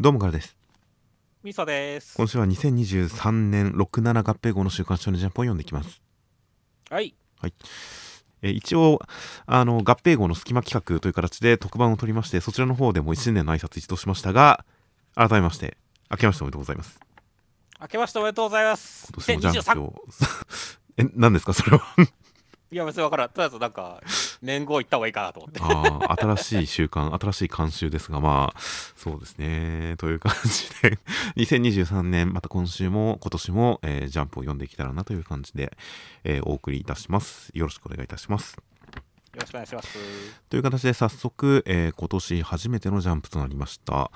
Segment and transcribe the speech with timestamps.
[0.00, 0.56] どうもからです。
[1.42, 2.14] みそです。
[2.16, 6.00] 今週は2023年67合併号の週刊少年ジャンプを読んでいきます。
[6.90, 7.14] はい。
[8.42, 9.00] えー一応、
[9.46, 14.64] あの、合併号の隙間企画という形で特番を取りまして、そちらの方でも1年の挨拶一度しましたが、
[15.16, 15.76] 改めまして、
[16.10, 17.00] 明けましておめでとうございます。
[17.80, 19.08] 明けましておめでとうございます。
[19.12, 19.82] 今年もジャンプ2023。
[19.82, 20.04] を。
[20.98, 21.52] え、何ですか？
[21.54, 21.82] それは。
[22.70, 23.28] いや、別にわからん。
[23.30, 24.02] とりあえずなんか、
[24.42, 25.60] 年号言った方がいいかなと思って。
[25.62, 28.60] ああ、新しい習慣、 新しい慣習ですが、まあ、
[28.94, 29.94] そうですね。
[29.96, 30.98] という感じで、
[31.36, 35.76] 2023年、また今週も今年も、えージャンプを読んでいけたらなという感じで、
[36.24, 37.50] えーお送りいたします。
[37.54, 38.56] よろしくお願いいたします。
[39.34, 39.98] よろしくお願いします。
[40.50, 44.10] という形で早速、えー今年初めてのジャンプとなりました。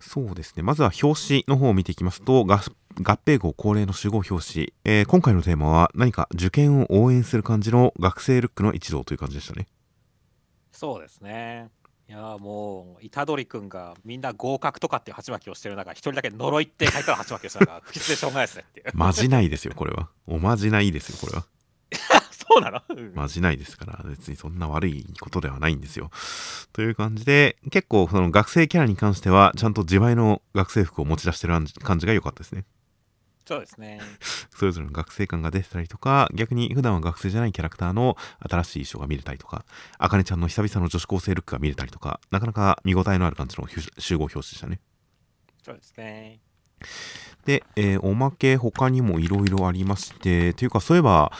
[0.00, 0.62] そうですね。
[0.62, 2.58] まずは表紙の方を見ていきますと、合
[3.00, 9.66] 合併号恒例の集合表紙、えー今回のテーマは何か受験を応援する感じの学生ルックの一同という感じでしたね。
[10.72, 11.70] そうですね。
[12.08, 18.86] いやーもう、虎杖くんがみんな合格とかっていう鉢巻きをしてる中、一人だけ呪いって書いたら鉢巻きをしたのが不吉でしょうがないですねっていう。
[18.94, 20.08] まじないですよ、これは。
[20.26, 21.44] おまじないですよ、これは。
[22.32, 26.10] そうなの、うんまじないですから、別にそんな悪いことではないんですよ。
[26.72, 32.64] という感じで、結構その学生キャラに関しては、ちゃんと自前の学生服を持ち出してる感じが良かったですね。
[33.48, 33.98] そうですね。
[34.54, 39.64] それぞれの学生感が出てたりとか、逆に普段は学生じゃないキャラクターの新しい衣装が見れたりとか、
[39.96, 44.80] あかねちゃんの久々の女子高生ルックが見れたりとか、なかなか見応えのある感じの集合表紙でしたね。
[45.64, 46.40] そうですね。
[47.46, 51.32] で、えーおまけ他にもいろいろありまして、というかそういえば、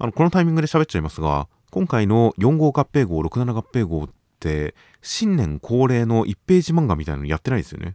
[0.00, 7.94] あの、このタイミングで喋っちゃいますが、今回の4号合併号、67合併号って、新年恒例の1ページ漫画みたいなのやってないですよね。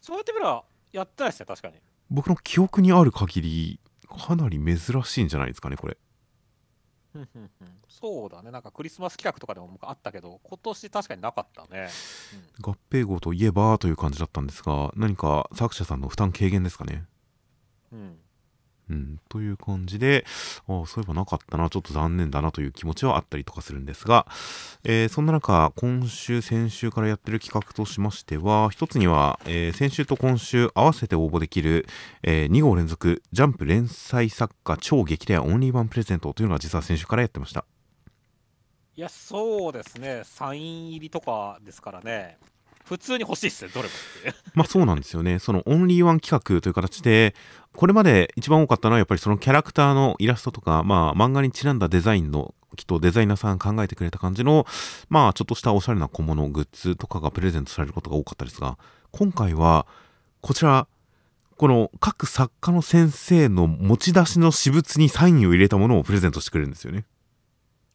[0.00, 1.74] そうやってみれば、やってないですね、確かに。
[2.10, 5.96] 僕の記憶にある限り、かなり珍しいんじゃないですかね、これ。
[7.88, 8.50] そうだね。
[8.50, 11.88] なんかクリスマス企画とかでもあったけど、今年確かになかったね。
[12.60, 17.04] 合併号といえばという感じだったんですが、何か作者さんの負担軽減ですかね。
[17.92, 18.18] うん。
[18.90, 20.24] うん、という感じで、
[20.68, 24.26] あそういえばなかったな、ちょっと残念だなという気持ちはあったりとかするんですが、
[24.82, 31.86] えーそんな中、今週、先週からやってる企画としましては、一つには、えー先週と今週合わせて応募できる、
[32.22, 37.64] え2号連続ジャンプ連載作家超激レアオンリーワンプレゼントというのが実は先週からやってました。
[38.96, 40.22] いや、そうですね。
[40.24, 42.38] サイン入りとかですからね。
[42.90, 43.94] 普通に欲しいっすね、どれも。
[44.52, 45.38] まあそうなんですよね。
[45.38, 47.36] そのオンリーワン企画という形で、
[47.72, 54.66] これまで一番多かったのはやっぱりそのキャラクターのイラストとか、まあ漫画にちなんだデザインの、きっとデザイナーさん考えてくれた感じの、
[55.08, 58.76] まあちょっとしたおしゃれな小物、グッズとかがプレゼントされることが多かったですが、
[59.12, 59.86] 今回は、
[60.40, 60.88] こちら、
[61.58, 67.04] この各作家の先生の持ち出しの私物にサインを入れたものをプレゼントしてくれるんですよね。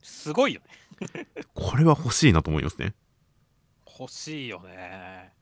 [0.01, 1.27] すごいよね。
[1.53, 2.93] これは欲しいなと思いますね。
[3.97, 5.33] 欲しいよね。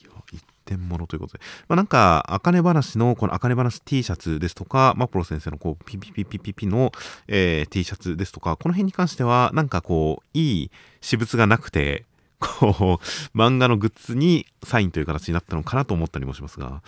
[0.00, 1.40] いや一点物ということで。
[1.68, 6.92] まあなんか、あかね話の、このあかね話 T シャツですとか、マプロ先生のこう、ピピピピピピの、
[7.28, 10.70] えー T シャツですとか、この辺に関しては、なんかこう、いい
[11.00, 12.04] 私物がなくて、
[12.38, 16.82] こう、漫画のグッズにサインという形になったのかなと思ったりもしますが、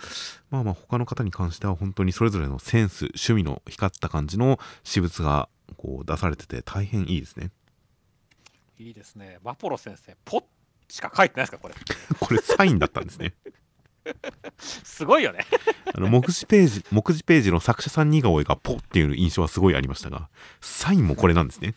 [0.49, 7.51] まあまあ他の方に関しては本当にそれぞれのセンス、趣味の光った感じの私物がこう出されてて大変いいですね。
[8.77, 9.39] いいですね。
[9.43, 10.43] マポロ先生、ポッ
[10.87, 11.75] しか書いてないですか、これ。
[12.19, 13.33] これサインだったんですね。
[14.57, 15.45] すごいよね。
[15.93, 20.29] あの目次ページ、目次ページの作者さん似顔絵がポッっていう印象はすごいありましたが、
[20.61, 21.75] サインもこれなんですね。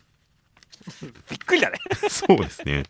[1.28, 1.78] びっくりだね。
[2.08, 2.84] そうですね。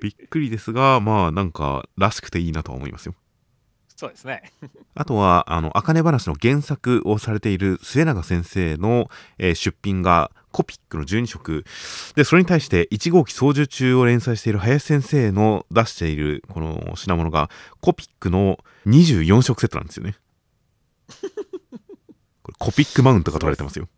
[0.00, 3.14] びっくりですが、まあなんか、らしくていいなとは思いますよ。
[3.96, 4.52] そうですね。
[4.94, 11.64] あとは、あの、あかね話の原作をされている末永先生の、えー出品がコピックの12色。
[12.14, 17.50] で、それに対して1号機操縦中を連載している林先生の出しているこの品物が
[17.80, 20.16] コピックの24色セットなんですよね。
[22.42, 23.88] これコピックマウントが取られてますよ。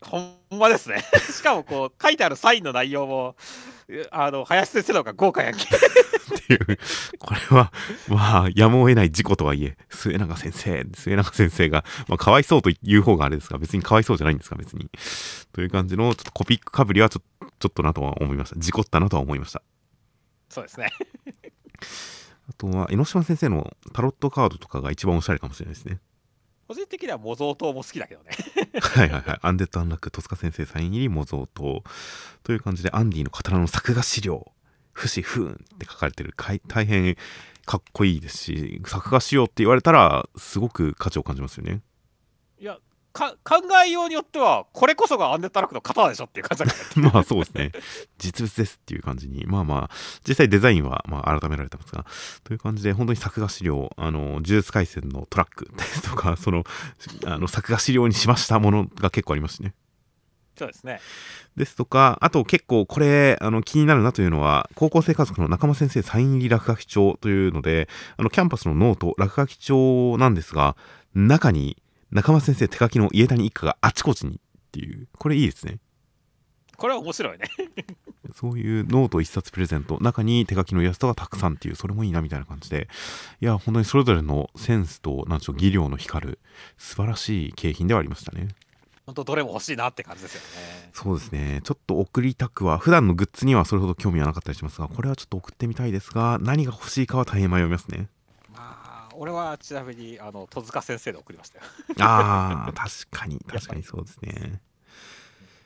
[0.00, 1.04] ほんまですね。
[1.32, 3.75] しかも、こう、書いてあるサインの内容も、う
[4.10, 5.62] あの、林先生の方が豪華やんけ。
[5.64, 5.66] っ
[6.46, 6.78] ていう、
[7.18, 7.72] これは、
[8.08, 14.90] まあ、やむを得ない事故とはいえ、末永先生、末永先生が、まあ、かわいそうという方があれですが、別にかわいそうじゃないんですか、別に。
[15.52, 17.20] という感じの、ちょっとコピックかぶりはちょ、
[17.58, 18.58] ちょっとなとは思いました。
[18.58, 19.62] 事故ったなとは思いました。
[20.48, 20.90] そうですね。
[22.48, 26.00] あとは、江ノ島先生のタロットカードとかが一番おしゃれかもしれないですね。
[26.68, 28.30] 個人的には模造刀も好きだけどね。
[28.80, 29.38] はいはいはい。
[29.40, 31.80] アンデッド・アンラック、戸塚先生サイン入り模造刀
[32.42, 34.52] という感じで、アンディの刀の作画資料、
[34.92, 37.16] 不死不運って書かれてる、大変
[37.64, 41.82] かっこいいですし、作画しようって言われたら、すごく価値を感じますよね。
[42.58, 42.78] いや、
[43.16, 47.72] か考えようによってはこれこそがアンデッドラックの型でしょっていう感じだから まあそうですね。
[48.18, 49.46] 実物ですっていう感じに。
[49.46, 49.96] まあまあ、
[50.28, 52.04] 実際デザインはまあ改められてますが、
[52.44, 56.64] という感じで、本当に作画資料、あの、呪術廻戦のトラックですとか、その、
[57.24, 59.74] あの作画資料にしましたものが結構ありますしね。
[60.58, 61.00] そうですね
[61.56, 67.88] ですとか、あと結構これ、あの気になるなというのは、高校生家族の仲間先生サイン入り落書き帳というので、
[68.18, 70.76] あのキャンパスのノート、落書き帳なんですが、
[71.14, 71.78] 中に
[72.10, 74.38] 仲間先生手書きの家谷一家があちこちにっ
[74.72, 75.78] ていう、これいいですね。
[76.76, 77.46] これは面白いね
[78.34, 82.88] そういうノート一冊プレゼント、中に手書きのイラストがたくさんっていう、それもいいなみたいな感じで、
[83.40, 86.38] いや、本当にそれぞれのセンスと、なんでしょう、技量の光る、
[86.76, 88.48] 素晴らしい景品ではありましたね。
[89.06, 91.60] 本当どれも欲しいなって感じですよねそうですね。
[91.62, 98.08] ちょっと送りたくは、普段のグッズにはそれほど興味はなかったりしますが、これはちょっと送ってみたいですが、何が欲しいかは大変迷いますね。
[99.16, 101.64] まあ俺はちなみにあの戸塚先生で送りましたよ
[102.00, 104.60] ああ、確かに、 確かにそうですね。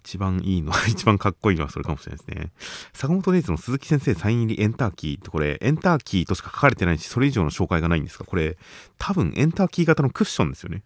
[0.02, 2.52] 一番いいのは、 一番かっこいいのはそれかもしれないですね。
[2.92, 8.56] 坂本デイズの鈴木先生サイン入りエンターキーってこれ、エンターキーとしか書かれてないし、それ以上の紹介がないんですが、これ、
[8.98, 10.82] 多分エンターキー型のクッションですよね。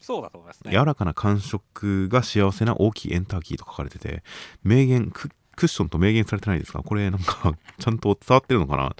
[0.00, 4.22] そうだと思いますね柔らかな感触が幸せな大きいエンターキーと書かれてて、
[4.62, 8.88] 名言、ククッションと明言されてないですが、これなんか、ちゃんと伝わってるのかな？
[8.88, 8.94] っ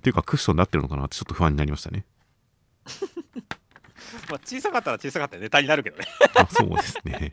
[0.00, 1.06] ていうか、クッションで合ってるのかな？
[1.06, 2.06] ってちょっと不安になりましたね。
[4.30, 6.04] まあ、小さかったら小さかったらネタになるけどね
[6.36, 7.30] あ そうですね。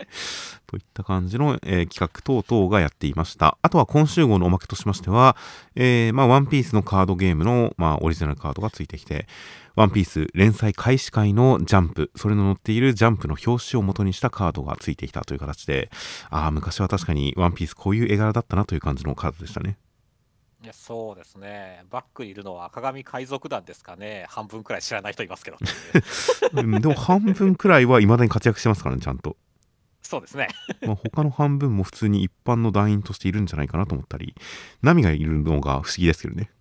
[0.68, 3.58] といった感じの、えー企画等々がやっていました。
[3.62, 5.36] あとは今週号のおまけとしましては、
[5.76, 9.28] えーまあ、ワンピースのカードゲームの、まあ、オリジナルカードがついてきて、
[9.76, 15.90] ワンピース連載開始会のジャンプ、それの載っているジャンプの表紙を元にしたカードがついてきたという形で、
[16.30, 19.78] ああ、昔は確かにワンピースこういう絵柄だったなという感じのカードでしたね。
[20.64, 25.58] いやそうですねバックにいるのは赤髪海賊団ですかね半分くらい知らない人いますけど
[26.54, 29.38] うんでも半分くらいは未だに活躍してますからね、ちゃんと。
[30.04, 30.50] そうですね
[30.82, 34.36] まあ、他の半分も普通に一般の団員としているんじゃないかなと思ったり、
[34.82, 36.52] ナミがいるのが不思議ですけどね。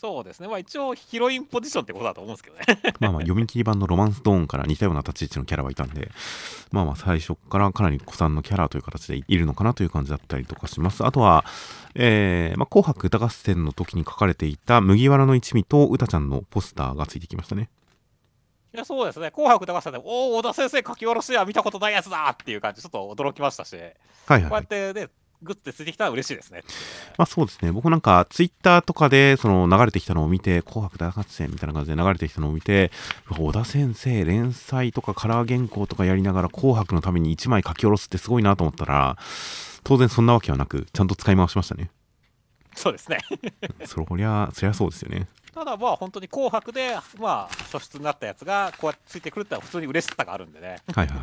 [0.00, 6.10] そうですねまあ一応ヒロインポジションってことだと思うんですけどね まあまあ読み切り版のロマンスドーンから似たような立ち位置のキャラはいたんで、
[6.70, 11.04] まあまあ最初からかなり古参のキャラという形でいるのかなという感じだったりとかします。
[11.04, 11.44] あとは、
[11.94, 17.68] えーまあ、紅白歌合戦の時に書かれていた麦わらの一味と歌ちゃんのポスターがついてきましたね。
[18.72, 23.92] いやそうですね紅白歌合戦でおお小田先生書き下ろしは見たことないやつだっていう感じちょっと驚きましたしはい
[24.26, 24.66] こうやっはい。
[24.66, 25.08] てね
[25.42, 26.62] グッズでついてきたら嬉しいですね
[27.16, 27.72] まあそうですね。
[27.72, 32.90] 僕なんかツイッターとかでその流れてきたのを見て、紅白大合戦みたいな感じで流れてきたのを見て、
[33.30, 39.16] 小田先生連載とかカラー原稿とかやりながら紅白のために1枚書き下ろすってすごいなと思ったら、
[39.84, 41.90] 当然そんなわけはなく、ちゃんと使い回しましたね。
[42.74, 43.18] そうですね
[43.86, 45.26] そりゃ、そりゃそうですよね。
[45.54, 51.18] ただまあ本当に紅白でまあ初出になったやつがこうやってついてくるってのは普通に嬉しさがあるんでねはいはい。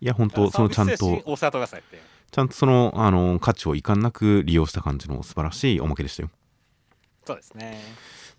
[0.00, 2.00] いや、本当そのちゃんサービス精神と、大瀬戸野菜って
[2.36, 6.28] ちゃんとその、あの、価値を遺憾なく利用した感じの素晴らしいおまけでしたよ。
[7.24, 7.80] そうですね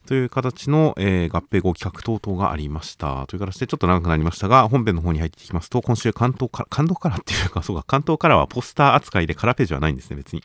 [0.05, 3.25] という形の、えー合併後企画等々がありました。
[3.25, 10.43] という形でちょっと長くなりましたが、本編の方に入っていきますと、今週関東から、関東からっていうか、そうか、関東からはポスター扱いでカラーページはないんですね、別に。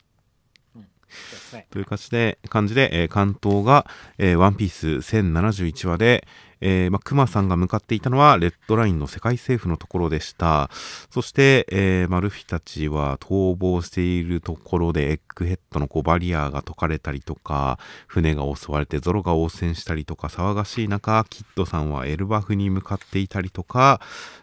[1.53, 3.85] ねという感じで、えー巻頭が、
[4.17, 6.27] えーワンピース1071話で、
[6.65, 10.69] えーま、クマさんが向かっていたのは、レッドラインの世界政府のところでした。
[11.09, 23.99] そして、えーまあルフィたちは逃亡しているところで、エッグヘッドのこうバリアが解かれたりとか、船が襲われてゾロが応戦したりとか、騒がしい中、キッドさんはエルバフに向かっていたりとか、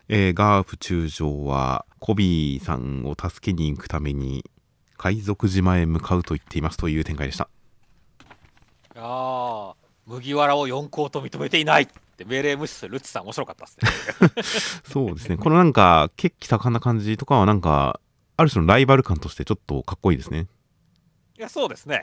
[0.08, 4.44] えーガープ中将はコビーさんを助けに行くために、
[5.00, 7.48] 海賊島へ向かうと言っていますという展開でした。
[8.96, 11.86] ああ麦わらを四皇と認めていないっ
[12.18, 15.38] て命令無視するルッチさん面白かったですね そうですね。
[15.38, 17.98] このなんか、血気盛んな感じとかはなんか、
[18.36, 20.48] ある種のライバル感としてちょっとかっこいいですね。
[21.38, 22.02] いやそうですね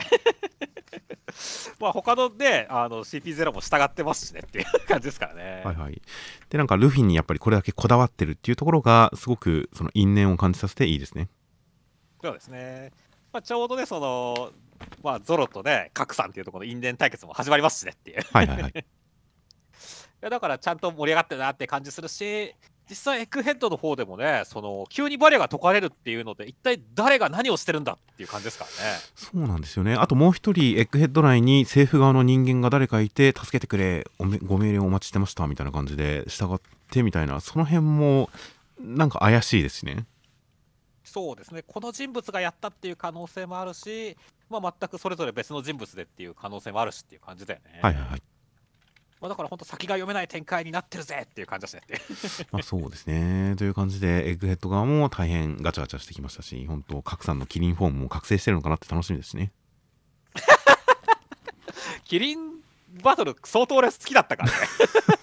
[1.80, 6.02] まあ他のねあの CP0 も従ってますしねっていう感じですからね、はいはい。
[6.50, 11.30] で、なんかルフィにやっぱりこれだけこだわってるっていうところが、すごくその因縁を感じさせていいですね。
[12.22, 12.92] そうですね、
[13.32, 14.52] まあ、ちょうどねその
[15.04, 18.74] まあゾロとねカクさんっていうところの因縁対決も始まりますしねっていういはいはいはい。
[20.22, 22.56] やだからちゃんと盛り上がってるなって感じするし
[22.90, 29.96] 実際エッグヘッドの方でもねその急にバリアが解かれるっていうので一体誰が何をしてるんだっていう感じですからねそうなんですよね。
[29.96, 34.06] あともう一人、エッグヘッド内に政府側の人間が誰かいて、助けてくれ、
[34.44, 36.60] ご命令をお待ちしてました、みたいな感じで、従っ
[36.90, 38.30] てみたいな、その辺も、
[38.80, 40.06] なんか怪しいですしね。
[41.08, 44.18] そうですねこの人物がやったっていう可能性もあるし、
[44.50, 47.80] まあ、全くそれぞれ別の人物でっていう可能性もあるしっていう感じだよね。
[47.82, 48.24] はいはいはい。
[49.20, 51.68] まあ、だから本当先が読めない展開になってるぜっていう感じで
[52.20, 52.48] すね。
[52.52, 53.56] まあそうですね。
[53.58, 59.52] という感じで、エッグヘッド側も大変ガチャガチャしてきましたし、本当、賀来さんのキリンフォームも覚醒してるのかなって楽しみですしね。
[62.06, 62.62] キリン
[63.02, 64.58] バトル相当俺好きだったからね。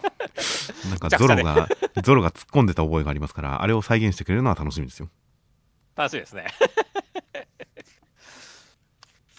[0.91, 1.69] なんかゾロが、
[2.03, 5.09] ゾロが突っ込んでた覚えがありますから、あれを再現してくれるのは楽しみですよ。
[5.97, 6.47] 楽しみですね。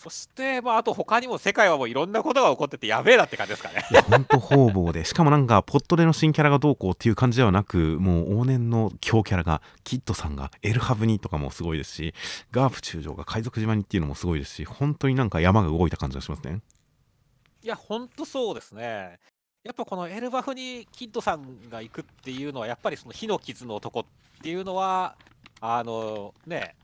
[0.06, 3.84] そして、まあ、あと他にも世界はもういろんなことが起こっててやべえなって感じですかね。
[3.90, 12.14] いや、ほんと方々で、しかもなんか、ポットでの新キャラがどうこうっていう感じではなく、もう往年の強キャラが、キッドさんがエルハブにとかもすごいですし、
[12.52, 16.62] ガープ中将が海賊島にっていうのもすごいですし、本当になんか山が動いた感じがしますね。
[17.64, 19.18] いや、ほんとそうですね。
[19.64, 24.06] やっぱこのエルバフにキッドさんが行くっていうのは、やっぱりその火の傷の男っ
[24.44, 25.16] ていうのは、
[25.62, 26.76] あのね、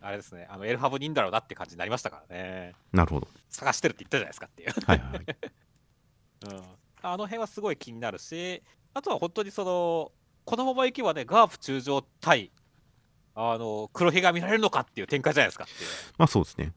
[0.00, 2.74] あれですね、あのエルハブにいんだろうなって感じになりましたからね。
[2.92, 3.28] なるほど。
[3.48, 4.70] 探してるって言ったじゃないですかっていう。
[4.86, 5.24] はいはいはい。
[6.54, 6.62] うん、
[7.02, 8.62] あの辺はすごい気になるし、
[8.94, 10.12] あとは本当にその、
[10.44, 12.52] このままいけばね、ガープ中将対、
[13.34, 15.90] あの、黒ひげが見られるのかっていう展開じゃないですかっていう。
[16.16, 16.72] まあそうですね。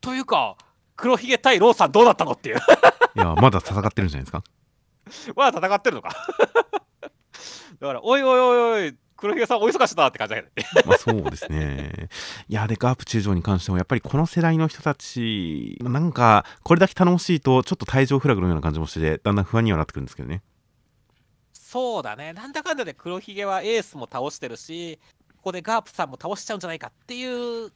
[0.00, 0.56] というか、
[0.96, 2.56] 黒ひげ対ローさんどうだったのっていう。
[3.16, 4.42] いや、まだ戦ってるんじゃないですか。
[5.34, 6.10] まだ戦ってるのか。
[7.80, 10.64] だから、おいおいおいおい、黒ひげさんお忙しいなって感じだけどね。
[10.86, 12.08] まあそうですね。
[12.48, 20.42] いや、で、ガープ中将に関しても、やっぱりこの世代の人たち、なんか、これだけ頼もしいと、ちょっと退場フラグのような感じもして、だんだん不安にはなってくるんですけどね。
[21.52, 22.32] そうだね。
[22.32, 24.98] なんだかんだで黒ひげはエースも倒してるし、
[25.36, 27.70] ここでガープさんも倒しちゃうんじゃないかっていう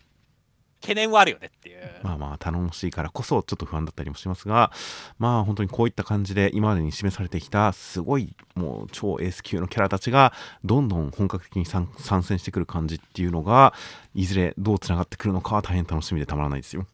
[0.85, 1.81] 懸念はあるよねっていう。
[2.03, 4.71] まあまあ、頼もしいからこそ、ちょっと不安だったりもしますが、
[5.19, 11.89] まあ本当にこういった感じで、今までに示されてきた、すごい、もう超エース級のキャラたちが、どんどん本格的に参
[12.23, 13.73] 戦してくる感じっていうのが、
[14.15, 16.87] いずれどうつながってくるのかは大変楽しみでたまらないですよ。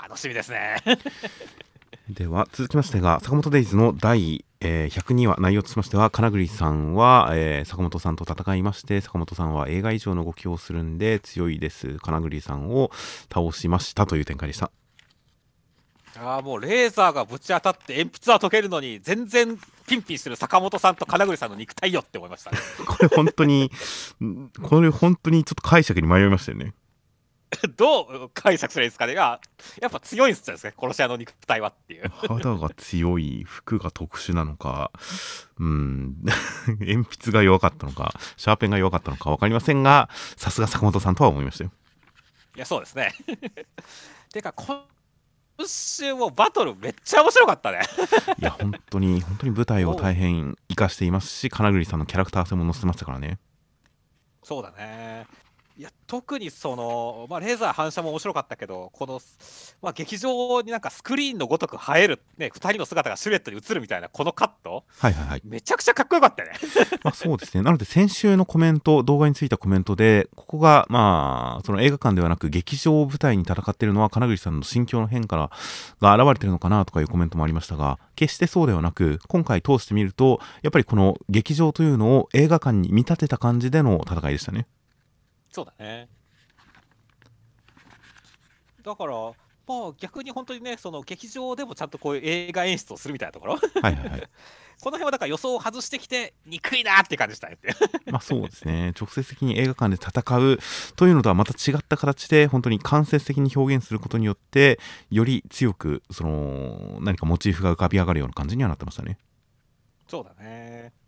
[0.00, 0.76] 楽しみですね。
[2.08, 11.96] では続きましてが坂本デイズの第、えー102話内容としましては金栗さんは、えー坂本さんと戦いまして坂本さんは映画以上の動きをするんで強いです。
[12.00, 12.90] 金栗さんを
[13.32, 14.70] 倒しましたという展開でした。
[16.20, 22.58] ああ、もうレーザーがぶち当たって鉛筆は溶けるのに、全然ピンピンしてる坂本さんと金栗さんの肉体よって思いましたね。
[22.86, 23.72] これ本当に
[24.22, 26.74] んこれ本当にちょっと解釈に迷いましたよね
[27.76, 29.12] どう解釈すればいいですかね。
[29.12, 29.40] いや
[29.80, 32.08] やっぱ強いんですよね、殺し屋の肉体はっていう。
[32.28, 34.90] 肌が強い服が特殊なのか
[35.58, 36.16] うん
[36.80, 41.70] 鉛筆が弱かったのかシャーペンが弱かったのか分かりませんがさすが坂本さんとは思いましたよ
[42.56, 43.12] いや、そうですね。
[44.32, 44.84] てか、今
[45.66, 47.80] 週もバトルめっちゃ面白かったね。
[48.38, 53.38] いや本当に本当に舞台を大変生かしていますし金栗さんのキャラクター性も載せてましたからね
[54.42, 55.26] そうだね。
[55.76, 59.20] いや特にその、まあ、レーザー反射も面白かったけど、この、
[59.82, 65.42] まあ、劇場になんかスクリーンのごとく映える、ね、2人の姿がシルエットに映るみたいな、このカット、はいはいはい。
[65.44, 66.58] めちゃくちゃかっこよかったよね。
[67.02, 67.64] まあそうですね。
[67.64, 75.50] なので先週のコメント動画についたコメントでここがまあその映画館ではなく劇場を舞台に戦っているのは金栗さんの心境の変化
[76.00, 84.66] が現れているのかなとかいうコメントもありましたが決してそうではなく今回通してみるとやっぱりこの劇場というのを映画館に見立てた感じでの戦いでしたね
[85.54, 86.08] そうだね。
[88.82, 94.20] だから、まあ、逆に本当にね、その劇場でもちゃんとこういう映画演出をするみたいなところ、こはいはいはい
[94.84, 97.72] の辺はだから予想を外してきて、憎いなって感じしたねって。
[98.10, 100.58] まあそうですね直接的に映画館で戦う
[100.96, 104.80] というのとはまた違った形で本当に間接的に表現することによって
[105.10, 109.18] より強くその何かモチーフが浮かび上がるような感じにはなってましたね
[110.08, 111.03] そうだね。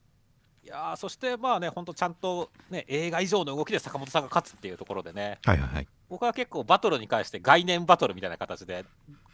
[0.67, 5.87] いやーそしてまあね、本当ちゃんと、ね、映画以上の動きで坂本さんが勝つっていうところでね、はいはいはい。
[6.09, 8.85] 僕は結構バトルに関して概念バトルみたいな形で、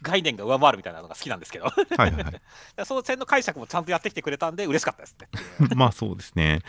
[0.03, 2.41] 概念が上回るみたいなのが好きなんですけど、はいはいはい
[2.85, 5.27] その点の解釈もちゃんとやってきてくれたんで、嬉しかったですね。
[5.75, 6.59] まあそうですね。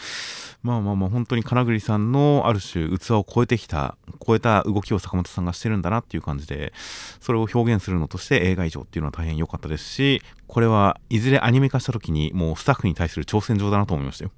[0.62, 6.72] まあまあまあ本当に金栗さんのある種器を超えてきた超えた動きを坂本さんがしてるんだなっていう感じで
[7.20, 14.30] それを表現するのとして映画以上っていうのは大変良かったですしこれはいずれアニメ化した時にもうスタッフに対する挑戦状だなと思いましたよ。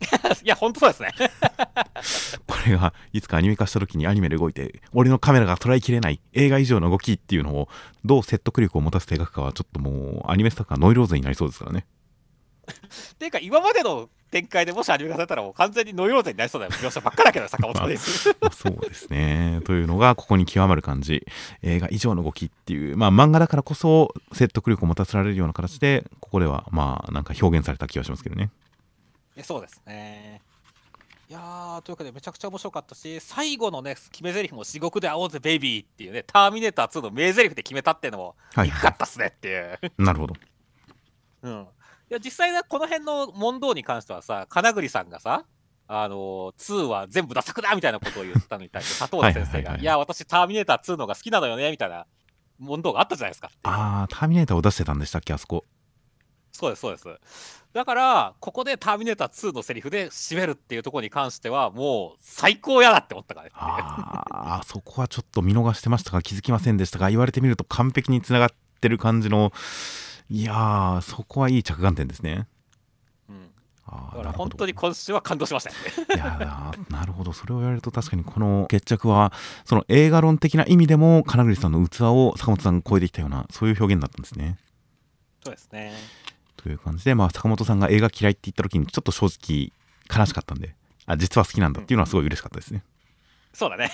[0.44, 1.12] いや、本当そうですね。
[2.46, 7.68] これがいつかアニメ化した時にアニメで動いて俺のカメラが捉えきれない映画以上の動きっていうのを
[8.04, 11.86] どう説得力を持たせて描くかはちょっともうアニメスタッフがノイローゼになりそうですからね。
[13.12, 18.28] っていうか、今までの展開でもしアニメ化されたら、もう完全にノイローゼになりそうな描写ばっかだけど、坂本です。
[18.40, 19.60] まあそうですね。
[19.64, 21.26] というのが、ここに極まる感じ。
[21.62, 28.50] 映画以上の動きっていう、まあ漫画だからこそ説得力を持たせられるような形で、ここではまあなんか表現された気がしますけどね。
[29.36, 30.40] いやそうですね。
[31.28, 40.34] いやーというわけでめちゃくちゃ面白かったし最後のね決め台詞も「至極で会おうぜベイビー」っていうね「ターミネーター2」の名台詞で決めたっていうのもはい憎かったっすねっていうなるほど。
[41.42, 41.66] うん。
[42.10, 45.44] いや、実際ね、この辺の問答に関してはさ、金栗さんがさ、
[45.86, 52.06] あのー、2は全部ダ作だみたいなことを言ったのに対して、 佐藤先生が、いや、私、ターミネーター2のが好きなのよね、みたいな
[52.58, 53.50] 問答があったじゃないですか。
[53.62, 55.64] ああ、ターミネーターを出してたんでしたっけ、あそこ。
[56.54, 57.64] そうです、そうです。
[57.72, 63.52] だから、ここでターミネーター2のセリフで締めるっていうところに関しては、もう最高やだって思ったからね。
[63.54, 68.48] ああ、そこはちょっと見逃してましたが、気づきませんでしたが、言われてみると完璧につながっ
[68.80, 69.52] てる感じの、
[70.30, 72.46] いやー、そこはいい着眼点ですね。
[73.28, 73.50] うん、
[74.12, 75.76] だから本当に今週は感動しました、ね、
[76.14, 79.32] いやなるほどそれを言われると確かにこの決着は
[79.64, 84.58] その映画論的な意味でも金栗さんの器を坂本さんが超えてきたようなそういう表現だったんですね。
[85.44, 85.92] そうですね
[86.64, 89.70] という感じで、まあ、坂本さんが映画嫌いって言った時にちょっと正直
[90.18, 92.82] 悲しかったんであ実は好きなんだっていうのはすごい嬉しかったですね。
[93.52, 93.92] うん、そうだね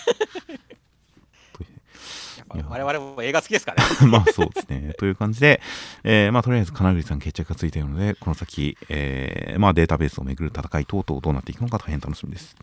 [2.68, 4.94] 我々も映画好きですからねまあそうですね。
[4.98, 5.60] という感じで、
[6.04, 12.56] えー、まあとりあえず金栗さん決着がついたので、この先、えー、まあデータベースをめぐる戦い等々どうなっていくのか大変楽しみです。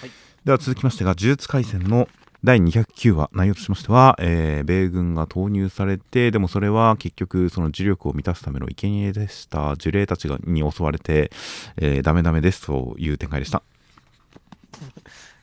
[0.00, 0.10] はい、
[0.44, 2.08] では続きましてが、呪術廻戦の
[2.46, 9.74] 第209話内容としましては、えー、米軍が投入されてでもそれは結局その呪力を満たすための生贄でした。
[9.80, 11.32] 呪霊たちがに襲われて、
[11.76, 13.64] えー、ダメダメですという展開でした。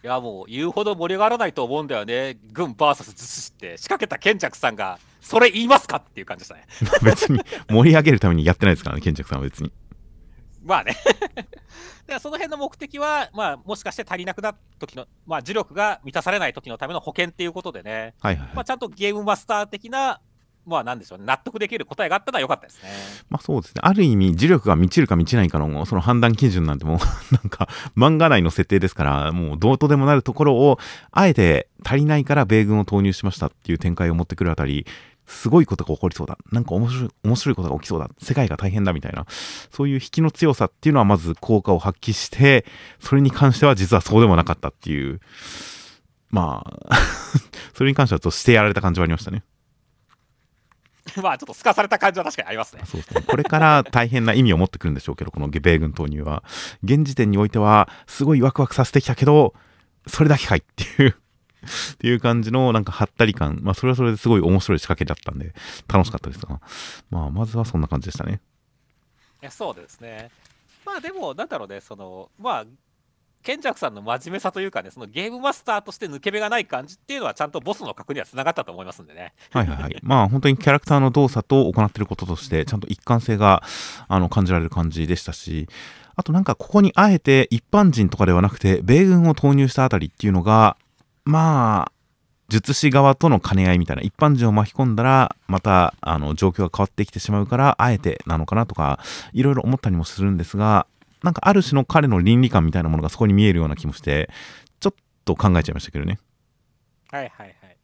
[0.02, 2.38] いやもう言うほど盛り上がらないと思うんだよね。
[2.54, 6.66] 軍 VS 術師って仕掛けた賢着さんがそれ言いますかっていう感じでしたね。
[7.04, 9.74] 別に盛り上げるためにやってないですからね賢着さんは別に
[10.64, 10.96] まあね
[12.08, 20.20] でその辺の目的は、まあ、もしかして足りなくなった時の、まあ、呪力が満たされない時のための保険っていうことでね、はいはい、まあ、ちゃんとゲームマスター的な、
[20.66, 22.90] まあ、なんでしょうね、納得できる答えがあったのは良かったですね。
[23.30, 23.82] まあそうですね。
[23.84, 26.98] ある意味、呪力が満ちるか満ちないかの、その判断基準なんてもう
[27.36, 27.68] なんか、
[27.98, 30.80] 漫画内の設定ですから、もうどうとでもなるところを、
[31.12, 34.86] あえて足りないから米軍を投入しましたっていう展開を持ってくるあたり、
[35.26, 36.38] すごいことが起こりそうだ。
[36.52, 38.10] なんか面白い、面白いことが起きそうだ。
[38.22, 39.26] 世界が大変だみたいな。
[39.72, 42.66] そういう引きの強さっていうのはまず効果を発揮して、
[43.00, 45.20] それに関しては実はそうでもなかったっていう。
[46.30, 46.98] まあ
[47.76, 49.44] それに関してはちょっとしてやられた感じはありましたね。
[51.22, 52.82] まあちょっと透かされた感じは確かにありますね。
[52.86, 53.22] そうですね。
[53.22, 56.44] これから大変な意味を持ってくるんでしょうけど、この米軍投入は。
[56.84, 59.54] 現時点においては、すごいワクワクさせてきたけど、
[60.08, 61.16] それだけかいっていう
[61.94, 65.54] っていう感じのなんかはったり感、まあそれはそれですごい面白い仕掛けだったんで
[65.88, 66.60] 楽しかったですが、
[67.10, 68.42] まあまずはそんな感じでしたね。
[69.42, 70.30] いやそうですね。
[70.86, 72.66] まあでもなんだろうね、そのまあ
[73.44, 79.34] 賢着さんの真面目さというかね、そのゲームマスターとして抜け目がない感じっていうのは、ちゃんとボスの格にはつながったと思いますんでね。
[79.52, 80.00] はいはいはい。
[80.02, 83.62] まあ本当にキャラクターの動作と行っていることとして、ちゃんと一貫性が
[84.08, 85.68] あの感じられる感じでしたし、
[86.16, 90.78] あとなんかここにあえて一般人とかではなくて、米軍を投入したあたりっていうのが、
[91.26, 91.92] まあ、
[92.50, 99.00] 術師側との兼ね合いみたいな、一般人を巻き込んだら、また、あの、状況が変わってきてしまうから、あえてなのかなとか、
[99.32, 100.86] いろいろ思ったりもするんですが、
[101.24, 104.30] なんかある種の彼の倫理観みたいなものがそこに見えるような気もして、
[104.82, 104.94] ちょっ
[105.26, 106.20] と考えちゃいましたけどね。
[107.12, 107.78] はいはいはい。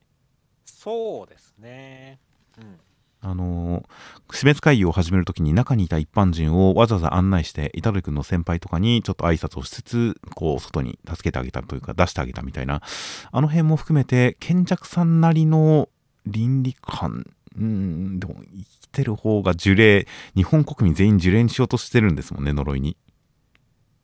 [0.65, 2.19] そうですね。
[2.57, 2.79] うん。
[3.21, 3.83] あの
[4.31, 12.81] 死滅会議を始めるときに中にいた一般人をわざわざ案内して板取君の先輩とかにちょっと挨拶をしつつこう外に助けてあげたというか出してあげたみたいな。
[13.31, 15.89] あの辺も含めて賢着さんなりの
[16.25, 17.25] 倫理観
[17.57, 22.95] うんでも生きてる方が呪霊日本国民全員呪霊にしようとしてるんですもんね呪いに。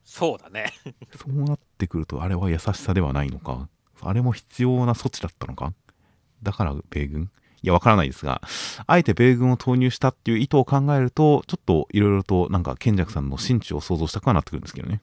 [0.04, 0.74] そうだね。
[1.18, 3.70] そうなってくるとあれは優しさではないのか？
[4.02, 5.74] あれも必要な措置だったのか？
[6.44, 7.32] だから米軍？
[7.66, 8.42] いや、わからないですが、
[8.86, 15.02] あえて米軍を投入したっていう意図を考えると、ちょっといろいろとなんか賢者さんの心中を想像したくはなってくるんですけどね。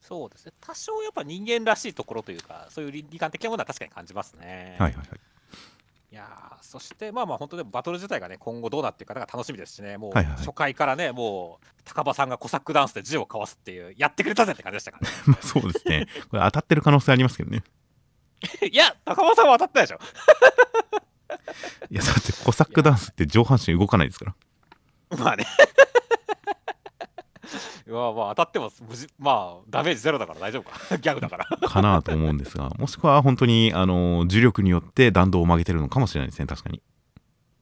[0.00, 0.52] そうですね。
[0.60, 4.74] 多少やっぱ人間らしいところというか、そういう倫理観的なものは確かに感じますね。
[4.80, 5.20] はいはいはい。
[6.12, 6.26] いや
[6.60, 17.62] そしてまあまあ本当でもバトル自体がね今後どうなっていくかが楽しみですしねもう初回からね、もう高場さんがコサックダンスで銃をかわすっていうやってくれたぜって感じでしたからね まあそうですねこれ当たってる可能性ありますけどね
[18.72, 19.98] いや高場さんは当たったでしょ
[21.90, 24.34] いやだってコサックダンスって上半身動かないですから。
[25.18, 25.46] まあね。
[27.88, 30.78] まあまあ当たっても無事まあダメージゼロだから大丈夫か。
[30.98, 31.44] ギャグだから。
[31.44, 36.82] かなと思うんですがもしくは本当にあの重力によって弾道を曲げてるのかもしれないですね確かに。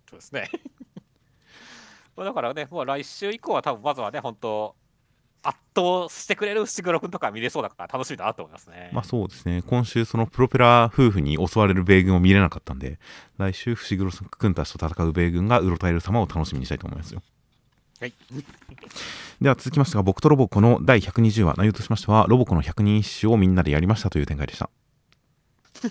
[0.08, 0.50] そうですね。
[2.16, 4.74] だからねもう来週以降は多分まずはね本当
[5.42, 8.90] 圧倒してくれる伏黒君とか見れそうだから楽しみだなと思いますね。
[8.92, 9.62] まあそうですね。
[9.66, 12.98] 今週そのプロペラ夫婦に襲われる米軍を見れなかったんで、
[13.38, 17.22] 来週伏黒君たちと戦う米軍がうろたえる様を楽しみにしたいと思いますよ。
[18.00, 18.12] はい。
[19.40, 24.70] では続きましてが、僕とロボコの第120話、内容としましては、ロボコの百人一首をみんなでやりましたという展開でした。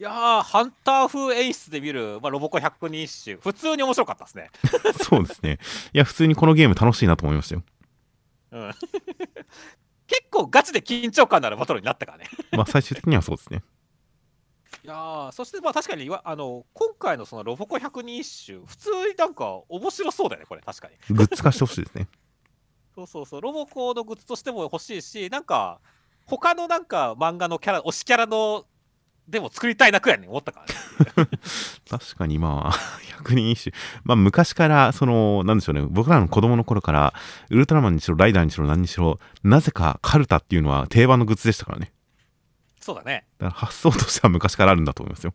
[0.00, 4.50] いやー、ハンター風演出で見る、まあ、ロボコ100人一首、普通に面白かったですね。
[5.02, 5.58] そうですね。
[5.92, 7.62] いや、普通にこのゲーム楽しいなと思いましたよ。
[8.52, 8.72] うん、
[10.06, 12.26] 結構ガチで緊張感のあるバトルになったからね。
[12.52, 13.62] まあ、最終的にはそうですね。
[14.84, 21.16] いやーそしてまあ確かにあの今回のそのロボコ100人一首、普通になんか面白そうだよね、これ、確かに。
[21.16, 22.08] グッズ化してほしいですね。
[22.94, 25.80] そうそうそう、ロボコのグッズとしても欲しいし、なんか、
[26.26, 28.66] 他のなんか漫画のキャラ、推しキャラの
[29.32, 30.66] でも作りたいなくらいに思ったか
[31.16, 31.30] らね。
[31.88, 32.72] 確かにまあ、
[33.24, 33.74] 100人一首。
[34.04, 37.14] まあ昔から、その、なんでしょうね、僕らの子供の頃から、
[37.48, 41.92] ウルトラマンにしろ、ライダーにしろ、何にしろ、なぜかカルタっていうのは定番のグッズでしたからね。
[42.78, 43.24] そうだね。
[43.38, 45.32] だから発想としては昔からあるんだと思いますよ。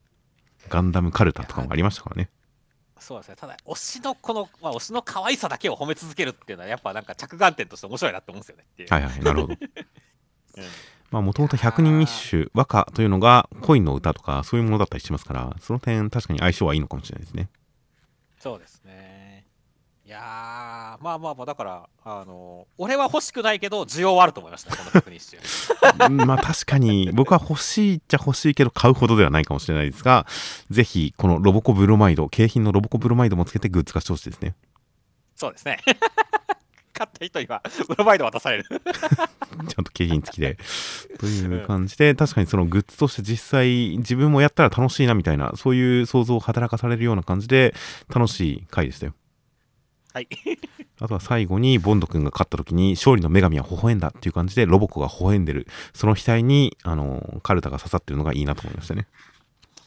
[0.70, 2.30] ガンダムカルタとかもありましたからね。
[3.00, 3.36] そうですね。
[3.36, 8.64] ただ、推しのこの、まあ、推しの可愛さだけを褒め続けるっていうのは、やっぱなんか着眼点として面白いなって思うんですよね。
[8.88, 9.54] はいはい、なるほど。
[10.58, 17.50] うんまあもともと100人一首、和歌というのが恋の歌とかそういうものだったりしますから、その点確かに相性はいいのかもしれないですね。
[18.40, 19.46] そうですね。
[20.06, 20.22] いやー、
[21.04, 25.38] まあまあまあ、だから、あの、俺は欲しくないけど、需要はあると思いましたね、この100人一
[25.98, 26.08] 首。
[26.16, 30.26] うんまあ確かに僕は欲しいっちゃ欲しいけど買うほどではないかもしれないですが、
[30.70, 34.56] ぜひこのロボコブロマイド、景品のロボコブロマイドもつけてグッズ化してほしいですね。
[35.36, 35.80] そうですね。
[36.98, 38.66] 買った人には、ブロマイド渡される。
[39.68, 40.58] ちゃんと景品付きで。
[41.20, 47.76] という感じで、確かにそのグッズとして実際自分もやったら楽しいなみたいな、そういう想像を働かされるような感じで
[48.10, 49.14] 楽しい回でしたよ。
[50.14, 50.28] はい。
[51.00, 55.68] あとは最後にボンド君が勝った時に勝利の女神は微笑んだっていう感じでロボコが微笑んでる。
[55.94, 59.08] その額に、あの、カルタが刺さってるのがいいなと思いましたね。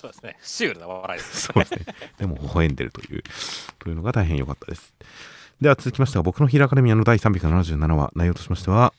[0.00, 0.38] そうですね。
[0.40, 1.40] シュールな笑いです。
[1.42, 1.84] そうですね。
[2.18, 3.22] でも微笑んでるという、
[3.80, 4.94] というのが大変良かったです。
[5.60, 8.94] では続きましては僕のヒーローアカデミアの第377話、内容としましては、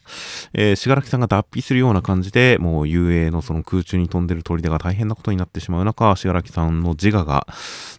[0.54, 7.47] えー、しがらきさんが脱皮するような感じで、もう遊泳のその空中に飛んでる砦が大変なことになってしまう中、しがらきさんの自我が、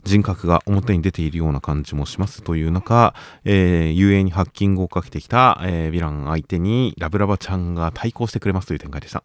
[0.05, 9.25] 人格が表に出ているような感じもしますという中、えー、遊泳にハッキングをかけてきた、えー、ヴィラン相手にラブラバちゃんが対抗してくれますという展開でした。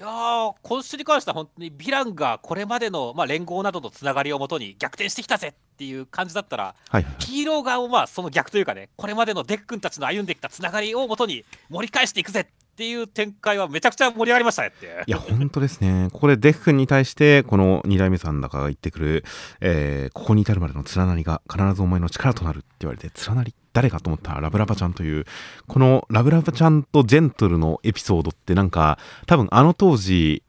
[0.00, 7.14] いやー、今週に関しては本当にヴィランがこれまでの、まあ、連合などのつながりをもとに逆転してきたぜっていう感じだったら、はいはい。
[7.18, 16.08] ヒーロー側もまあその逆というかね、これまでのデックンたちの歩んできたつながりをもとに盛り返していくぜっていう展開はめちゃくちゃ盛り上がりましたねっていや、本当ですね。
[16.14, 19.24] ここでデフ君に対して、この二代目さんだかが言ってくる、
[19.60, 24.34] えーここに至るまでの連なりが必ずお前の力となるって言われて、連なり誰かと思った？
[24.34, 25.24] らラブラバちゃんという、
[25.68, 30.42] このラブラバちゃんとジェントルのエピソードってなんか、多分あの当時、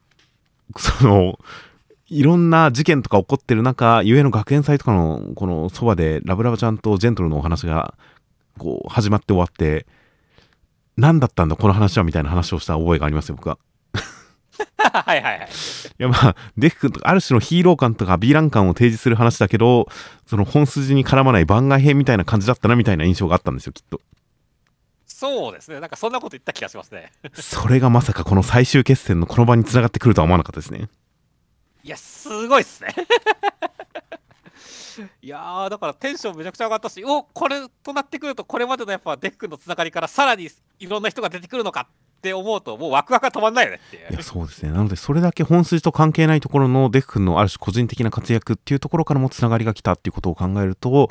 [0.76, 1.38] その、
[2.08, 7.94] いろんな事件とか起こってる中、ゆえの学園祭とかのこのそばでラブラバちゃんとジェントルのお話が
[8.58, 9.86] こう始まって終わって、
[10.98, 11.56] 何だったんだ？
[11.56, 12.04] この話は？
[12.04, 13.58] みたいな話をした覚えがありますよ、僕は。
[14.78, 15.48] はいはいはい。
[15.48, 15.50] い
[15.98, 19.88] やまあ、デフ君とかある種のヒーロー感とかヴィーラン感を提示する話だけど、
[20.26, 24.02] その本筋に絡まない番外編みたいな感じだったなみたいな印象があったんですよ、きっと。
[25.06, 25.80] そうですね。
[25.80, 27.12] なんかそんなこと言った気がしますね。
[27.36, 30.90] それがまさかこの最終決戦のこの場に繋がってくるとは思わなかったですね。
[31.84, 32.96] いや、すごいっすね。
[35.22, 41.88] いやー、だからテンションめちゃくちゃ上がったし、おこれとなってくると、これまでのやっぱデックンのつながりからさらにいろんな人が出てくるのか
[42.22, 44.22] って思うと、もうワクワクが止まんないよねっていう。
[44.22, 44.72] そうですね。
[44.72, 51.10] なので、それだけ本筋と関係ないところのデフ君のある種個人的な活躍っていうところからも繋がりが来たっていうことを考えると、も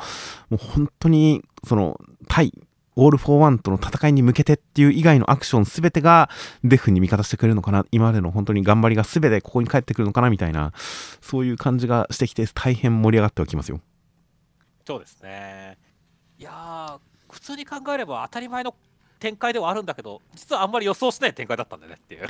[0.52, 2.52] う本当に、その、対、
[2.94, 6.28] オール・フォー・ワンとの戦いに向けてっていう以外のアクションすべてが
[6.62, 10.72] デクに味方してくれるのかな今までの本当に頑張りがすべてここに帰ってくるのかなみたいな
[11.22, 13.80] そういう感じがしてきて大変盛り上がってはきますよ
[14.86, 15.78] そうですね。
[16.36, 16.98] いやー、
[17.30, 18.74] 普通に考えれば当たり前の
[19.20, 22.22] 展開ではあるんだけど、実はあんまり予想しない展開だったんだよねっていう。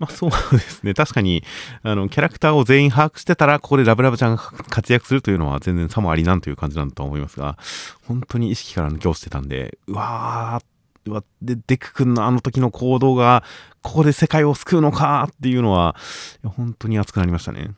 [0.00, 1.42] まあそうですね確かに
[1.82, 7.58] あのキャラクターを全員把握してたらここでラブラバちゃんが活躍するというのは全然さもありなんという感じなんだと思いますが
[8.06, 13.44] 本当に意識から抜け落ちてたんでうわーうわでデク君のあの時の行動が
[13.82, 15.96] ここで世界を救うのかっていうのは
[16.44, 17.70] 本当に熱くなりましたね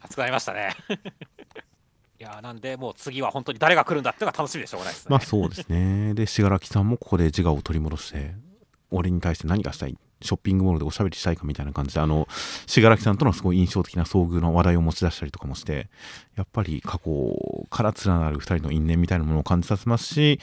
[0.00, 0.76] 熱くなりましたね。
[2.22, 5.10] いやなんで、もう次は本当に誰が来るんだっていうのが楽しみでしょうがないですね。
[5.10, 8.36] まあそうですねで信楽さんもここで自我を取り戻して
[8.92, 12.28] 俺に対して何がしたいショッピングモールでおしゃべりしたいかみたいな感じであの
[12.68, 15.88] 信楽さんとのすごい印象的な遭遇の話題を持ち出したりとかもして
[16.36, 20.38] やっぱり過去から連なる2人の因縁みたいなものを感じさせますし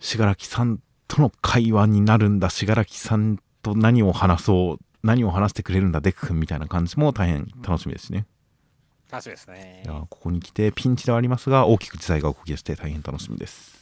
[0.00, 8.26] 信楽さんとの会話になるんだ信楽さんと何を話そう何を話してくれるんだデク君みたいな感じも大変楽しみですね。
[9.10, 9.88] 楽しみですねい。
[9.88, 13.80] やここに来てピンチではありますが大きく時代が動き出して大変楽しみです。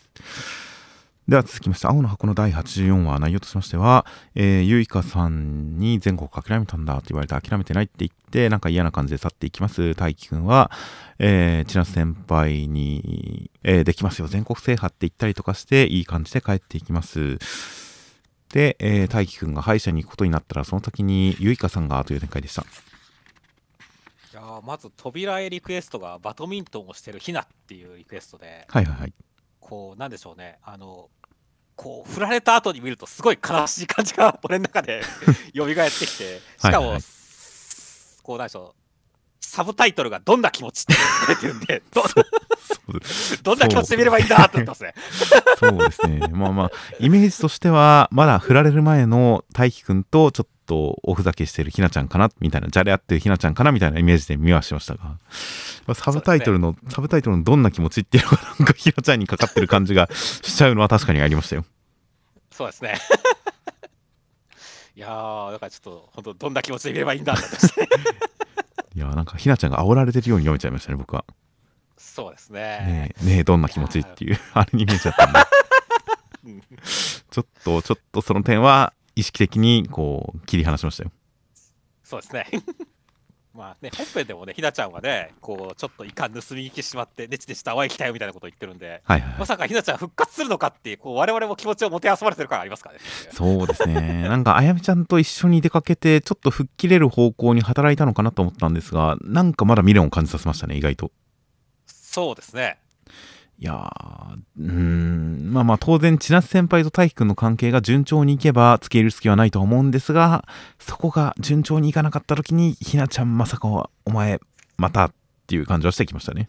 [1.29, 9.95] では続きまして、青の箱の第84話、内容としましては、えー、ゆいかさんに全国諦めたんだと言われて諦めてないって言って、なんか嫌な感じで去っていきます。
[9.95, 10.71] 大輝くんは、
[11.19, 17.37] えー、千夏先輩に、えー、できますよ、全国制覇って言ったりとかして、いい感じで帰っていきます。
[18.49, 22.64] で、えー、大輝くんが歯医者に行くことになったら、その時にゆいかさんがという展開でした。
[24.62, 29.12] まず扉へリクエストがバドミントンをしてるひなっていうリクエストで、はいはいはい。
[29.61, 31.11] こう、なんでしょうね、あの、
[31.79, 35.01] こう振られた後に見るとすごい悲しい感じが俺の中で
[35.55, 37.03] 蘇ってきてしかもはい、
[38.25, 38.79] こうなんでしょう。
[39.40, 40.94] サブタイトルがどんな気持ちって
[41.27, 42.03] 書いてるんで ど
[43.42, 44.94] どんな気持ちで見ればいいんだって言ってますね。
[45.57, 46.18] そうですね。
[46.33, 55.18] まあまあイメージとしてはまだ振られる前の大輝くんとちょっとおふざけしてるひなちゃんかなみたいなじゃれ合ってるひなちゃんかなみたいなイメージで見はしましたが、ま
[55.88, 61.64] あ、サブタイトルの、ね、サブタイトルのどんな気持ちっていうのがなんかひなちゃんにかかってる感じがしちゃうのは確かにありましたよ。
[62.52, 62.98] そうですね。
[64.94, 67.35] いやーだからちょっと本当どんな気持ちで見ればいいんだ
[68.96, 71.24] いやなんかひなちゃんが煽られてるように読めちゃいましたね僕は。
[71.96, 72.61] そうですね。
[72.61, 75.38] ねえねえどんな気持ちっていうあれに見えちゃったんで
[77.31, 81.11] ちょっとちょっとその点は意識的にこう切り離しましたよ
[82.04, 82.46] そうですね
[83.54, 92.98] まあね、本編でもね、ひなちゃんはね、こう、ちょっといかん盗み聞きしまって、ねちねちと淡い期待みたいなことを言ってるんで、はいはい、まさかひなちゃん復活するのかっていう、こう、我々も気持ちをもてあそばれてる感ありますかね。
[93.33, 94.22] そうですね。
[94.31, 101.11] なんか、あやみちゃんと一緒に出かけて、ちょっと吹っ切れる方向に働いたのかなと思ったんですが、なんかまだ未練を感じさせましたね、意外と。
[101.87, 102.78] そうですね。
[103.61, 110.47] いやー、うん、まあまあ当然、千夏先輩と大輝くんの関係が順調にいけば、付け入る隙はないと思うんですが、
[110.79, 113.68] そこが順調にいかなかった時に、ひなちゃんまさか
[114.05, 114.40] お前、
[114.77, 115.12] またっ
[115.49, 116.49] ていう感じはしてきましたね。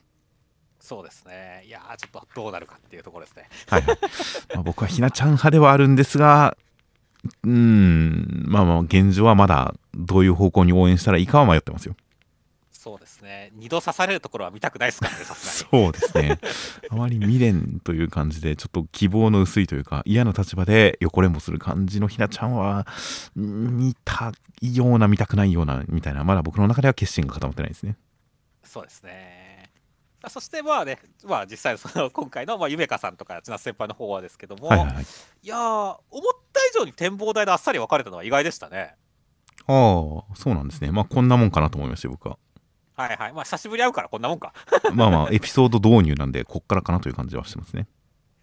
[0.80, 1.64] そうですね。
[1.66, 3.50] いやー、ちょっとどうなるかっていうところですね。
[3.70, 3.98] はい、はい、
[4.54, 6.56] まあ、僕はひなちゃん派ではあるんですが、
[7.44, 11.96] うん、まあまあ、現状はまだどういう方向に応援したらいいかは迷ってますよ。
[12.90, 13.52] そうですね。
[13.54, 15.84] 二度刺されるところは見たくないですからね、さすがに。
[15.84, 16.40] そうですね。
[16.90, 22.88] あまり未練という感じで、ちょっと希望の薄いというか、嫌な立場で横連もする感じのひなちゃんは、
[23.36, 27.96] 見たいような、見たくないような、みたいな、まだ僕の中では決心が固まってないですね。
[28.64, 29.70] そうですね。
[30.28, 35.06] そしてまあね、まあ実際その今回のまあ夢香さんとか千夏先輩の方はですけども、はいはいはい、
[35.44, 36.00] いや思っ
[36.52, 38.96] た以上に展望台であっさり分かれたのは意外でしたね。
[39.66, 40.92] ああ、そうなんですね。
[40.92, 42.38] まあこんなもんかなと思いましたよ、僕は。
[43.04, 43.34] はいはい。
[43.34, 44.54] まあ、久しぶり会うからこんなもんか。
[44.94, 47.88] まあまあ、エピソード導入なんで、こっからかなという感じはしてますね。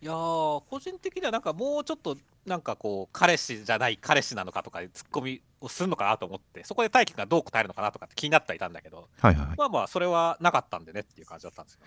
[0.03, 11.87] いや個人的にはなんかもうちょっとなんかこう彼氏じゃない彼氏なのかとかツッコミをするのかなと思ってそこで大輝がどう答えるのかなとかって気になってはいたんだけど、はいはい、まあまあそれはなかったんでねっていう感じだったんですよね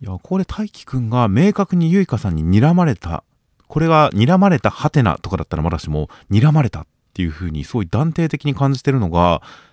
[0.00, 3.24] いやここで大輝くんが明確に結花さんに睨まれた
[3.66, 9.71] これが睨まれたハテナとかだったらまだしも睨まれたっていう風にすごい断定的に感じてるのがえ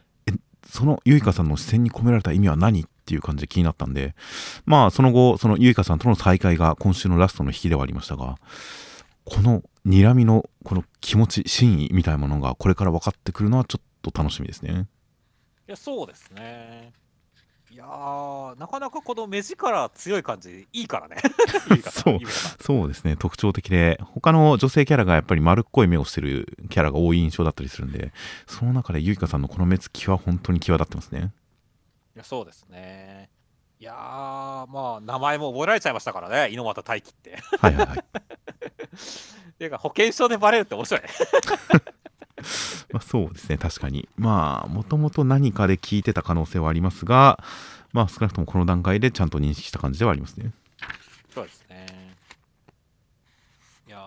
[0.69, 4.15] そのゆいかさんの視線に込められた意味は何っていう感じで気になったんで、
[4.65, 8.37] まあその後、そのゆいかさんとの再会が今週のラストの引きではありましたが、
[9.25, 14.87] この睨みのこの気持ち、真意みたいなものがこれから分かってくるのはちょっと楽しみですね。
[15.67, 16.93] いや、そうですね。
[17.79, 21.15] いやなかなかこの目力強い感じいいからね
[21.89, 22.19] そう
[22.61, 28.11] そうですね特徴的で他の女性キャラがやっぱり丸っこい目をしてるキャラが多い印象だったりするんで
[28.47, 31.31] その中でゆいかさんのこの目つきは本当に際立ってますね
[32.19, 33.29] や、そうですね。
[33.79, 37.37] いやー、まあ、名前も覚えられちゃいましたからね、猪俣大輝って。
[37.59, 38.03] はいはいはい。
[39.57, 41.09] ていうか、保険証でバレるって面白いね。
[42.91, 44.07] まあそうですね、確かに。
[44.17, 47.43] まあ、もともと何かで聞いてた可能性はありますが、
[47.93, 50.51] まあ少なくともこの段階でちゃんと認識した感じではありますね。
[51.33, 52.15] そうですね。
[53.87, 53.97] いや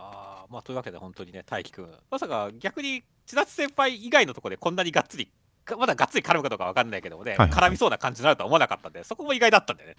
[0.51, 5.31] まあというわけで本当にね、大輝くん、まさか逆に千夏先輩以外のところでこんなにがっつり
[5.79, 9.97] まだがっつり絡むかどうか分かんないけどもね、はいはい、絡みそうな感じになるとは思わなかったんで、そこも意外だったんでね。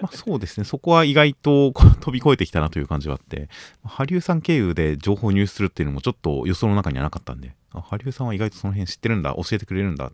[0.00, 3.48] まあそうですね、そこは意外と 飛び越えてきたなという感じはあって、
[3.84, 10.12] 羽生さん経由で情報入手するっていうのもちょっと予想の中にはなかったんで、羽生さんは意外とその辺知ってるんだ、教えてくれるんだっ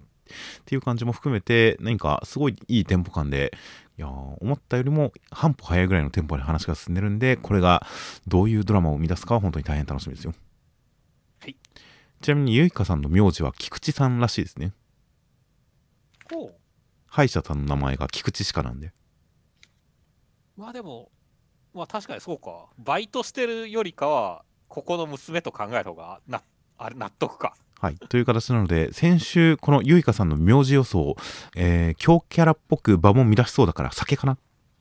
[0.64, 3.52] ていう感じも含めて、何かすごいいいテンポ感で、
[3.98, 7.86] いや思ったよりも半歩早いぐらいのテンポで話が進んでるんで、これが
[8.26, 10.34] どういうドラマを生み出すかは本当に大変楽しみですよ。
[11.40, 11.56] はい。
[12.22, 14.72] ちなみに、ゆいかさんの名字は菊池さんらしいですね。
[17.06, 18.92] 歯医者さんの名前が菊池歯科なんで。
[20.56, 21.10] まあでも
[21.74, 22.66] まあ確かにそうか。
[22.78, 26.42] バイトしてるよりかはここの娘と考えた方がな
[26.78, 27.54] あれ納得か。
[27.80, 31.16] はい、という形なので先週このゆいかさんの名字予想、
[31.56, 34.36] えー、強キャラっぽく場も乱しそうだから酒かな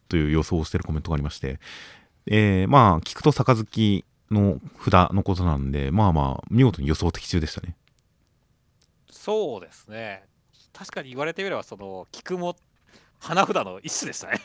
[0.10, 1.62] という予想をしてるコメントがありまして、
[2.26, 7.76] えー、まあ聞くと杯の札のことなんで、まあまあ、見事に予想的中でしたね。
[9.10, 10.24] そうですね。
[10.73, 12.55] 確かに言われてみれば、その、菊も
[13.19, 14.41] 花札の一種でしたね。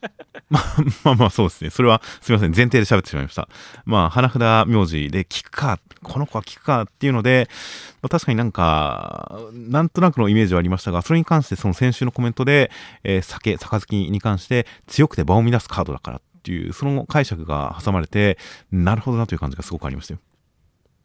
[0.50, 1.70] まあまあまあそうですね。
[1.70, 2.54] それはすみません。
[2.54, 3.48] 前提で喋ってしまいました。
[3.84, 7.48] まあ花札名字で聞くか、この子は聞くかっていうので、
[8.00, 12.70] まあ、確かになんか、なんとなくのイメージはありましたが、それに関してその先週のコメントで、
[13.02, 18.38] えー、酒、杯に関して強くて場を乱すカードだからっていう、その解釈が挟まれて、
[18.70, 20.20] なるほどなという感じがすごくありましたよ。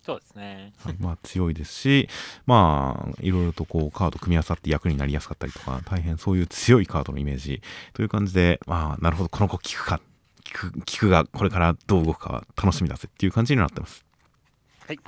[0.06, 0.74] そうですね。
[1.00, 2.10] まあ強いですし、
[2.46, 7.62] まあいろいろとこうカード組み合わさって役になりやすかったりとか、大変そういう強いカードのイメージ
[7.94, 10.02] という感じで、まあなるほど、この子聞くか、
[10.44, 14.04] 聞く、聞くがこれからどう動くか楽しみだぜっていう感じになってます。
[14.86, 15.00] はい。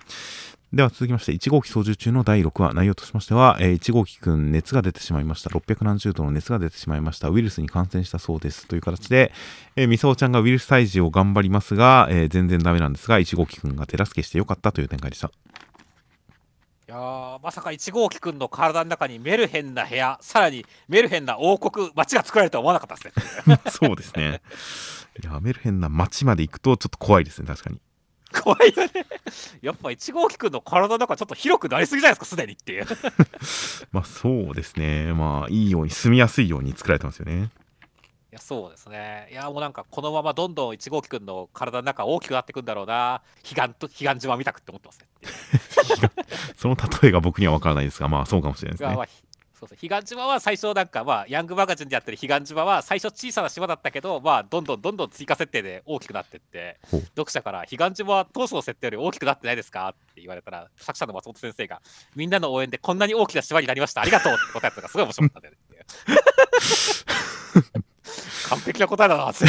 [0.76, 5.50] では続きまして、1号機操縦中の第6話、内容としましては、えー、1号機くん熱が出てしまいました。
[5.50, 7.30] 670度の熱が出てしまいました。
[7.30, 8.68] ウイルスに感染したそうです。
[8.68, 9.32] という形で、
[9.78, 15.28] えー、ミサオちゃんがウイルス退治を頑張りますが、えー、全然ダメなんですが、1号機くんが手助けしてよかったという展開でした。
[15.28, 15.32] い
[16.88, 23.60] やーまさか1号機くんの体の中にメルヘンな部屋、さらにメルヘンな王国、街が作られるとは思わなかったですね。
[23.72, 24.42] そうですね。
[25.24, 27.80] いや、メルヘンな街まで行くとちょっと怖いですね、確かに。
[28.32, 29.06] 怖いよね。
[29.62, 32.86] やっぱ1号機くんの体の中ちょっと広くなりすぎじゃないですか、すでにっていう。
[33.92, 35.14] まあそうですね。
[35.14, 37.50] まあいいように、住みやすいように作られてますよね。
[38.32, 39.30] いや、そうですね。
[39.32, 43.22] いや、もうなんかこのままどんどん1号機くんの体の中大きくなっていくんだろうな。
[43.44, 45.08] 彼岸と、彼岸島見たくって思ってますね。
[46.58, 49.26] その例えが僕には分からないですが、まあそうかもしれないですね。
[49.68, 49.90] そうそう。
[49.90, 56.80] 彼岸島は最初なんかまあヤングマガジンでやってる彼岸島は最初小さな島だったけどまあどんどんどんどん追加設定で大きくなってって
[57.16, 61.82] 読者から彼岸島は当初の設定より大きくなってないですかって言われたら作者の松本先生が
[62.16, 64.02] みんなの応援でこんなに大きな島になりました。
[64.02, 65.86] ありがとうって答えたのがすごい面白かったんだよね
[68.50, 69.46] 完璧な答えだなって。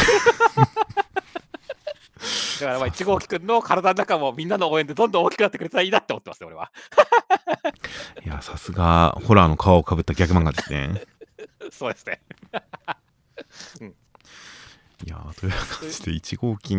[2.61, 6.73] だからまあ1号機くんの体の中もみんなの応援でどんどん大きくなってくれたらいいなって思ってます俺は。
[8.25, 11.03] いや、さすがホラーの皮をかぶった逆漫画ですね。
[11.71, 12.21] そうですね。
[13.81, 13.93] うん、い
[15.07, 16.77] やという感じで1号機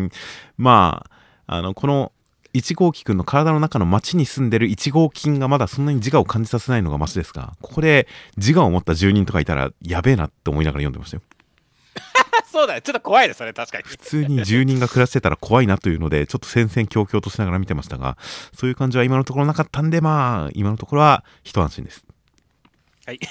[0.56, 1.06] ま
[1.46, 2.12] ああのこの
[2.54, 11.22] 1号機くんの体の中の町に住んでる1号機がまだそんなに自我を感じさせないのがマシですがここで自我を持った住人とかいたらやべえなって思いながら読んでましたよ。
[12.50, 12.82] そうだね。
[12.82, 13.84] ちょっと怖いですよね、確かに。
[13.84, 18.16] 普通に住人が暮らしてたら怖いなというので、ちょっと戦々恐々としながら見てましたが、
[18.54, 22.06] そういう感じは今のところなかったんで、まあ、今のところは一安心です。
[23.06, 23.16] はい。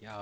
[0.00, 0.12] いや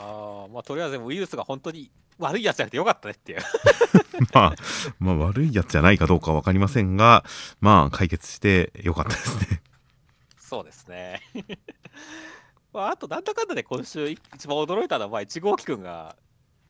[0.53, 3.41] まあ、とりあえずウイルスが本当に悪いやつじゃなくてよかったねっていう
[4.33, 4.55] まあ、
[4.99, 7.25] まあ、悪いやつじゃないかどうかは分かりませんが、
[7.61, 9.63] まあ、解決してよかったですね。
[10.39, 11.23] そうですね。
[12.73, 16.17] まあ、あと、なんだかんだで今週一番驚いたのは、まあ、1号機くんが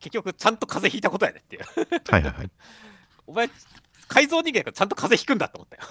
[0.00, 1.62] 結局ちゃんと風邪ひいたことやねっていう。
[2.10, 2.50] はいはいはい。
[3.26, 3.48] お前
[4.08, 5.82] 改造人間がちゃんと風邪ひくんだと思ったよ。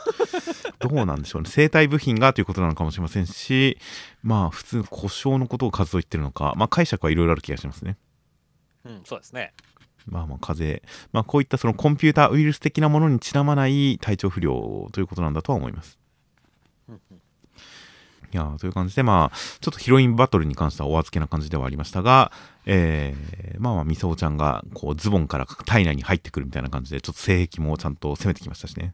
[0.79, 1.49] どうなんでしょうね。
[1.49, 3.77] 生体部品がということなのかもしれませんし
[4.23, 6.53] まあ普通故障のことを数と言ってるのか。
[6.57, 7.97] まあ解釈はいろいろある気がしますね。
[8.83, 9.53] うんそうですね。
[10.07, 10.89] まあまあ風邪。
[11.13, 15.99] まあこういったそのコンピューターウイルス的なものにちなまない体調不良ということなんだとは思います。
[16.89, 17.18] うんうん
[18.31, 22.31] いやという感じで、まあ、ちょっとヒロインバトルに関してはお預けな感じではありましたが、
[22.65, 28.93] えー、まあまあ、みそおちゃんが、こう、ズボンから体内に入ってくるみたいな感じで、ちょっと性癖もちゃんと攻めてきましたしね。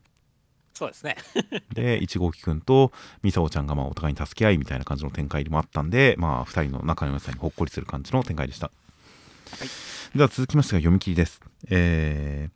[0.73, 1.15] そうですね。
[1.73, 2.91] で、1号機くんと
[3.23, 8.67] みさおちゃんがまあお互いに助け合いみたいな感じの展開でもあったんで、まあ、2人の仲の良さにほっこりする感じの展開でした。
[8.67, 11.41] はい、では続きましてが読み切りです。
[11.69, 12.49] え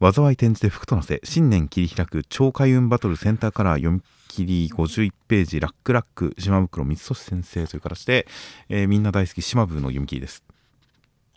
[0.00, 4.02] ー、災い転じて福となせ、新年切り開く超開運バトルセンターカラー読み
[4.34, 8.26] 切り51ページラックラック島袋光俊先生という形で、
[8.68, 10.42] えー、みんな大好き島部の読み切りです。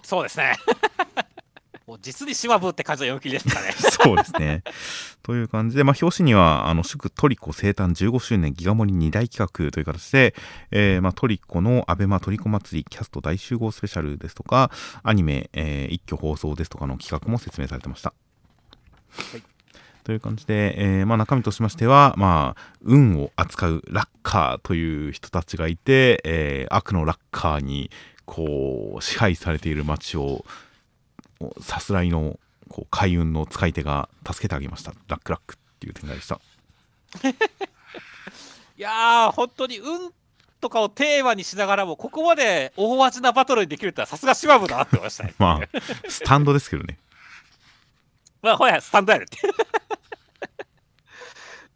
[0.02, 0.56] そうですね。
[1.86, 3.72] もう実に島部って感じの読み切りですかね。
[4.04, 4.64] そうですね。
[5.22, 10.34] という感じで、まあ、表紙にはあの祝トリコ生誕15周年ギガ盛り2大企画という形で、
[10.72, 14.72] えーまあ、トリコのアベマトリコ祭りキャスト大集合スペシャルですとか
[15.04, 18.14] アニメ、えー、一挙放送ですとかの企画も説明されてました。
[19.10, 19.57] はい
[20.08, 27.92] という感じで、えー、まあ、中身としましては、まあ、運を扱うラッカーという人たちがいて、えー、悪のラッカーに
[28.24, 30.46] こう支配されている街を
[31.60, 32.40] さすらいの
[32.70, 34.94] こう海運の使い手が助けてあげました。
[35.10, 36.40] ラックラックっていう展開でした。
[38.78, 40.14] いやー本当に運
[40.62, 45.34] とかをテーマにしながらもここまで大味なバトルにできるってさすがシマブだなって思いましたね。
[45.40, 46.98] まあスタンドですけどね。
[48.42, 49.38] まあほやスタンドやるって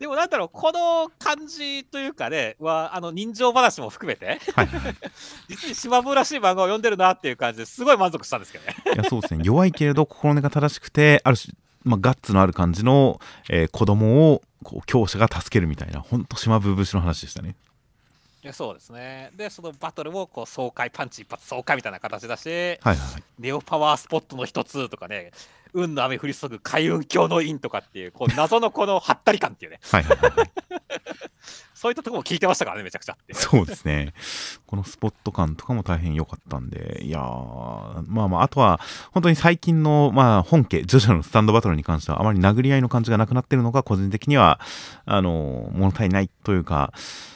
[0.01, 4.95] でもなんだろう、この感じというかね、は、あの、人情話も含めて、はいはい、
[5.47, 8.75] 実に島風らしい漫画を読んでるなっていう感じですごい満足したんですけどね。
[8.95, 9.41] いや、そうですね。
[9.43, 17.55] 弱いけれど心根が正しくて、ある種、まあ、ガッツのある感じの、えー、子供をこう強者が助けるみたいなほんと島ブー節の話でしたね。
[18.43, 19.29] いやそうですね。
[19.35, 22.97] で、そのバトルもこう爽快パンチ一発爽快みたいな形だし、はいはい、
[23.37, 25.31] ネオパワースポットの一つとかね、
[25.73, 29.79] 運の雨降り注ぐ海運鏡の印とかっていう、こう謎のこのはったり感っていうね。
[29.91, 30.51] はいはいはい。
[31.73, 33.17] そういったところも聞いてましたからね、めちゃくちゃ。
[33.31, 34.13] そうですね。
[34.67, 38.79] このスポット感とかも大変良かったんで、いやまあまあ、あとは、
[39.11, 44.59] 本当に最近の、まあ、本家、ジョジョのスタンドバトルに関しては、あまり殴り合いの感じがなくなってるのが、個人的には、
[45.05, 46.93] あの、物足りないというか、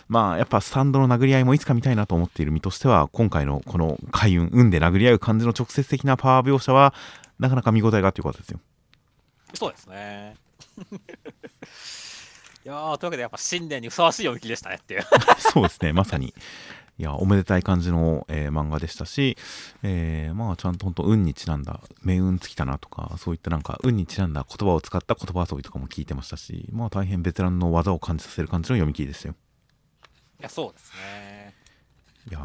[0.08, 6.94] まあ、やっぱスタンドの殴り合いもいつか見たいなと思っている身としては、今回のこの海運、運で殴り合う感じの直接的なパワー描写は、
[7.40, 8.60] なかなか見応えがあってよかったですよ。
[9.54, 10.36] そうですね。
[12.66, 15.04] いやというわけでやっぱ新年にふさわしい読み切りでしたねっていう。
[15.38, 16.34] そうですねまさに。
[16.98, 19.38] いやおめでたい感じの、えー、漫画でしたし、
[19.84, 29.36] えー、まあちゃんと本当運にちなんだ命運尽きたなとかそういったなんか運にちなんだ言葉を使った言葉遊びとかも聞いてましたしまあ大変ベテランの技を感じさせる感じの読み切りでしたよ。
[30.40, 31.54] いやそうですね。
[32.30, 32.40] いや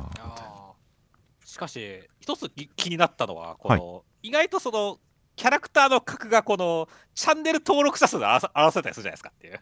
[1.51, 4.99] しかし一つ気になったのはこの、はい、意外とその
[5.35, 8.41] キャラクターの格がこのチャンネル登録者数で表
[8.73, 9.61] せたりするじゃないですかっていう。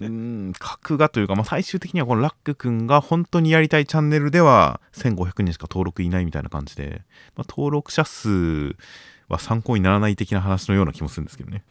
[0.00, 7.02] うん格がというか、まあ、最終的にはこのラック君が本当にやりたいチャンネルでは1500人しか登録いないみたいな感じで、
[7.36, 8.76] まあ、登録者数
[9.28, 11.64] は参考にならない的な話のような気もするんですけどね。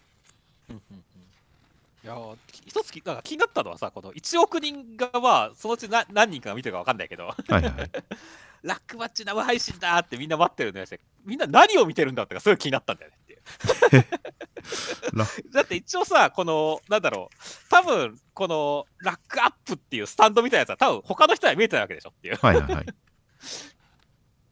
[2.03, 2.15] いや
[2.69, 7.63] 一つなんか気になったのはさこの1億人がまあそのうち何人かが見てるか分かんないけどはいはい、
[8.63, 10.87] ラックマッチ生配信だってみんな待ってるんだよ
[11.25, 13.17] みんな何を見てるんだってかすごい気になったんだよね
[15.51, 17.35] だって一応さ、この、なんだろう、
[17.69, 22.35] 多分このラックアップっていうスタンドみたいなやつは、多分他の人は見えてないわけでしょっていう。
[22.35, 22.85] はいはいはい。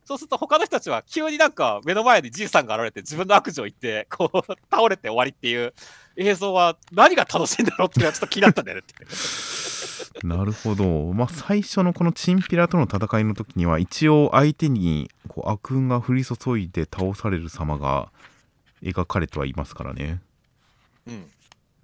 [0.07, 4.37] そうすると他の人たちは急になんか目の前にじいさんが現れて自分の悪事を言ってこう
[4.71, 5.73] 倒れて終わりっていう
[6.15, 8.83] 映像は何が楽しいんだろうっていうのはちょっと気になったんだよね
[10.23, 11.11] なるほど。
[11.11, 18.09] まあ最初のこのチンピラとの戦いの時には一応相手にこう悪運が降り注いで倒される様が
[18.81, 20.21] 描かれてはいますからね。
[21.05, 21.29] うん。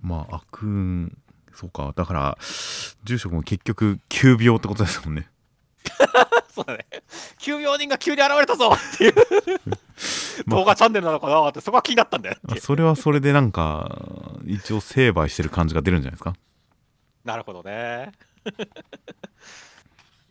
[0.01, 1.17] まあ、悪運、
[1.53, 1.93] そうか。
[1.95, 2.37] だから、
[3.03, 5.29] 住職も結局、急病ってことですもんね。
[6.53, 6.85] そうだね。
[7.39, 9.13] 急病人が急に現れたぞっていう
[10.47, 16.35] 動画チャンネルなのかなってそこは気になったんだよそれはそれでなんか一応成敗してる感じが出るんじゃないですか？
[17.23, 18.11] なるほどね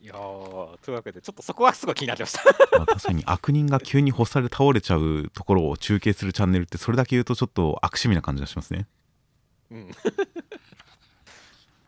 [0.01, 2.43] いやというわけで、ちょっとそこはすごい気になりました
[2.77, 8.87] まあ確かに悪人が急に干され倒れちゃうところを中継するチャンネルって、それだけ言うとちょっと悪趣味な感じがしますね。
[9.71, 9.79] うん。
[9.89, 9.93] い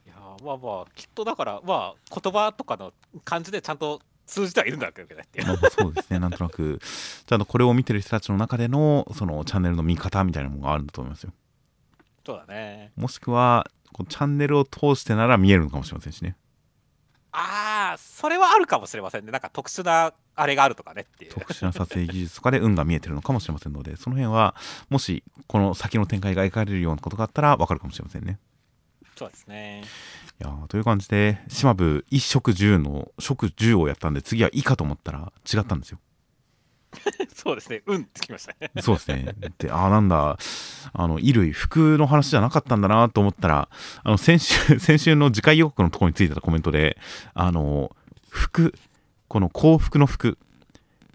[0.09, 0.15] や
[0.45, 2.93] まあまあ、きっとだから、まあ、言葉とかの
[3.25, 5.47] 感じでちゃんと通じてはいるんだけどねっていう。
[5.47, 6.81] まあ、そうですね、なんとなく、
[7.27, 11.33] ちゃんとこれを見てる人たちの中での、そのチャンネルの見方みたいなものがあるんだと思いますよ。
[12.27, 12.93] そうだね。
[12.97, 16.37] もしくは、こチャンネルを通してなら見えるのかもしれませんしね。
[17.33, 19.33] ああ、それはあるかもしれませんね。
[19.33, 21.33] なんか特殊なあれがあるとかねっていう。
[21.33, 24.55] 特殊な撮影技術とかで運が見えてるのかもしれませんので、その辺は、
[24.89, 28.39] もしこの先の展開が描かれるようなことがあったら分かるかもしれませんね。
[29.17, 29.85] そうですね。
[30.41, 35.99] いやという感じで、島部一食10の食10をやったんで、次は以下と思ったら違ったんですよ。
[37.35, 38.71] そうですね、うんってきましたね。
[38.83, 39.35] そうですね。
[39.59, 40.39] で、ああ、なんだ、
[40.93, 43.69] あの、衣類、服の話じゃなかったんだなと思ったら、
[44.03, 46.99] あの、先週、 先週の次回予告のところについてたコメントで、
[47.35, 47.95] あの、
[48.29, 48.75] 服、
[49.29, 50.39] この幸福の服、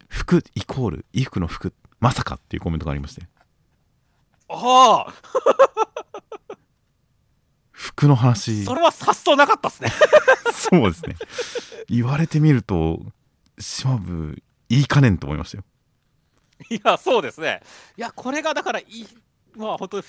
[0.07, 3.27] 服イコール衣服の服、まさかっていうコメントがありまして。
[4.51, 5.13] ああ
[7.79, 8.65] 服の話。
[8.65, 9.89] それは発想なかったっすね
[10.51, 11.15] そうですね。
[11.87, 12.99] 言われてみると、
[13.57, 15.63] 島部いいかねんと思いましたよ。
[16.69, 17.61] いや、そうですね。
[17.97, 19.07] いや、これがだからいい、
[19.55, 20.03] まあ、本当に、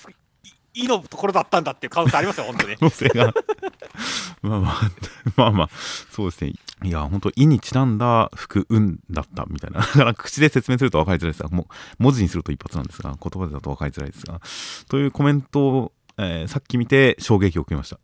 [0.75, 2.77] いいのところだったんだっていう可能性ありますよ、本当に。
[4.43, 4.91] まあまあ、
[5.37, 5.71] まあまあ、
[6.11, 6.55] そうですね。
[6.83, 9.81] いや、本当、意にちなんだ服運だったみたいな。
[9.81, 11.67] だから口で説明すると分かりづらいですが、もう
[11.99, 14.41] 文字にすると一発なんですが、言葉でだと分かりづらいですが、
[14.89, 17.99] というコメントを、えー、さっき見て衝撃を受けました。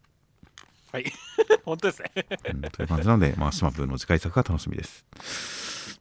[0.92, 1.04] はい、
[1.64, 2.10] 本当ですね
[2.54, 2.60] うん。
[2.62, 5.04] という感じなので、まあ、島部の次回作が楽しみです。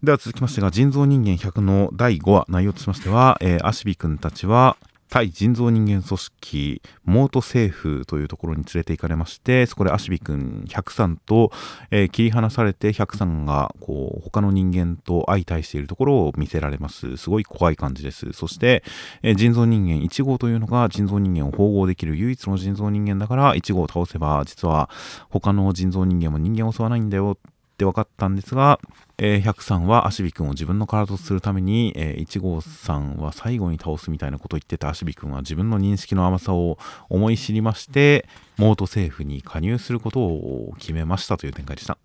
[0.01, 4.77] では続きましてが、人造人間100の第5話、内容としましては、えー、アシビ君たちは、
[5.09, 11.51] 対人造人間組織モート政府というところに連れて行かれましてそこでアシビ君100さんと、
[11.91, 17.17] えー、切り離されて100さんがこう他の人間と相対しているところを見せられます。
[17.17, 18.33] すごい怖い感じです。
[18.33, 18.83] そして、
[19.21, 24.89] えー、人造人間1号というのが人造人間を縫合できる唯一の人造人間だから1号を倒せば実は
[25.29, 28.79] 他の人造人間も人間を襲わないんだよって分かったんですが
[29.17, 34.89] えー、103は足火くんを自分の体とするために、えー、1号さんは最後に倒すみたいなことを言ってた。
[34.89, 36.77] 足火くんは自分の認識の甘さを
[37.09, 41.97] 思い知りましてモート政府に加入することを決めましたという展開でした。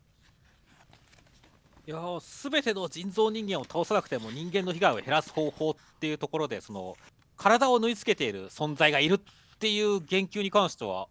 [1.87, 6.97] いや全ての人造人間を倒さなくても人間の被害を減らす方法っていうところでその
[7.37, 11.09] 体を縫い付けている存在がいるっていう言及に関しては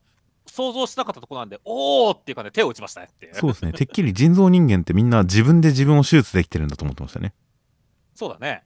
[0.50, 3.74] 想像しなかったところなんで、おーっていうかね、手を打ちましたねってそうですね。
[3.74, 7.34] てっきり人造人間ってみんな自分で自分を手術できてるんだと思ってましたね。
[8.16, 8.64] そうだね。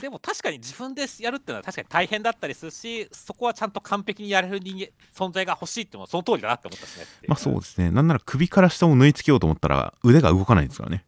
[0.00, 7.04] でも確かに自分でやるっていうのは確かに大変だったりするし、そこはちゃんと完璧にやれる人間存在が欲しいっていうのはその通りだなって思ったしね。
[7.26, 7.90] まあそうですね。
[7.90, 11.04] なんなら首から下を縫い付けようと思ったら腕が動かないんですからね。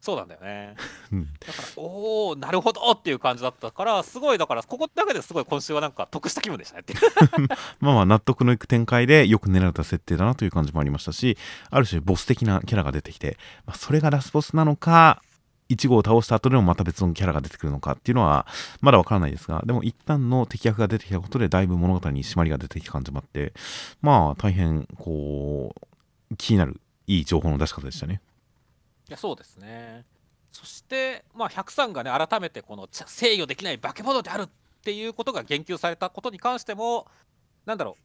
[0.00, 0.74] そうなんだよね。
[1.44, 6.94] だから、おお、なるほどっていう感じだったから、すごい、だから、ここだけですごい今週はなんか得した気分でしたねって。
[7.80, 11.36] まあまあ、納得のいく展開でよく狙った設定だなという感じもありましたし、
[11.70, 15.20] ある種、ボス的なキャラが出てきて、まあ、それがラスボスなのか、
[15.68, 18.46] 1号を倒した後でもまた別のキャラが出てくるのかっていうのは
[18.80, 23.52] まだわからないですが、でも一旦の敵役が出てきたことでだいぶ物語に締まりが出てきた感じもあって、
[24.00, 25.74] まあ大変こ
[26.32, 28.20] う、気になるいい情報の出し方でしたね。
[29.08, 30.04] いやそうですね。
[30.50, 34.48] そして、まあ、百さんがね改めてこの制御できない化け物であるっ
[34.82, 37.06] ていうことが言及されたことに関しても
[37.66, 38.02] なんだろう。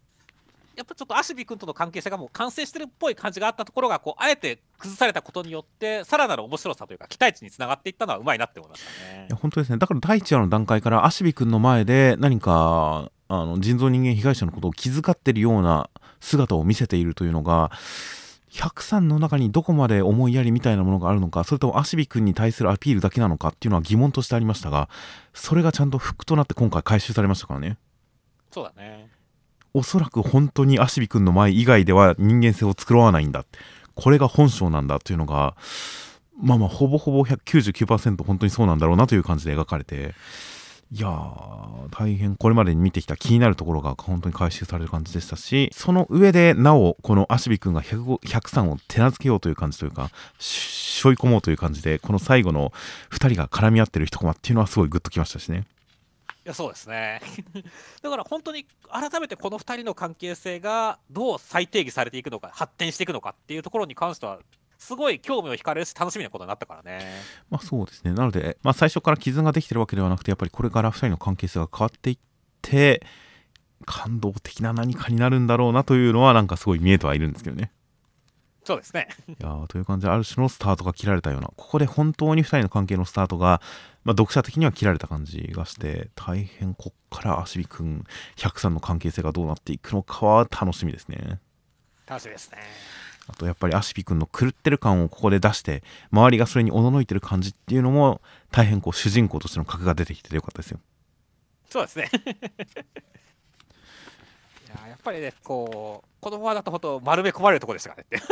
[0.76, 9.28] やっぱちょっとアシビ君との関係性がもう完成してるっぽい感じがあったところがこうあえて崩されたことによってさらなる面白さというか期待値につながっていったのはうまいなって思いましたね。
[9.40, 9.78] 本当ですね。
[9.78, 17.70] だから第一話の段階からアシビ君の前で何かあの人造人間被害者のことを気遣ってるような姿を見せているというのが
[18.54, 24.90] 103の中にどこまで思いやりみたいなものがあるのかそれともアシビ君に対するアピールだけなのかっていうのは疑問としてありましたが
[25.34, 27.78] それがちゃんとフックとなって今回回収されましたからね。
[28.52, 29.10] そうだね。
[29.74, 33.44] おそらく本当にアシビ君の前以外では人間性を作らないんだ。
[33.96, 35.56] これが本性なんだというのが
[36.40, 40.14] まあまあほぼほぼ99%本当にそうなんだろうなという感じで描かれて
[40.96, 52.72] いやー、大変これまでに見てきた気になるところが本当に回収される感じでしたし、その上でなお、このアシビ君が103を手なずけようという感じというか、しょい込もうという感じで、この最後の
[53.10, 55.66] 2人が絡み合ってる一コマっていうのはすごいグッときましたしね。
[56.46, 57.22] いやそうですね
[58.04, 64.40] だから本当に改めてこの2人の関係性がどう再定義されていくのか発展していくのかっていうところに関しては
[64.84, 67.00] すごい興味を惹かれるし楽しみなことになったからね。
[67.50, 68.12] まあそうですね。
[68.12, 72.18] なので、まあ、最初から絆ができてるわけではなくてやっぱりこれから2人の関係性が変わっていっ
[72.62, 73.02] て
[73.86, 77.72] 感動的な何かになるんだろうなというのはなんかすごい見えてはいるんですけどね。
[78.66, 79.08] そうですね。
[79.30, 83.62] いやという感じである種のスタートが切られたようなここで本当に2人の関係のスタートが、
[84.04, 88.04] まあ、読者的には切られた感じがして大変こっから足火くん
[88.36, 91.40] 103の関係性がどうなっていくのかは楽しみですね。
[92.06, 92.58] 楽しみですね。
[93.28, 98.22] あとやっぱりアシピ君の狂ってる感をここで出して周りがそれにおののいてる感じっていうのも
[98.52, 100.80] 大変こう主人公としての格が出てきててよかったですよ。
[101.70, 102.10] そうですね。
[102.14, 102.18] い
[104.84, 108.24] ややっぱりねこうこのままだと本当丸め込まれるところですからね。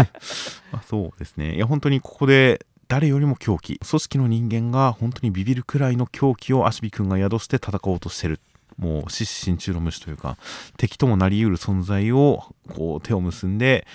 [0.72, 1.56] まあそうですね。
[1.56, 8.40] いや本当にここで誰よりも狂気組織の人間が本当にビビるくらいの狂気をアシビ君が宿して戦おうとしてる。
[8.76, 10.36] もう獅子心中の虫というか
[10.76, 12.42] 敵ともなりうる存在を
[12.74, 13.86] こう手を結んで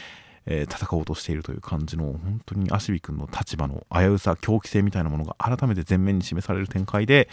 [0.52, 7.30] えー、戦おうとしているという感じの本当にアシビ君の立場の危うさ狂気性みたいなものが改めて前面に示される展開で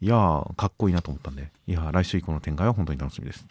[0.00, 3.46] いやーかっこいいなと思ったんでいや来週以降の展開は本当に楽しみです。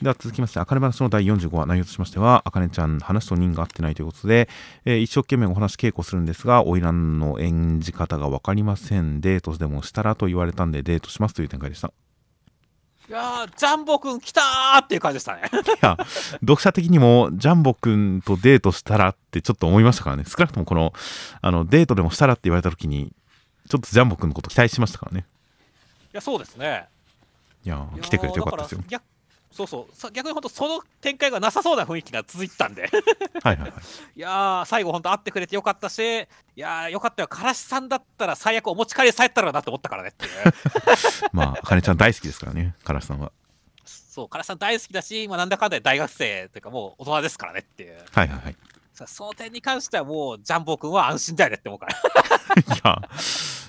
[0.00, 4.48] では続きまして、あかね話の第45話、内容としましては、あかねちゃん、話と人が合ってないということで、
[4.84, 9.20] えー、一生懸命お話稽古するんですが、花魁の演じ方が分かりません。
[9.20, 11.92] デートでもしたらと言われたんで、デートしますという展開でした。
[13.12, 15.42] いやジャンボくん来たーっていう感じでしたね。
[15.52, 15.98] いや
[16.40, 20.24] 読者的にもジャンボくんとデートしたらってちょっと思いましたからね。
[20.26, 20.94] 少なくともこの
[21.42, 23.12] あのデートでもしたらって言われた時に
[23.68, 25.26] ちょっとジャンボくんのこと期待しましたからね。
[26.14, 26.88] いやそうですね。
[27.66, 28.82] いや来てくれてよかったですよ
[29.52, 30.12] そうそう。
[30.12, 32.82] 逆に本当その展開がなさそうな雰囲気が続いてたんで。
[32.82, 32.90] はい
[33.42, 33.72] はい、はい、
[34.16, 36.26] いや最後本当会ってくれてよかったしい
[36.56, 37.28] やよかったよ。
[37.28, 40.32] からしさんだったら最悪お持ち帰りされたらなと思ったからねっていう。
[41.32, 43.30] まああかねちゃん大好きですからねからしさんは。
[43.84, 48.04] そうからしさん大好きだし、まあ、なんだかんだ大学生というかもう大人ですからねっていう。
[48.12, 48.56] はいはいはい
[49.06, 51.94] その点に関してはもうジャンボ君は安心だよねって思うから
[52.74, 53.08] いや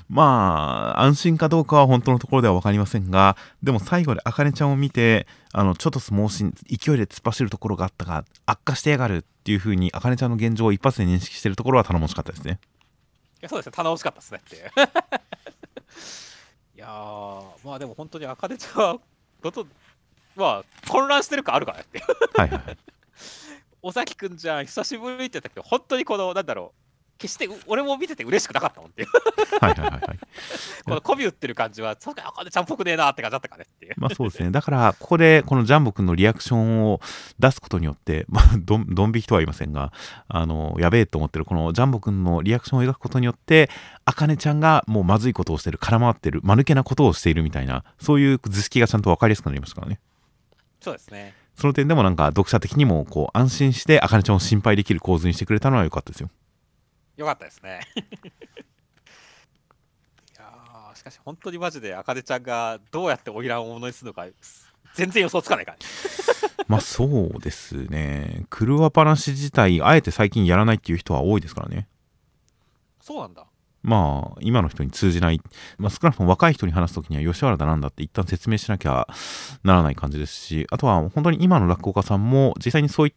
[0.10, 12.60] まあ、安心かどうかは本当のところでは分かりませんが、でも最後であかねちゃんを見て、あの、ちょっと相撲心、勢いで突っ走るところがあったが、悪化してやがるっていう風に、あかねちゃんの現状を一発で認識してるところは頼もしかったですね。
[13.42, 14.72] いや、そうですね、頼もしかったですねっていう。
[16.76, 16.88] いや
[17.64, 19.00] まあでも本当にあかねちゃんは、
[20.36, 22.04] まあ、混乱してる感あるからねって。
[22.36, 22.78] はいはい。
[23.84, 26.84] 尾崎くんじゃん、久しぶりって言ったけど、本当にこの、なんだろう、
[27.18, 29.08] 決してう俺も見てて嬉しくなかったもんっていう
[29.62, 30.20] はいはいはいはい。
[30.84, 34.52] この媚び売ってる感じはそうかあかねちゃんっぽくねえなって感じだったかねっていうまあそうですね。
[34.52, 37.00] だから、ここでこのジャンボくんのリアクションを
[37.40, 39.94] 出すことによって、 まあ、どん、どん引きとは言いませんが、
[40.28, 43.70] あの、やべえと思ってるこのジャンボくんのリアクションを描くことによって、
[44.06, 50.00] あかねちゃんがもうまずいことをしてる、空回ってる、間抜けなことをしているみたいな、そういう図式がちゃんとわかりやすくなりましたからね。
[50.82, 56.30] そうですねその点でもなんか読者的にもこう安心してあかねちゃんを心配できる構図にしてくれたのは良かったですよ。
[57.18, 58.00] よかったですね い
[60.40, 64.26] やーしかし本当にマジであかねちゃんがどうやって花魁をものにするのか
[64.96, 65.84] 全然予想つかないからね
[66.68, 68.46] まあそうですね。
[68.50, 71.88] 狂わ話自体、あえて最近やらないっていう人は多いですからね。
[73.00, 73.46] そうなんだ
[73.84, 75.42] まあ、今の人に通じない、
[75.78, 79.08] まあ、少なくとも若い人に話すときには吉原だなんだって一旦説明しなきゃ
[79.64, 83.14] ならない感じですし、あとは本当に今の落語家さんも実際にそういっ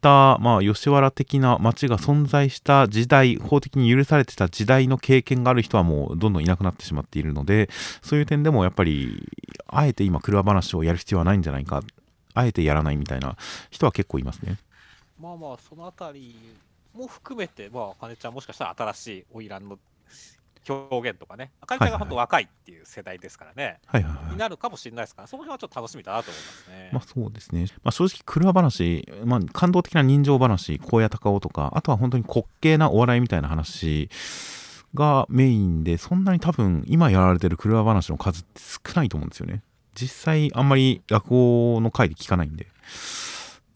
[0.00, 7.70] た、まあ、吉原的な町が存在した時代、法的に許されてた時代の経験がある人はもうどんどんいなくなってしまっているので、
[8.02, 9.26] そういう点でもやっぱり、
[9.68, 11.82] あえて今、車話をやる必要はないんじゃないか、
[12.34, 13.36] あえてやらないみたいな
[13.70, 14.58] 人は結構いますね。
[15.20, 16.34] まあまあそのあたり
[16.94, 19.78] も含めてまああかねちゃんもしかしたら新しい花魁の
[20.68, 24.36] 表現とかねあかねちゃんが本当若いっていう世代ですからね、はいはいはいに。
[24.38, 27.66] なるかもしれないですからその辺はちょっと楽しみだなと思いますね、まあそうですね。
[27.82, 34.10] まあ正直、車話、まあ感動的な人情話、荒野隆夫とか、あとは本当に滑稽なお笑いみたいな話
[34.94, 39.62] がメインで、そんなに多分今やられてる車話の数って少ないと思うんですよね。
[39.94, 42.66] 実際あんまり落語の回で聞かないんで。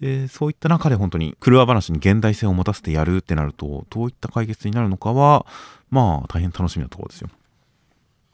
[0.05, 5.47] で、そういった中で本当に車話に現代性を持たせてやるってなると、どういった解決になるのかは、
[5.89, 7.31] まあ大変楽しみなところですよ。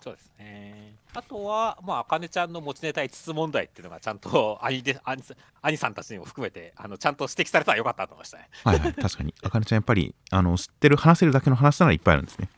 [0.00, 5.22] そうですねあとはまああかねちゃんの持ちネタ5つ問題っていうのがちゃんと 兄で兄
[5.62, 9.32] 兄さんたちにも含めてあのちゃんと指摘されたらよかったと思いましたねはいはい、確かに。
[9.44, 12.48] あかねちゃんやっぱり、あの、知ってる、話せるだけの話ならいっぱいあるんですね。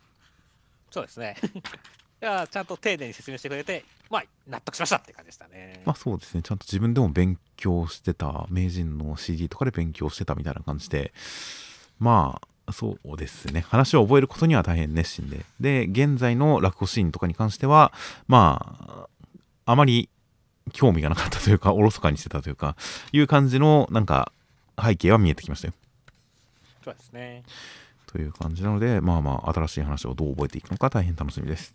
[0.91, 1.37] そうですね
[2.23, 11.13] いやちゃんと丁寧に説明してくれてまあ納得しましたって感じでしたね、まあそうですね、ちゃんと自分でも勉強してた、名人の CD とかで勉強してたみたいな感じで、
[11.99, 17.93] まあそうですね、話を覚えることには大変熱心で、で、現在の落語シーンとかに関しては、
[18.29, 19.09] ま
[19.67, 20.09] あ、あまり
[20.73, 22.77] 興味がなかったというか、おろそかにしてたというか、
[23.13, 24.33] いう感じの、なんか、
[24.81, 25.75] 背景は見えてきましたよ。
[26.85, 27.43] そうですね
[28.13, 31.75] という感じなので、まあまあ、新しい話をどう覚えていくのか大変楽しみです。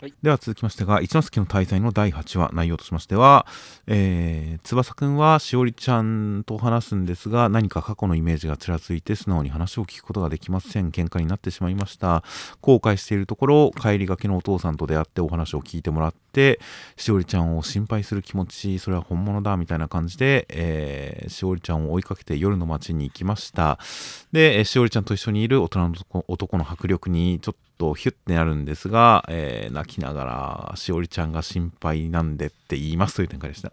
[0.00, 3.46] はいでは続きましてが、一之輔の大罪の第8話、内容としましては、
[3.86, 10.90] えー、翼くんはしおりちゃんと話すんですが、何か過去のイメージがちらついて素直に話を聞くことができません。
[10.90, 12.24] 喧嘩になってしまいました。
[12.62, 16.60] 後悔しているところ、帰りがけのお父さんと出会ってお話を聞いてもらって、
[16.96, 23.78] しおりちゃんを心配する気持ち、それは本物だ、みたいな感じで、えー、しおりちゃんを追いかけて夜の街に行きました。
[24.32, 25.94] で、しおりちゃんと一緒にいる大人の
[26.26, 30.24] 男の迫力にちょっととヒュッてなるんですが、えー泣きなが
[30.70, 33.68] ら、しおりちゃんが心配なんでって言いますという展開でした。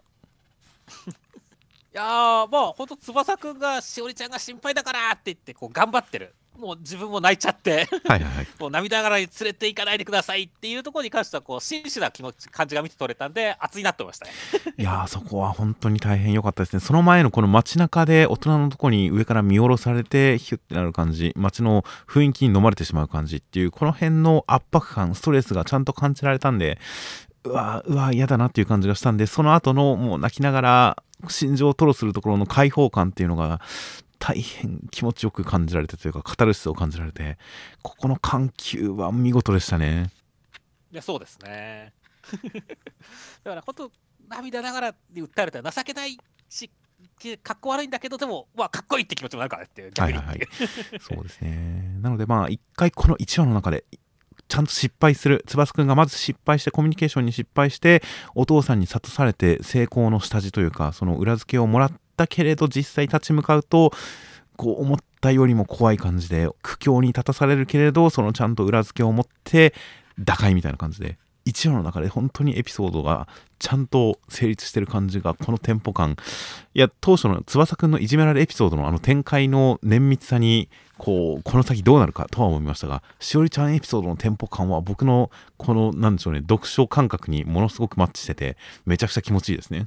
[1.92, 8.46] やーまあ本当翼くんがしおりちゃんが心配だからって言ってこう頑張ってるもう自分も泣いちゃってはいはいはい。
[8.58, 16.80] もう涙ながらに連れて行かないでくださいっていうところに関してはこう真摯な気持ち感じが見て取れたんで熱いなって思いましたねいやー、そこは本当に大変良かったですね。
[16.80, 26.78] その前のこの街中で大人のとこに上から見下ろされてヒュッてなる感じ、街の雰囲気に飲まれてしまう感じっていう、この辺の圧迫感、ストレスがちゃんと感じられたんで、
[27.44, 33.60] うわうわ嫌だなっていう感じがしたんで、その後のもう泣きながら心情を吐露するところの解放感っていうのが、
[34.18, 37.38] 大変気持ちよく感じられてというか、カタルシスを感じられて、
[37.82, 40.10] ここの緩急は見事でしたね。
[40.90, 41.92] いやそうですね
[43.44, 43.92] だから本当
[44.28, 46.70] 涙ながらで訴えると情けないし
[47.42, 51.98] かっこ悪いんだけどでもまあかっこいいって気持ちもなるからねっていう逆にっていう、はいはい そうですね。
[52.00, 53.84] なのでまあ一回この1話の中で
[54.48, 58.02] ちゃんと失敗する翼くんがまず失敗してコミュニケーションに失敗して
[58.34, 63.92] お父さんに諭されて成功の下地というかその裏付けをもらったけれど実際立ち向かうと
[64.56, 69.72] こう思ったよりも怖い感じで苦境に立たされるけれどそのちゃんと裏付けを持って
[70.18, 71.16] 打開みたいな感じで
[71.46, 73.26] 1話の中で本当にエピソードが
[73.58, 76.16] ちゃんと成立してる感じがこのテンポ感。
[76.74, 89.86] いや当初の翼くんのいじめられエピソードのあの展開の綿密さにこうこの先どうなるかとは思いましたがしおりちゃんエピソードのテンポ感は僕のこのなんでしょうね読書感覚にものすごくマッチしててめちゃくちゃ気持ちいいですね。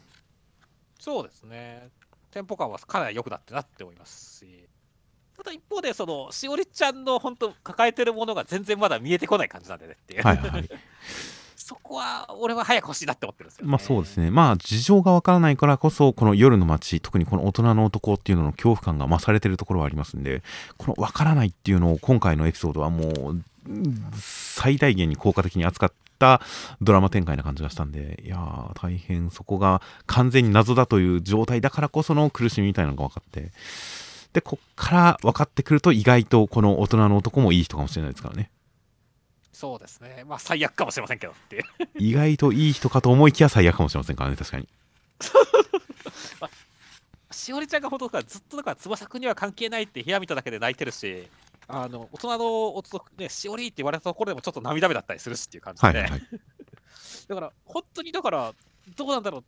[0.99, 1.89] そうですね。
[2.32, 4.67] テンポ感はかなり良くなってなって思いますし。
[5.38, 10.49] ただ一方でそのしおりちゃんの本当抱えてるものが全然まだ見えてこない感じなんでねっていう、はいはい。
[10.51, 10.69] は い
[11.71, 14.29] そこは俺は早く欲しいなって思ってるんですよ、ね、まあそうですね。
[14.29, 20.43] まあ事情がわからないからこそ、この夜の街、特にこの大人の男っていうのの恐怖感が増されてるところはありますんで、
[20.77, 23.43] このわからないっていうのを今回のエピソードはもう、
[24.19, 26.41] 最大限に効果的に扱った
[26.82, 33.51] ドラマ展開な感じがしたんで、いやー、大変そこが完全に謎だという状態だからこその苦しみみたいなのが分かって、
[34.34, 38.51] で、こっから分かってくると意外とこの大人の男もいい人かもしれないですからね。
[39.51, 40.24] そうですね。
[40.28, 41.65] まあ最悪かもしれませんけどって。
[41.99, 44.67] 意外といい人かと思いきや最悪かもしれませんからね、確かに。
[46.39, 51.28] まあ、しおりちゃんがほどずっとだから翼くんには関係ないって部屋見ただけで泣いてるし、
[51.74, 56.22] あの大人の男、ね、しおりって言われたところでもちょっと涙目だったりするしっていう感じで、はいはい、
[57.28, 58.53] だから本当にだから
[58.95, 59.43] どうなんだろう。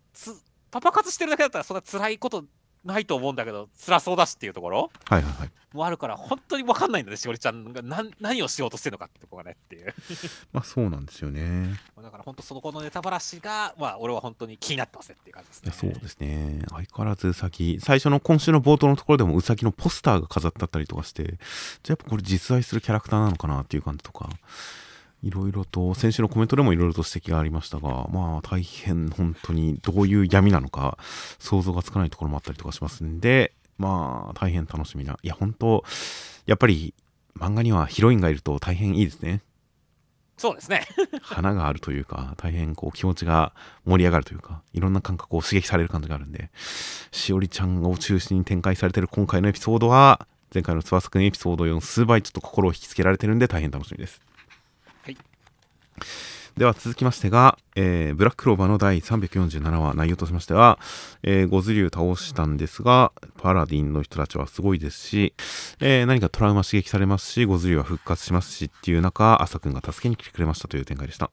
[0.71, 2.45] パパ活してるだけだったらそんな辛いこと
[2.83, 4.91] ないと思うんだけど辛そうだしっていうところ？
[5.05, 5.51] はいはいはい。
[5.73, 9.93] もあるから本当に分かんないんだねしおりちゃんが何何をしようとしてるのかってとこがねっていう。
[10.53, 11.79] まあそうなんですよね。
[12.01, 15.71] だから本当そのこのネタばらしがまあ俺は本当に気になってますねっていう感じですね。
[15.71, 16.61] そうですね。
[16.69, 21.37] 相変わらずうさぎ最初の今週の冒頭のところでもうさぎのポスターが飾ってあったりとかしてじゃあ
[21.89, 24.29] やっぱこれ実在するキャラクターなのかなっていう感じとか
[25.23, 30.97] いろいろと、先週のコメントでもいろいろと指摘がありましたが、まあ大変本当にどういう闇なのか
[31.39, 35.17] 想像がつかないところもあったりとかしますんで、まあ大変楽しみな。
[35.23, 35.83] いや本当、
[36.45, 36.93] やっぱり
[37.39, 39.41] 漫画にはヒロインがいると大変いいですね。
[40.37, 40.85] そうですね。
[41.23, 43.53] 花があるというか、大変こう気持ちが
[43.85, 46.51] 盛り上がるというか、いろんな感覚を刺激される感じがあるんで、
[47.11, 54.21] しおりちゃんを中心に展開されてる今回のエピソードは、前回の翼くんエピソード4数倍ちょっと心を引きつけられてるんで大変楽しみです。
[56.57, 60.77] では続きましてが、えー、ブラックローバーの第347話内容としましては、
[61.23, 65.33] えー、ゴズリュウ倒したんですが、パラディンの人たちはすごいですし、
[65.79, 71.31] えー、何かトラウマ刺激されますし、ゴズリュウは復活しますしっていう中、朝くんが助けに来てくれましたという展開でした。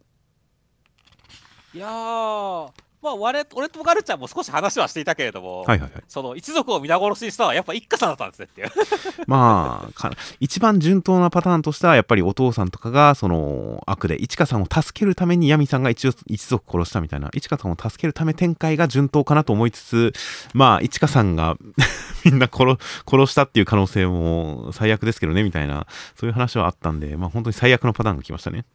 [1.75, 2.71] いやー、
[3.03, 8.71] まあ、我俺とガルちゃんも少し話はしていたけれども、はいはいはい、その一族を皆殺しにしたのはやっぱ一家さんだったんですねっていう。
[9.27, 20.13] まあ一番順当なパターンとしてはやっぱりお父さんとかがその悪で一家さんを助けるためにヤミさんが一一族殺したみたいな一家さんを助けるため展開が順当かなと思いつつ
[20.53, 21.57] まあ一家さんが
[22.25, 22.77] みんな殺
[23.11, 25.87] 殺したっていう可能性も最悪ですけどねみたいな
[26.17, 28.67] そういう話はあったんでまあ本当に最悪のパターンが来ましたね。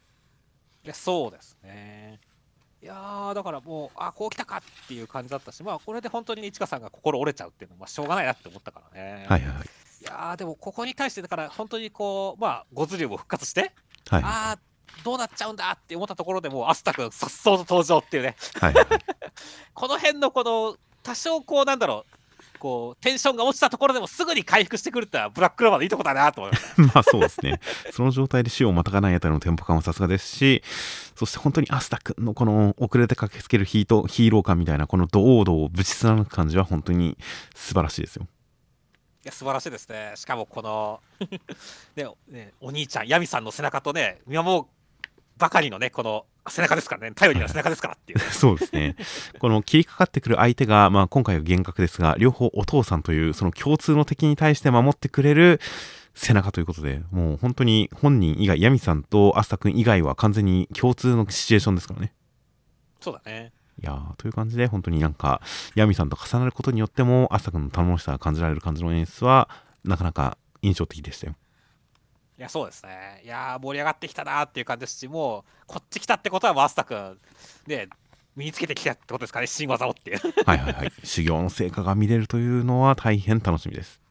[0.84, 1.54] いやそうです。
[1.54, 1.55] ね
[2.86, 9.26] いやだからもう、あこう来たかっていう感じだったし、まあ、これで本当に市川さんが心折れちゃうっていうのは、まあ、しょうがないなって思ったからね。
[9.28, 10.06] はいはい、い。
[10.06, 13.72] やでも、ここに対して、だから本当にこう、まあ、ゴズリュウも復活して、
[14.08, 14.60] はい、ああ、
[15.04, 18.86] どうなっちゃうんだって思ったところでもう、アスタ君、さっそうと登場っていうね、はいはい、
[19.74, 22.25] この辺のこの、多少こう、なんだろう、
[22.66, 27.60] こうテンションが落ちたところでもすぐに回復してくるってのはブラックローバーのいいとこだなと思いました まあそうですね。
[27.92, 30.64] その状態で死をまたがないあたりのテンポ感はさすがですし
[31.16, 37.20] そして本当にアスタ君のこの遅れて駆けつけるヒートヒーロー感みたいなこの堂々をぶち貫く感じは本当に
[37.54, 38.24] 素晴らしいですよ。
[38.24, 40.14] いや素晴らしいですね。
[40.16, 41.02] しかもこの
[41.96, 44.68] ねねお兄ちゃんヤミさんの背中とね見守る
[45.38, 47.12] ばかりのねこの背中ですからね。
[47.16, 48.96] 頼りには背中ですからっていう、 そうですね。
[49.40, 55.60] この切りかかってくる相手が、まあ、今回は厳格ですが両方お父さんというその共通の敵に対して守ってくれる
[56.14, 62.14] 背中ということでもう本当に本人以外ヤミさんとアスタ君以外は完全に共通のシチュエーションですからね。
[63.02, 63.52] そうだね。
[63.82, 65.42] いやという感じで本当になんか
[65.76, 69.50] ヤミさんと重なることによってもアスタ君の頼もしさが感じられる感じの演出は
[69.84, 71.36] なかなか印象的でしたよ
[72.38, 73.22] いや、そうですね。
[73.24, 77.18] いや盛り上がってきたなっていう感じですし、もう、こっち来たってことは、マスタ君、
[77.68, 77.88] ね、
[78.36, 80.20] 身につけてきたってことですかね、新技をっていう。
[80.46, 80.92] はいはいはい。
[81.04, 84.02] 修行の成果が見れるというのは大変楽しみです。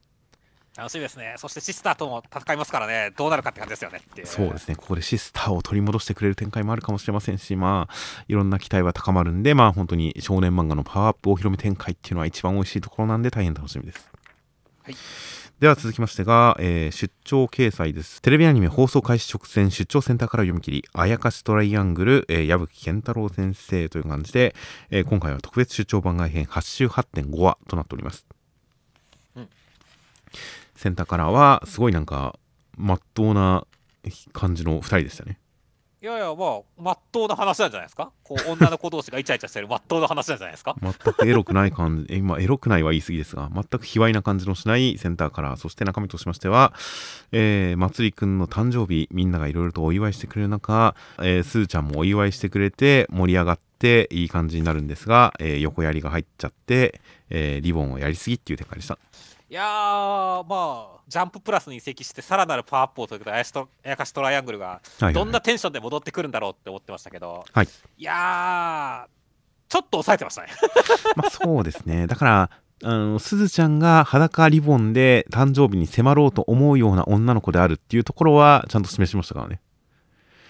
[0.76, 1.34] 楽しみですね。
[1.36, 14.10] そしてシスターとも戦いますからね、どうなるかって感じですよねそうですね、ここでシスターを取り戻してくれる展開もあるかもしれませんし、まあ、いろんな期待は高まるんで、まあ、本当に少年漫画のパワーアップお披露目展開っていうのは一番美味しいところなんで、大変楽しみです。
[14.82, 14.96] はい。
[15.60, 18.20] では続きましてが、えー、出張掲載です。
[18.20, 24.52] テレビアニメ放送開始直前、出張センターから読み切り、あやかしトライアングル、えー、矢吹健太郎先生という感じで、
[24.90, 28.26] えー、今回は特別出張番外編8週8.5話となっております。
[29.36, 29.48] うん、
[30.74, 32.36] センターカラーは、すごいなんか、
[32.76, 33.64] まっとうな
[34.32, 35.38] 感じの2人でしたね。
[36.04, 38.10] いやいやまあまっとうな話なんじゃないですか？
[38.24, 40.76] こう女の子同士がイチャイチャしてるまっとうな話なんじゃないですか？
[40.82, 46.74] 全くエロくない感じ 今エロくないは言い過ぎですが全く卑猥な感じのしないセンターカラーそして中身としましては、
[47.32, 57.00] えー、まつりくんの誕生日みんながいろいろとお祝いしてくれる中、えー、すーちゃんもお祝いしてくれて盛り上がっていい感じになるんですが、えー、横やりが入っちゃって、
[57.30, 58.98] えー、リボンをやりすぎっていう展開でした。
[59.50, 64.80] いやー、まあ、ジャンププラスに移籍して、さらなるパワーアップをということで、あやしとあやかしトライアングルが、
[65.12, 67.68] どんなテンションで戻ってくるんだろうって思ってましたけど、はい
[67.98, 69.08] いやー、
[69.68, 70.48] ちょっと抑えてましたね。
[71.16, 72.06] まあそうですね。
[72.06, 72.50] だから、
[72.82, 79.60] あの、すずちゃんが裸リボンで誕生日に迫ろうと思うような女の子であるっていうところはちゃんと示しましたからね。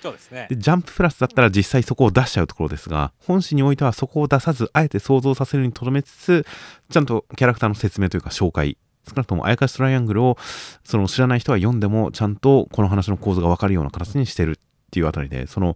[0.05, 0.57] そうですねで、。
[0.59, 6.47] ジャンププラスだったら実際そこを出しちゃうところですが、本誌においてはそこを出さず、あえて想像させるにとどめつつ、
[6.91, 8.77] ちゃんとキャラクターの説明というか紹介、
[9.09, 10.37] 少なくともあやかしトライアングルを、
[10.85, 14.55] その知らない人は読んでも、ちゃんとこの話の構図がわかるような形にしてるっ
[14.91, 15.75] ていうあたりで、その、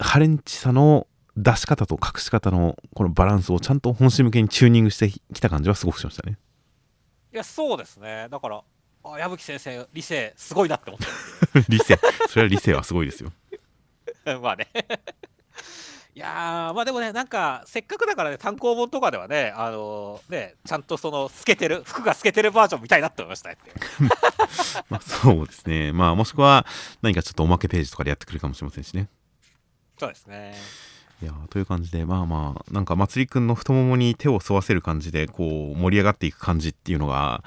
[0.00, 1.06] ハレンチさの
[1.36, 6.36] 出し方と隠し方のこのバランスをちゃんと本誌向けにチューニングしてきた感じはすごくしましたね。
[7.32, 8.26] いや、そうですね。
[8.28, 8.64] だから、
[9.04, 11.64] あ矢吹先生、理性、すごいなって思って。
[11.70, 11.96] 理性。
[12.28, 13.32] それは理性はすごいですよ。
[14.42, 14.68] まあね。
[16.14, 23.72] いやーまあでもね、なんか、せっかくだからね、単行本とかではね、あのね、ちゃんとその、透けてる、服が透けてるバージョン見たいなって思いましたねって。
[24.90, 25.92] まあそうですね。
[25.92, 26.66] まあもしくは
[27.00, 29.08] 何かちょっとおまけページとかでやってくるかもしれませんしね。
[29.98, 30.54] そうですね。
[31.22, 37.44] いやーという感じでまあまあなんかまつりくんの太ももに手を沿わせる感じでこう盛り上がっていく感じっていうのが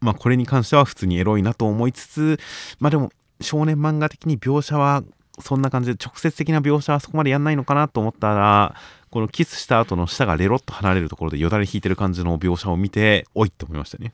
[0.00, 2.40] まあこれに関しては普通にエロいなと思いつつ
[2.80, 5.04] まあでも少年漫画的に描写は
[5.38, 8.74] そんな感じで直接的な描写はそこまでやんないのかなと思ったら
[9.10, 14.12] このキスした後の舌がレロッと離れるところでよだれ引いてる感じの描写を見ておいって思いましたね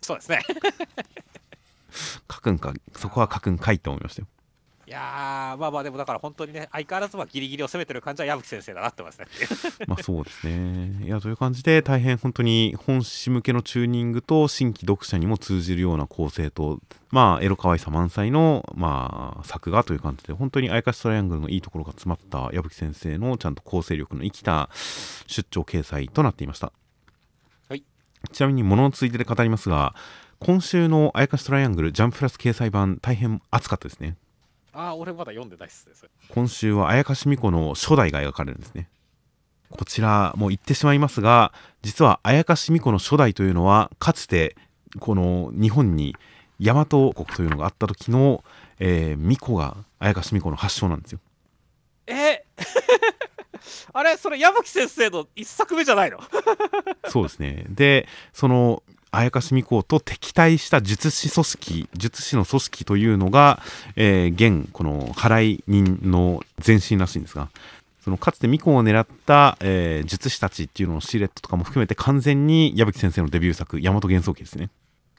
[0.00, 0.42] そうですね。
[2.30, 4.28] 書くんかそこは書くんかいって思いましたよ
[4.86, 9.26] いやーまあまあでもだから本当にね相変わらずまあギリギリを攻めてる感じは矢吹先生だなってますね
[9.86, 11.04] まあそうですね。
[11.04, 16.80] いやという感じで大変本当に本誌向けのチューニングと新規読者にも通じるような構成と
[17.10, 22.18] まあエロ可愛さ満載のまあ作画という感じで本当にアイカシトライアングルのいいところが詰まっ
[22.48, 24.68] た矢吹先生のちゃんと構成力の生きた
[25.26, 26.72] 出張掲載となっていました。
[27.68, 27.84] はい
[28.32, 29.94] ちなみに物のついでで語りますが
[30.40, 34.16] 今週のアイカシトライアングルジャンププラス掲載版大変熱かったですね。
[34.74, 35.94] ああ俺まだ読んでないっすね
[36.30, 38.88] 今週は綾香美子の初代が描かれるんですね。
[39.70, 41.52] こちらもう言ってしまいますが
[41.82, 44.56] 実は綾香美子の初代というのはかつて
[45.00, 46.14] この日本に
[46.60, 48.44] 大和国というのがあった時の、
[48.78, 51.18] えー、美子が綾香美子の発祥なんですよ。
[52.06, 52.44] え
[53.92, 56.20] あれそれ矢吹先生の一作目じゃないの？
[57.08, 57.64] そうですね。
[57.70, 58.82] でその
[59.16, 63.60] 綾香美子と敵対した術師組織術師の組織というのが、
[63.96, 67.48] えー現この払い人の前身らしいんですが
[68.02, 74.70] そのかつて巫女を狙った、えー術師たちっていうののシルエットとかも含めて完全に矢吹先生のデビュー作「大和幻想記」ですね。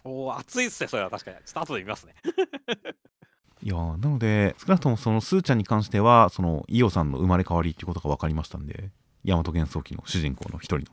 [0.04, 1.38] おお熱いっすねそれは確かに。
[1.38, 2.14] ちょっと後で見ますね。
[3.64, 8.92] いやーなので少なくともそのスーちゃんに関してはその伊代さんの生まれ変わりっていうことが分かりましたんで
[9.26, 10.86] 大和幻想記の主人公の一人の。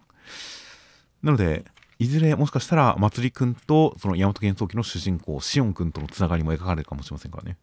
[1.23, 1.67] なので
[2.03, 7.57] いずれもしかしたらまつりくんとその大和幻想記の主人公シオンくんとのつながりも描かれるかもしれませんからね。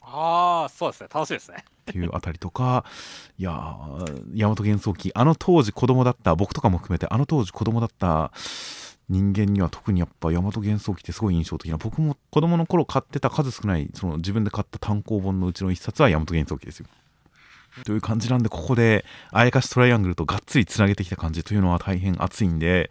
[0.00, 1.08] ああそうですね。
[1.12, 1.64] 楽しみですね。
[1.64, 2.84] っていうあたりとか
[3.38, 8.32] いやー大和幻想記あの当時子供だった僕とかも含めてあの当時子供だった
[9.08, 16.86] 人間には特にやっぱ大和幻想記ってすごい印象的な僕も子供の頃買ってた数少ないその自分で買った単行本のうちの一冊は大和幻想記ですよ
[17.84, 22.90] という感じなんでここであやかしトライアングルとがっつりつなげてきた感じというのは大変熱いんで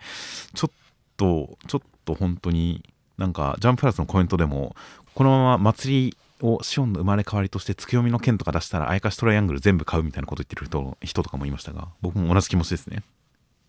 [0.53, 0.75] ちょっ
[1.17, 2.83] とちょっと本当に
[3.17, 4.75] なんかジャンププラスのコメントでも
[5.13, 13.03] このまま祭りをシオンの生まれ変わりとして月読みの剣とか出したらあやかしトライアングル全部買うみたいなこと言ってる人人とかもいましたが僕も同じ気持ちですね。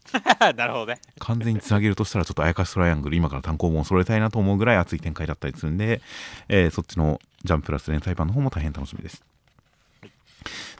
[0.57, 1.01] なるほどね。
[1.21, 6.01] 完全につなげるとしたらちょっとあやかしトライアングル今から単行本を揃えたいなと思うぐらい熱い展開だったりするんで、
[6.49, 9.23] えーそっちのジャンププラス連載版の方も大変楽しみです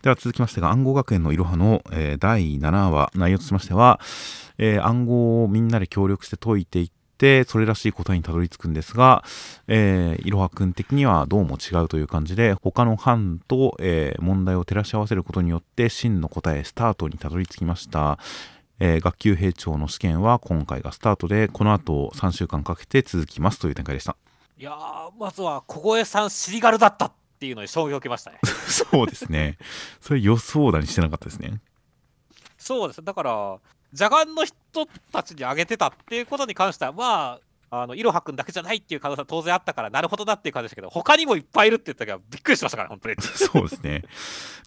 [0.03, 4.01] では続きましてが暗号学園のいろはの、えー第7話内容としましては、
[4.59, 9.23] えー暗号をみんなで協力して解いていってそれらしい答えにたどり着くんですが、
[9.69, 18.19] えいろはくん的にはどうも違うという感じで他の班と、えー問題を照らし合わせることによって真の答えスタートにたどり着きました。
[18.81, 24.17] えー学級兵長の試験は今回がスタートでこの後3週間かけて続きますという展開でした。
[24.59, 24.77] いや
[25.19, 27.13] まずは小越さんシリガルだった。
[27.43, 28.39] っていうのに衝撃を受けましたね。
[28.69, 29.59] そうですね。
[30.01, 31.61] それ予想だにしてなかったですね。
[32.57, 33.03] そうです。
[33.03, 33.59] だから
[33.93, 34.55] ジャガンの人
[35.13, 37.41] たちにあげてたっていうことに関してはま
[37.71, 43.17] ああのいろはくんだけじゃないっていう可能性は当然あったからなるほどなっていう感じでしたけど他にもいっぱいいるって言った時はびっくりしましたから本当に。
[43.21, 44.05] そうですね。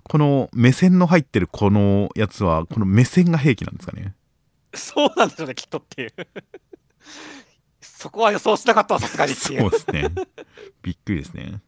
[0.03, 4.15] この目線の入ってるこのやつはこの目線が兵器なんですかね。
[4.73, 6.13] そうなんでしょうねきっとっていう。
[7.80, 9.61] そこは予想しなかったわさすがにっていう。
[9.61, 10.09] そうですね。
[10.82, 11.61] びっくりですね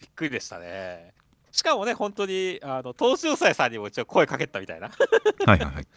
[0.00, 1.12] びっくりでしたね。
[1.52, 4.88] しかもね本当にあの東秀斎さんにも一応声かけたみたいな。
[4.88, 4.94] は
[5.46, 5.86] いはいはい。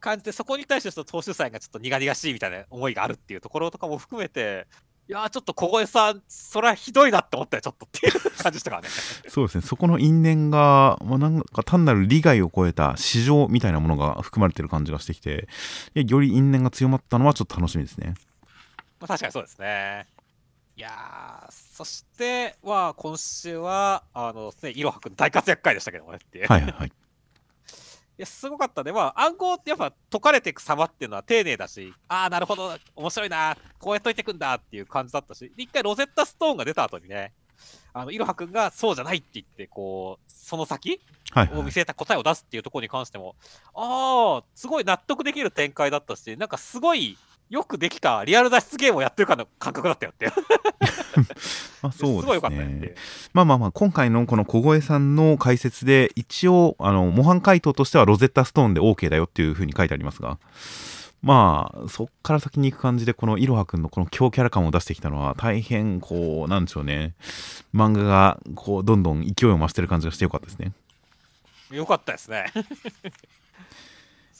[0.00, 4.66] 感じで、そこに対してちょっと投手祭がちょっと苦々しいみたいな思いがあるっていうところとかも含めて、
[5.10, 8.88] いやー、ちょっと小越さん、それはひどいなって思ったよ、ちょっとっていう感じでしたからね。
[9.28, 9.62] そうですね。
[9.62, 15.48] そこの因縁が、まあ、なんか単なる利害を超えた市場みたいなものが含まれてる感じがしてきて
[15.94, 18.14] いやより因縁が強まったのはちょっと楽しみですね。
[19.00, 20.06] まあ、確かにそうですね。
[20.76, 26.46] いやー、そして、まあ、今週は、あの、ね、いろはくん大活躍回でしたけどもねっていう。
[26.46, 26.92] はいはいはい い
[28.18, 28.92] や、すごかったね。
[28.92, 37.32] まあ、暗号ってやっぱ解かれていく様っていうのは丁寧だし、ああ、なるほど、面白いな、こうやっといていくんだっていう感じだったし、で一回ロゼッタストーンが出た後にね、
[37.94, 41.00] あの、いろはくんがそうじゃないって言って、こう、その先
[41.30, 43.36] はいはいを見据えた答えを出すっていうところに関しても、
[43.72, 47.16] ああ、すごい納得できる展開だったし、なんかすごい
[47.50, 50.32] よくできたリアル脱出ゲームをやってるかの感覚だったよって。
[51.82, 52.94] まあ、そうですね。
[53.32, 60.38] まあまあまあ今回のこの小越さんの解説で一応あの模範解答としてはロゼッタストーンで OK だよっていうふうに書いてありますが
[61.22, 67.14] まあそっから先に行く感じでこのいろはくんのこの強キャラ感を出してきたのは大変こうなんでしょうね
[67.74, 70.72] 漫画がこうどんどん勢いを増してる感じがしてよかったですね
[71.72, 72.46] よかったですね。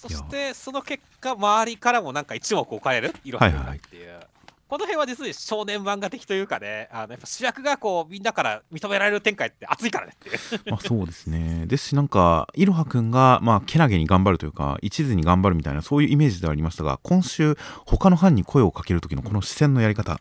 [0.00, 4.20] そして、その結果、周りからもなんか一目置かれる、いろはくんがっていう。
[4.70, 10.38] この辺は実に少年漫画的というかね、あのやっぱ主役がこうみんなから認められる展開って熱いからねっていう。
[10.70, 20.20] まあそうですねですしなんかいろはくんがまあけなげに頑張るというか一途に頑張るみたいなそういうイメージではありましたが今週他の班に声をかける時のこの視線のやり方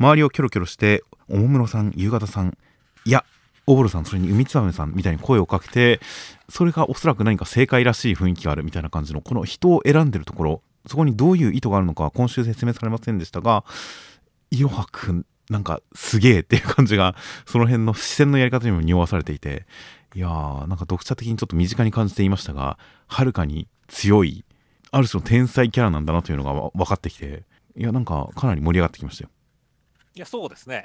[0.00, 2.58] 周りをキョロキョロしておもむろさん夕方さん
[3.04, 3.24] いや
[3.66, 6.00] おぼろさんそれに海つばめさんみたいに声をかけて
[6.48, 13.64] それがおそらく何か正解らしい雰囲気があるみたいな感じのこの人を選んでるところそこにどういう意図があるのか今週説明されませんでしたが
[14.50, 17.14] いろはくんなんかすげえっていう感じが
[17.46, 19.66] その辺の視線のやり方にも匂わされていて
[20.14, 24.44] いやーなんか読者的にちょっと身近に感じていましたがはるかに強い
[24.90, 27.44] ある種の天才キャラなんだなというのが分かってきて
[27.76, 29.30] いやなんかかなり盛り上がってきましたよ
[30.16, 30.84] いや、そうですね。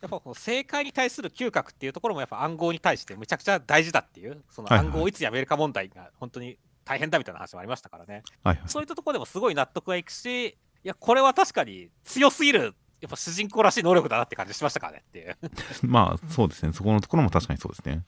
[0.00, 8.22] やっぱこの正解に対する嗅覚っていうところもやっぱ暗号に対してむちゃくちゃ大事だっていう、その暗号をいつやめるか問題が本当に大変だみたいな話もありましたからね。
[8.42, 15.36] はいはいそういったところでもすごい納得がいくし、いや、これは確かに強すぎる、やっぱ主人公らしい能力だなって感じしましたからねっていう。
[15.86, 18.04] まあそうですねそこのところも確かにそうですね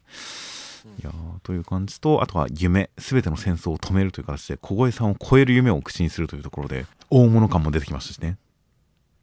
[0.85, 8.37] うんいやーという感じとあとは夢全ての戦争を止めるという形で小越さんを超える夢を口にするというところで大物感も出てきましたしね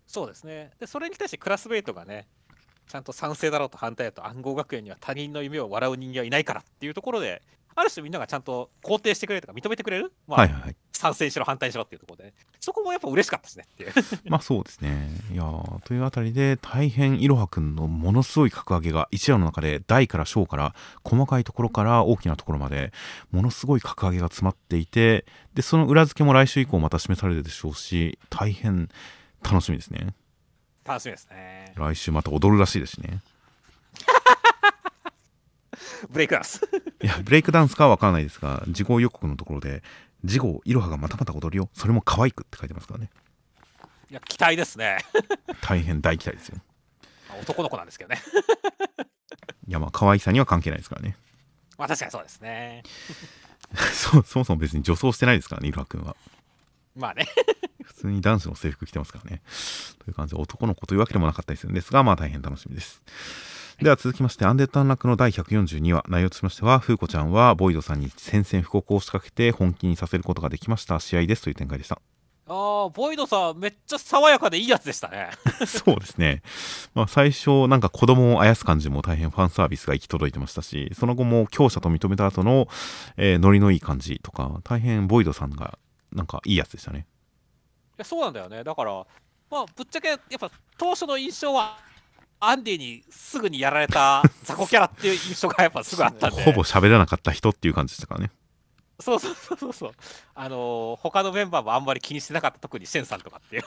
[0.09, 0.71] そうですね。
[0.79, 2.27] で、それに対してクラスメイトがね、
[2.89, 7.43] ちゃんと賛成だろうと反対だと暗号学園には他人の夢を笑う人間はいないからっていうところで、
[7.75, 13.93] ある種みんながちゃんと肯定してくれるとか認めてくれる、まあはいはいはい賛成しろ反対しろっていうところで、そこもやっぱ嬉しかったですねっていう。
[14.29, 15.07] まあそうですね。
[15.31, 20.75] いやーというあたりで大変いろはくんのものすごい格上げが一話の中で大から小から
[21.05, 22.91] 細かいところから大きなところまで
[23.31, 28.89] ものすごい格上げが詰まっていてでその裏付けも来週以降また示されるでしょうし大変
[29.41, 30.13] 楽しみですね。
[30.89, 31.71] 楽しみですね。
[31.75, 33.21] 来週また踊るらしいですしね。
[36.09, 36.61] ブレイクダンス。
[37.03, 39.83] いやブレイクダンスかは分からないですが事後予告のところで
[40.23, 43.11] 事後いろはがまたまた踊るよそれも可愛くって書いてますからね
[44.09, 44.97] いや、期待ですね。
[45.61, 46.57] 大変大期待ですよ。
[47.29, 48.19] まあ男の子なんですけどね。
[49.67, 51.15] いやまあ可愛さには関係ないですからね。
[51.77, 52.81] まあ確かにそうですね。
[53.93, 56.15] そそもそも別に女装してないですからねいろはくんは。
[56.95, 57.27] まあね。
[57.83, 59.41] 普通に男子の制服着てますからね。
[60.03, 63.01] という感じで男の子というわけでもなかったりするんですが、まあ大変楽しみです。
[63.81, 72.01] では続きまして、アンデッド・アンラックの第142話、内容としましては、フーコちゃんはボイドさんに宣戦布告を仕掛けて本気にさせることができました試合ですという展開でした。
[72.51, 75.29] ああ、ボイドさん、めっちゃ爽やかでいいやつでしたね。
[75.65, 76.41] そうですね。
[76.93, 82.67] まあ最初、なんか子供をあやす感じも大変ファンサービスが行き届いてましたし、その後も強者と認めた後の、
[83.15, 85.77] えーノリのいい感じとか、大変ボイドさんが
[86.11, 86.99] なんかいいやつでしたね。
[86.99, 87.03] い
[87.97, 88.63] やそうなんだよね。
[88.63, 89.05] だから、
[89.49, 91.77] まあ、ぶっちゃけ、やっぱ当初の印象は、
[92.39, 96.43] アンディにすぐにやられた 雑魚キャラっていう印象がやっぱすぐあったんで。
[96.43, 98.31] ほぼ喋らなかった人っていう感じでしたからね。
[99.01, 99.91] そうそうそうそうそう。
[100.35, 103.63] あのー他のメンバーもあんまり気にしてなかった、特にシェンさんとかっていう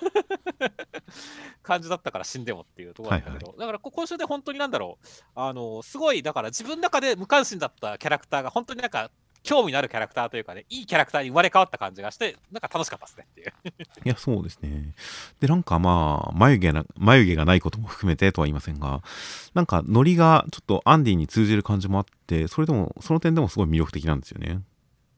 [1.63, 9.11] 感じだったから死んでもっていうところなんだけど、だからこ今週で本当になんだろう、あのーすごい、だから自分の中で無関心だったキャラクターが本当になんか
[9.43, 13.53] 興味のあるキャラクターというかね、いいキャラクターに生まれ変わった感じがして、なんか楽しかったですねっていう。
[14.05, 14.95] いや、そうですね。
[15.41, 19.03] で、なんかまあ、眉毛な、眉毛がないことも含めてとは言いませんが、
[19.55, 24.61] なんかノリがちょっとアンディに通じる感じもあって、それでも、その点でもすごい魅力的なんですよね。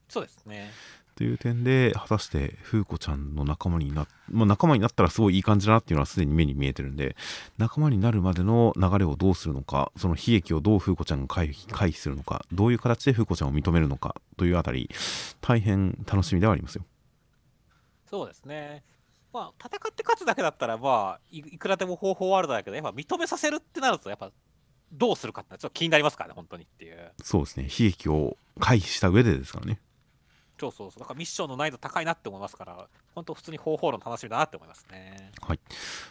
[0.08, 0.70] そうですね。
[1.16, 7.16] という点で果たして風子ちゃんの仲間にな、まあ、仲間になったらすごいいい感じだなっていうのはすでに目に見えてるんで
[7.58, 14.90] 仲間になるまでの流れをどうするのかその悲劇をどう風子ちゃんが回避回避するのかどういう形で風子ちゃんを認めるのかというあたり
[15.40, 16.84] 大変楽しみではありますよ
[18.14, 18.84] そうですね。
[19.32, 24.30] まあ、戦って勝つだけだったら、まあい、いくらでも方法はあるだけど、やっぱ認めさせるってなると、やっぱ、
[24.92, 27.10] どうするかってちょっと気になりますからね、本当にっていう。
[27.20, 29.80] そうですね悲劇を回避した上でですからね
[30.58, 31.00] そうそうそう。
[31.00, 35.30] だからミッションの難易度高いなって思いますから、本当普通に方法論楽しみだなって思いますね。
[35.40, 35.60] はい。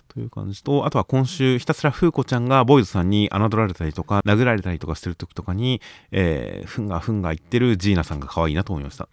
[0.08, 5.82] という感じと、あとは今週、ひたすら風子ちゃんがボーイズさんに侮られたりとか、殴られたりとかしてる時とかに、
[6.12, 9.08] えー、ふんがふんが言ってるジーナさんが可愛いなと思いました。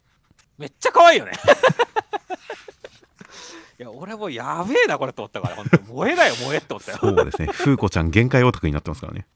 [0.59, 1.33] めっちゃ可愛いよね。
[3.79, 6.99] いや、俺もやべえな、これと思ったから、本当に萌えだよ、萌えって思ったよ。
[7.01, 7.49] そうですね。
[7.49, 9.27] 風子ちゃん限界オタクになってますからね。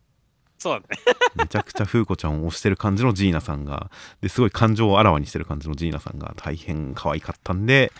[0.64, 1.02] そうだね。
[1.36, 3.90] めちゃくちゃ風子ちゃんを推してる感じのジーナさんが、
[4.22, 7.92] ですごい感情をあらわにしてる感じのジーナさんが大変可愛かったんで、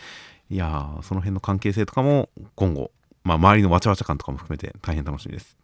[0.48, 2.90] いやー、その辺の関係性とかも今後、
[3.22, 5.58] まあ周りのわちゃわちゃ感とかも含めて大変楽しみです。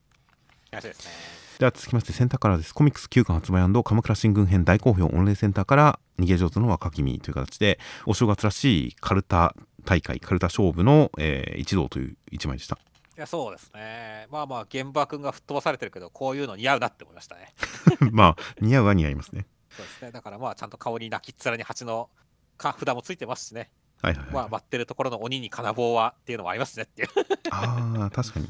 [0.71, 1.11] ですね。
[1.59, 2.75] では続きましてセンターからです。
[2.75, 9.55] コミックス9巻発売鎌倉新軍編大好評オンラインセンターから逃げ上手の若君という形でお正月らしいカルタ
[9.87, 12.79] 大会、カルタ勝負の、えー一同という一枚でした。
[13.21, 14.27] いや、そうですね。
[14.31, 17.53] まあまあ、現場君が吹っ飛ばされてるけど、こういうの似合うなって思いましたね。
[18.13, 19.47] まあ似合うは似合いますね。
[19.69, 20.11] そうですね。
[20.11, 22.09] だからまあ、ちゃんと顔に泣きっ面に蜂の
[22.57, 23.71] か札もついてますしね。
[24.01, 24.35] はいはいはい。
[24.35, 27.09] まあ、待ってるところの鬼に金棒はっていうのもありますねっていう。
[27.51, 28.49] ああ、確かに。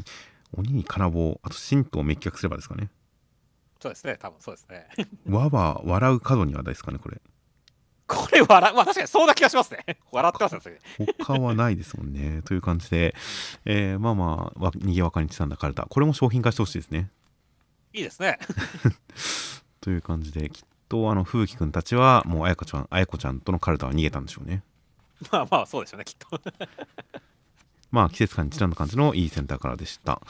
[0.56, 2.90] 鬼に金棒、あと神道を滅却すればですかね。
[3.80, 4.18] そうですね。
[4.20, 4.86] 多分そうですね。
[5.28, 7.20] わば笑う角にはですかね、これ。
[8.10, 9.84] これ笑う、まあ確かにそうな気がしますね。
[10.10, 10.80] 笑ってますねそれ。
[11.20, 12.42] 他はないですもんね。
[12.44, 13.14] という感じで、
[13.64, 15.84] えーまあまあ、わにぎわかにちさんだカルタ。
[15.84, 17.08] これも商品化してほしいですね。
[17.92, 18.38] いいですね。
[19.80, 24.64] という感じで、きっとあの、風紀くんたちは、もうあやこちゃん、あやこちゃんとのカルタは逃げたんでしょうね。
[25.30, 26.40] まあまあ、そうでしょうね、きっと。
[27.90, 30.20] まあ、季節感にちなんだ感じのいいセンターからでした。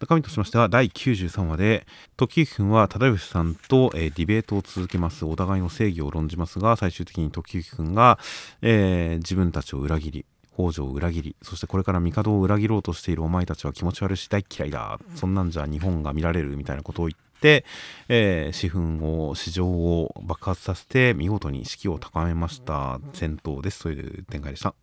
[0.00, 5.24] 中身としましては、第93話で、時行くんは忠義さんと、えーディベートを続けます。
[5.24, 8.18] お互いの正義を論じますが、最終的に時行くんが、
[8.62, 10.26] えー自分たちを裏切り、
[10.58, 14.98] 北条を裏切り、そしてこれから帝を裏切ろうとしているお前たちは気持ち悪いし大嫌いだ。
[15.14, 17.64] そんなんじゃ日本が見られるみたいなことを言って、
[18.08, 23.00] えー、私憤を、市場を爆発させて、見事に士気を高めました。
[23.12, 23.84] 戦闘です。
[23.84, 24.74] という展開でした。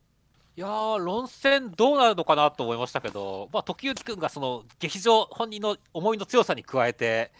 [0.58, 0.68] いや、
[1.00, 7.34] 論戦どうなるのかなと思いましたけど、まあ、時行君がその劇場、本人の思いの強さに加えて、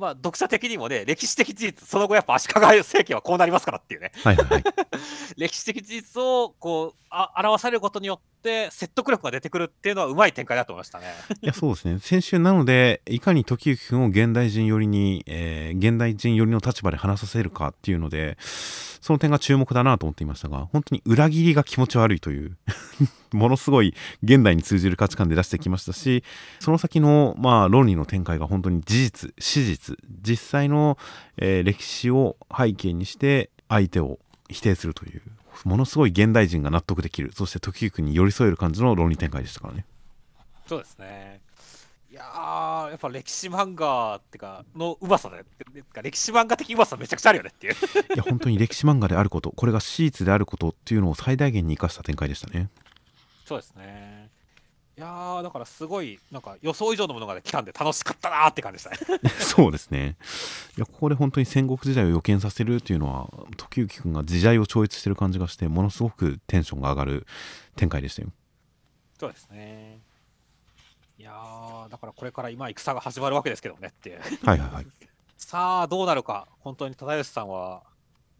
[0.00, 4.64] まあ、読者的にもね、歴史的事実、その後やっぱ足利政権はこうなりますからっていうね、はいはいはい。
[5.36, 11.06] 歴史的事実をこうあ表されることによって、説得力が出てくるっていうのはうまい展開だと思いましたね。
[11.42, 22.56] いやそうですね先週なのでいかに時行くんを現代人寄りに、えー現代人寄りの立場で話させるかっていうのでその点が注目だなと思っていましたが本当に裏切りが気持ち悪いという
[23.32, 26.24] ものすごい現代に通じる価値観で出してきましたし
[26.58, 30.98] その先のまあ論理の展開が本当に事実史実実際の、
[31.36, 34.18] えー歴史を背景にして相手を
[34.48, 35.22] 否定するという
[35.64, 39.84] ものすごい現代人が納得できるそして時行に寄り添える感じの論理展開でしたからね。
[40.66, 41.40] そうですね。
[42.10, 45.44] いやー、やっぱ歴史漫画ってか、のうまさだよ。
[45.44, 47.72] てか歴史漫画的うまさめちゃくちゃあるよねっていう。
[47.72, 47.76] い
[48.16, 52.68] や本当に歴史漫画であることこれが史実であることっていうのを最大限に生かした展開でしたね
[53.50, 54.30] そうですね。
[54.96, 59.20] いやー、だからすごい、なんか予想以上のものが来たんで楽しかったなーって感じでしたね。
[59.42, 60.16] そうですね
[60.76, 67.26] いやここで本当に戦国時代を予見させるっていうのは時行くんが時代を超越してる感じがしてものすごくテンションが上がる
[67.74, 68.28] 展開でしたよ
[69.18, 69.98] そうですね。
[71.18, 74.20] いやー、だからこれから今戦が始まるわけですけどねっていう。
[74.44, 74.86] はいはいはい
[75.36, 77.82] さあ、どうなるか、本当に忠義さんは、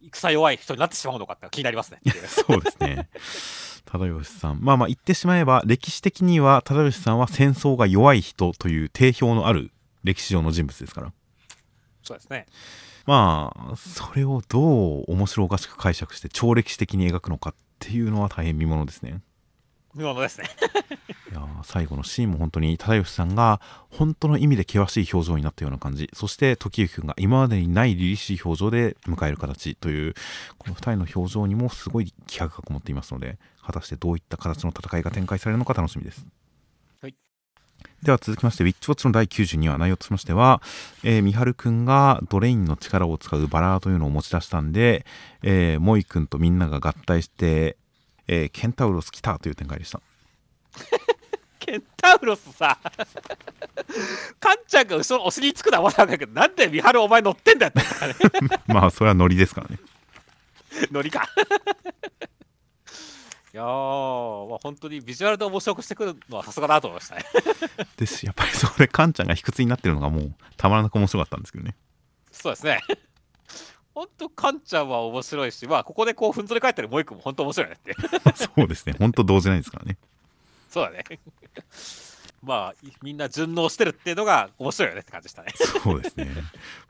[0.01, 1.99] 戦弱い人になってしまうのかって気になりますね。
[2.27, 3.09] そうですね
[3.85, 9.71] 忠義さんまあまあ言ってしまえば歴史的には忠義さんは戦争が弱い人という定評のある
[10.03, 11.13] 歴史上の人物ですから
[12.03, 12.47] そうですね。
[13.05, 19.21] まあそれをどう面白おかしく解釈して超歴史的に描くのかっていうのは大変見ものですね
[19.95, 20.47] 見物ですね。
[21.31, 30.13] いやー最後のシーンも本当に忠義さんが本当の意味で険しい表情になったような感じそして時行くんが今までにない凛々しい表情で迎える形という
[30.57, 36.25] この2人の表情にもすごい気迫がこもっていますので果たしてどういった形の戦いが展開されるのか楽しみです。
[37.01, 37.15] はい
[38.03, 40.61] では続きまして、ウィッチウォッチの第92話、内容としましては、
[41.03, 45.05] えー、みはるくんがドレインの力を使うバラーというのを持ち出したんで、
[45.43, 47.77] えー、モイくんとみんなが合体して、
[48.27, 50.01] えーケンタウロス来たという展開でした。
[51.71, 52.77] ケンタウロスさ、
[54.41, 58.59] カンちゃんが後ろお尻につくのはまだわかるけど、なんで三春お前乗ってんだよって。
[58.67, 59.79] まあ、それはノリですからね。
[60.91, 61.29] ノリか。
[63.53, 67.23] いやー、まあ、本当にビジュアルで面白くしてくるのはさすがだなと思いましたね。
[67.95, 71.75] ですしやっぱりそれカンちゃんが卑屈になってるのがもうたまらなく面白かったんですけどね
[72.31, 72.81] そうですね。
[73.93, 77.93] 本当、カンちゃんは面白いし、まあ、ここでこう、ふんぞり返ってるモイ君も本当面白いねって。
[78.35, 79.97] そうですね本当動じないですからね
[80.71, 81.03] そうだね。
[82.41, 85.53] まあ、いみんな順応してるっていうのが面白いよねって感じでしたね。
[85.83, 86.27] そうですね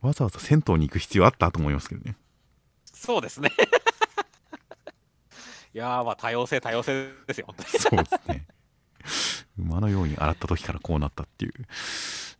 [0.02, 2.16] わざわざ銭湯に行く必要あったと思いますけどね
[2.86, 3.52] そうですね。
[5.74, 7.70] いやー、まあ、多様性、多様性ですよ、本当に。
[7.70, 8.48] そうですね
[9.58, 11.54] 馬のように洗った時からこうなったっていう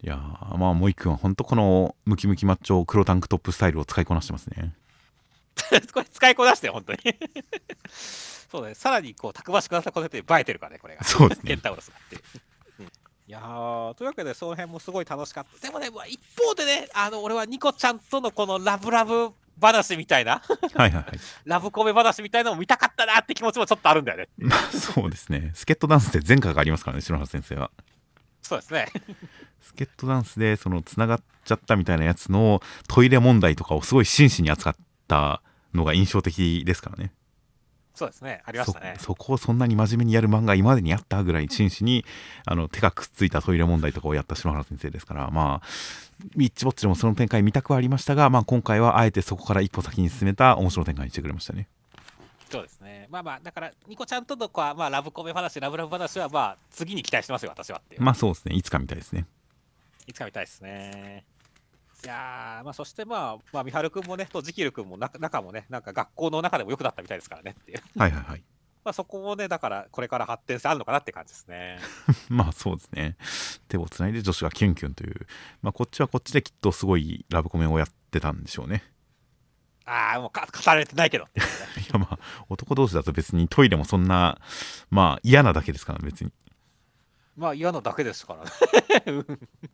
[0.04, 4.74] いやーまあモイ君は本当このムキムキマッチョ黒タンクトップスタイルを使いこなしてますね
[5.94, 7.00] これ使いこなしてよ、本当に。
[8.52, 11.04] そうね、さらにこう、たくましくなったことで映えてるからね、これが。
[11.06, 12.22] そうですねケンタウロスがっていう。
[12.80, 12.92] うん
[13.28, 15.66] いやー、というわけで、その辺もすごい楽しかった。
[15.66, 21.06] でもね、まあ、一方でね、あの、俺はニコちゃんとのこのラブラブ話みたいな、はいはいはい
[21.46, 24.28] ラブコメ話みたいなのも見たかったなって気持ちもちょっとあるんだよね。
[24.38, 27.72] まあそうですねスケットダンスで前科がありますからね篠原先生は
[28.42, 28.88] そうですね。
[29.62, 34.76] スケットダンスでそのつながっちゃったみたいなやつのトイレ問題とかをすごい真摯に扱っ
[35.08, 35.42] た
[35.74, 37.14] のが印象的ですからね
[38.02, 38.42] そうですね。
[38.46, 39.06] ありましたねそ。
[39.06, 42.04] そこをそんなに真面目にやる漫画今までにあったぐらい真摯に
[42.46, 45.68] あの手がくっついたトイレ問題とかをやった篠原先生ですからまあ
[46.36, 51.68] ビッチぼっちでもその展開見たくはありましたが、まあ、今回はあえてそこから一歩先に進めた面白い展開にしてくれましたね
[52.50, 53.08] そうですね。
[53.10, 57.82] まあまあ、だから、ニコちゃんとのこは、まあ、ラブコメ話、ラブラブ話は、まあ、次に期待してますよ、私は。
[57.98, 59.26] まあそうですねいつかみたいですね
[60.06, 61.24] いつか見たいですね。
[62.04, 67.82] いやー、まあ、そしてまあ、まあ、みはるくんもね、とジキルくんも仲仲もね、なんか学校の中でも良くなったみたいですからねっていう。
[67.98, 68.44] はいはいはい
[68.84, 71.78] まあ、そこもね、だから、これから発展性あるのかなって感じですね。
[72.30, 73.16] まあそうですね
[73.68, 75.28] 手をつないで女子がキュンキュンという、
[75.62, 78.84] まあ、こっちはこっちできっとすごいラブコメをやってたんでしょうね
[79.86, 81.26] ああ、もうか語られてないけど。
[81.36, 81.38] い
[81.94, 82.20] やまあ
[82.50, 84.40] 男同士だと別にトイレもそんな
[84.90, 86.32] まあ嫌なだけですから別に
[87.38, 89.24] まあ、嫌なだけですからね。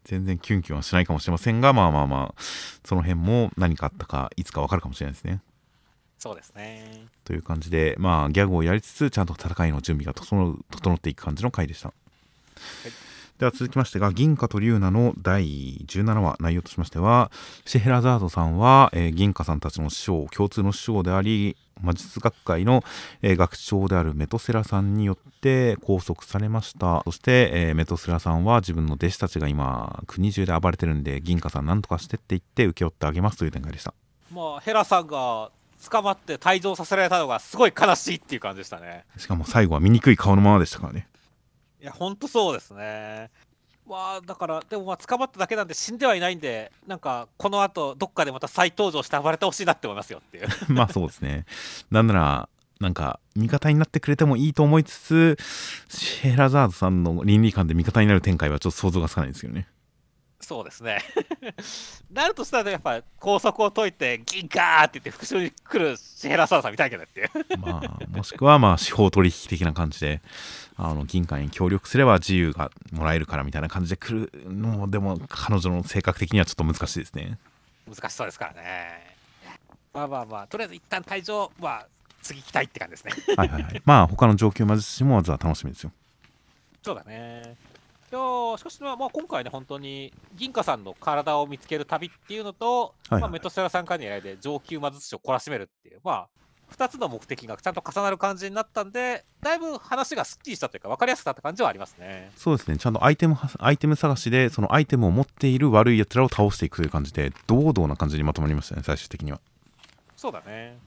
[0.04, 2.42] 全然キュンキュンはしないかもしれませんがまあまあまあ
[2.86, 5.42] その辺も何かあったかいつかわかるかもしれないですね
[6.18, 7.06] そうですね。
[7.26, 11.94] という感じでまあギャグをやりつつちゃんと戦いの準備が整う整っていく感じの回でした、
[13.38, 17.32] では続きましてが銀貨と龍奈の第17話内容としましては
[17.66, 22.84] シェヘラザードさんは、えー銀貨さんたちの師匠共通の師匠であり魔術学会の、
[23.22, 33.94] えー学長であるメトセラさんによって拘束されましたそして、えーメトセラさんは自分の弟子たちが今国中で暴れてるんで銀貨さんなんとかしてって言って請け負ってあげますという展開でした
[34.34, 35.52] まあ、ヘラさんが
[35.90, 39.06] 捕まって退場させられたのがすごい悲しいっていう感じでしたね。
[39.18, 41.08] しかも最後は醜い顔のままでしたからね
[41.82, 43.30] いや、ほんとそうですね。
[43.88, 50.48] まあ、だから、でもまあ、捕まっただけなんで死んではいないんで、なんか、このあと、どっかでまた再登場して暴れてほしいなって思いますよっていう。
[50.68, 51.46] まあそうですね。
[51.90, 52.50] なんなら、
[52.82, 55.38] なんか、味方になってくれてもいいと思いつつ、
[55.90, 59.68] シェラザードさんの倫理観で味方になる展開はちょっと想像がつかないですよね。
[60.48, 61.04] そうですね。
[62.10, 67.30] なるとしたら、やっぱ、拘束を解いて、ギンガーって言って、復讐に来るシヘラサードさん見たいけどっていう。
[67.60, 70.22] まあ、もしくは、まあ、司法取引的な感じで、
[70.78, 77.38] あの、銀貨に協力すれば自由がもらえるからみたいな感じで来るのも、でも、彼女の性格的にはちょっと難しいですね。
[77.86, 79.18] 難しそうですからね。
[79.94, 81.88] まあまあまあ、とりあえず一旦退場、まあ、
[82.22, 83.12] 次期待って感じですね。
[83.36, 83.82] はいはいはい。
[83.84, 85.92] まあ、他の上級魔術師もまずは楽しみですよ。
[86.84, 87.58] そうだね。
[88.10, 96.28] いやーしかし、まあ、まあ今回ね、本当に銀貨さんの体を見つける旅っていうのと、はいはいまあ、メトセラさんからの依頼で上級魔術師を懲らしめるっていう、まあ、
[96.76, 102.32] 2つの目的がちゃんと重なる感じになったんで、だいぶ話がすっきりしたというか、分かりやすくなった感じはありますね。
[102.36, 102.78] そうですね。
[102.78, 109.40] ちゃんとアイテムは、アイテム探しで、そのアイテムを持っている悪い奴らを倒していくという感じで、堂々な感じにまとまりましたね、最終的には。
[110.16, 110.78] そうだね。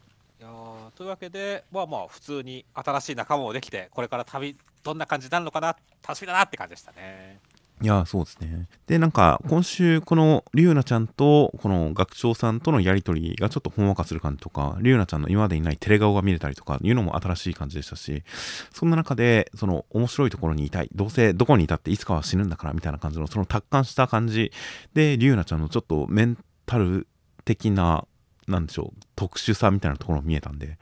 [1.00, 5.68] というわけで、まあまあ、普通に新しい仲間もできて、これから旅、どんな感じになるのかな、
[6.06, 7.38] 楽しみだなって感じでしたね。
[7.80, 8.68] いやそうですね。
[8.86, 18.22] で、なんか、今週、この、リュウナちゃんと、この学長さんとのやりとりがちょっとほんわかする感じとか、リュウナちゃんの今までにない照れ顔が見れたりとかいうのも新しい感じでしたし、
[18.70, 20.90] そんな中で、その、面白いところにいたい。
[20.94, 24.52] どうせ、どこにいたっていつかは死ぬんだから、みたいな感じの、その達観した感じ
[24.92, 26.36] で、リュウナちゃんのちょっとメン
[26.66, 27.06] タル
[27.46, 28.04] 的な、
[28.50, 30.78] なんでしょう、特殊さみたいなところも見えたんで、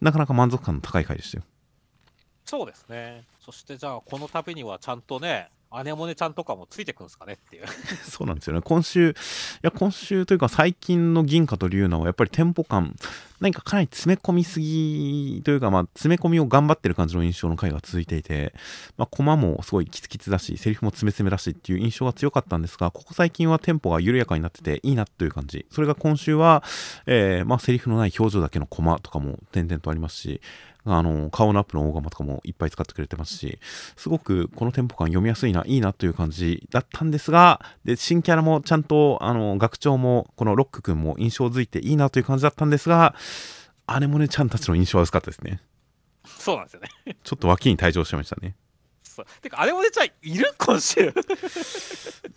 [0.00, 1.44] なかなか満足感の高い回でしたよ。
[2.44, 3.24] そうですね。
[3.40, 7.64] そして、じゃあ、この度にはちゃんとね、アネモネちゃんとかもついてくるんですかねっていう。
[8.08, 8.62] そうなんですよね。
[8.62, 9.14] 今週、い
[9.62, 12.94] や、今週というか最近の銀貨と龍奈はやっぱりテンポ感、
[13.40, 18.54] 何かかなり詰め込みすぎというか、まあ、詰め込みを頑張ってる感じの印象の回が続いていて、
[18.96, 25.66] まあ、コマもすごいキツキツだし、セリフも詰め詰めだしっていう印象が強かったんですが、ここ最近はテンポが緩やかになってていいなという感じ。
[25.70, 26.62] それが今週は、
[27.06, 30.40] えーまあ、セリフのない表情だけのコマとかも点々とありますし、
[30.86, 33.58] あの顔のアップの大釜とかもいっぱい使ってくれてますし
[33.96, 43.14] すごくこのテンポ感読みやすいないいなという感じだったんですがで新キャラもちゃんとあの学長もこのロック君も印象づいていいなという感じだったんですが
[44.00, 45.60] 姉もねちゃんたちの印象は薄かったですね。
[46.24, 46.88] そうなんですよね。
[47.22, 48.56] ちょっと脇に退場しましたね。
[49.02, 49.26] そう。
[49.42, 51.12] てかあれもねちゃんいる今週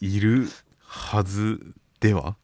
[0.02, 0.50] いる
[0.82, 2.36] はずでは？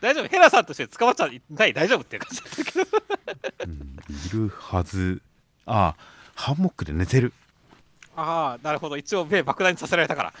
[0.00, 0.28] 大丈夫。
[0.28, 1.72] ヘラさんとして捕まっちゃいない。
[1.72, 2.86] 大丈夫っていう感じだったけど。
[3.66, 3.96] うん。
[4.26, 5.22] いるはず。
[5.66, 5.94] あ
[6.34, 7.32] ハンモックで寝てる。
[8.16, 8.96] ああなるほど。
[8.96, 10.32] 一応目爆弾にさせられたから。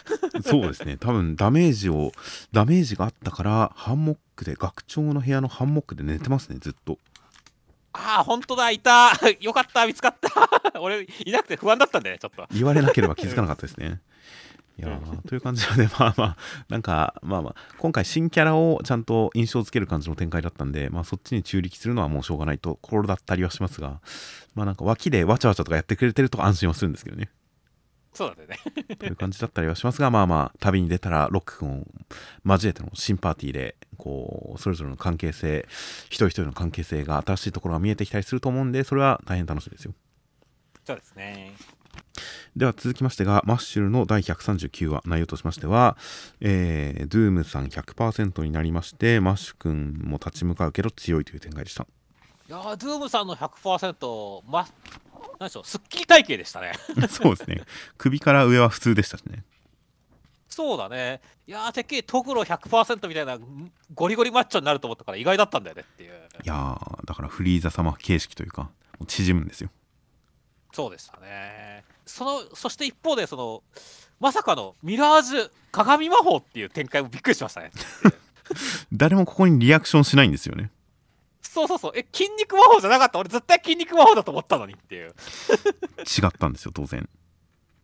[0.42, 0.96] そうですね。
[0.98, 2.12] 多分ダメージを
[2.52, 6.98] ダメージがあったからハンモックで学長の部屋のハンモックで寝てますねずっと。
[7.94, 8.70] ああ本当だ。
[8.70, 9.12] いた。
[9.40, 9.86] よかった。
[9.86, 10.80] 見つかった。
[10.80, 12.46] 俺いなくて不安だったんでねちょっと。
[12.52, 14.00] 言われなければ気づかなかったですね
[14.78, 16.36] いやー という感じで まあまあ
[16.68, 24.00] なんかまあまあ今回新キャラをちゃんと印象づける感じの展開だったんでまあそっちに中力するのはもうしょうがないところだったりはしますが
[24.54, 27.30] まあなんか脇でわちゃわちゃとかやってくれてると安心はするんですけどね。
[28.14, 28.58] そうだよね。
[28.96, 31.86] という感じだったりはしますがまあまあ旅に出たらロック君を
[32.44, 35.66] 交えての新パーティーでこうそれぞれの関係性
[36.06, 39.94] 一人一人の関係性が新しいところが見えてきたりすると思うんでそれは大変楽しみですよ。
[40.84, 41.52] そうですね
[42.56, 45.96] では続きましてがマッシュルの第139話内容としましては、
[46.40, 51.86] えー、ドゥームさん100%になりましてマッシュ君も立ち向かうけど強いという展開でした。
[52.48, 54.66] いやードゥームさんの100%ま
[55.38, 56.72] 何でしょうすっきり体型でしたね。
[57.08, 57.62] そうですね。
[57.96, 59.44] 首から上は普通でしたしね。
[60.48, 61.22] そうだね。
[61.46, 63.38] いやーてっきりトグロ100%みたいな
[63.94, 66.12] ゴリゴリマッチョになると思ったから意外だったんだよねっていう。
[66.12, 68.70] いやーだからフリーザ様形式というか
[69.06, 69.70] 縮むんですよ。
[70.72, 71.61] そうでしたね
[72.12, 73.62] そのそして一方でその
[74.20, 77.70] まさかのミラージュ鏡魔法っていう展開もびっくりしましたね。
[78.92, 80.70] 誰もここにリアクションしないんですよね。
[81.40, 81.92] そうそうそう。
[81.94, 83.18] え筋肉魔法じゃなかった？
[83.18, 85.14] 俺絶対筋肉魔法だと思ったのにっていう。
[86.04, 87.08] 違ったんですよ当然。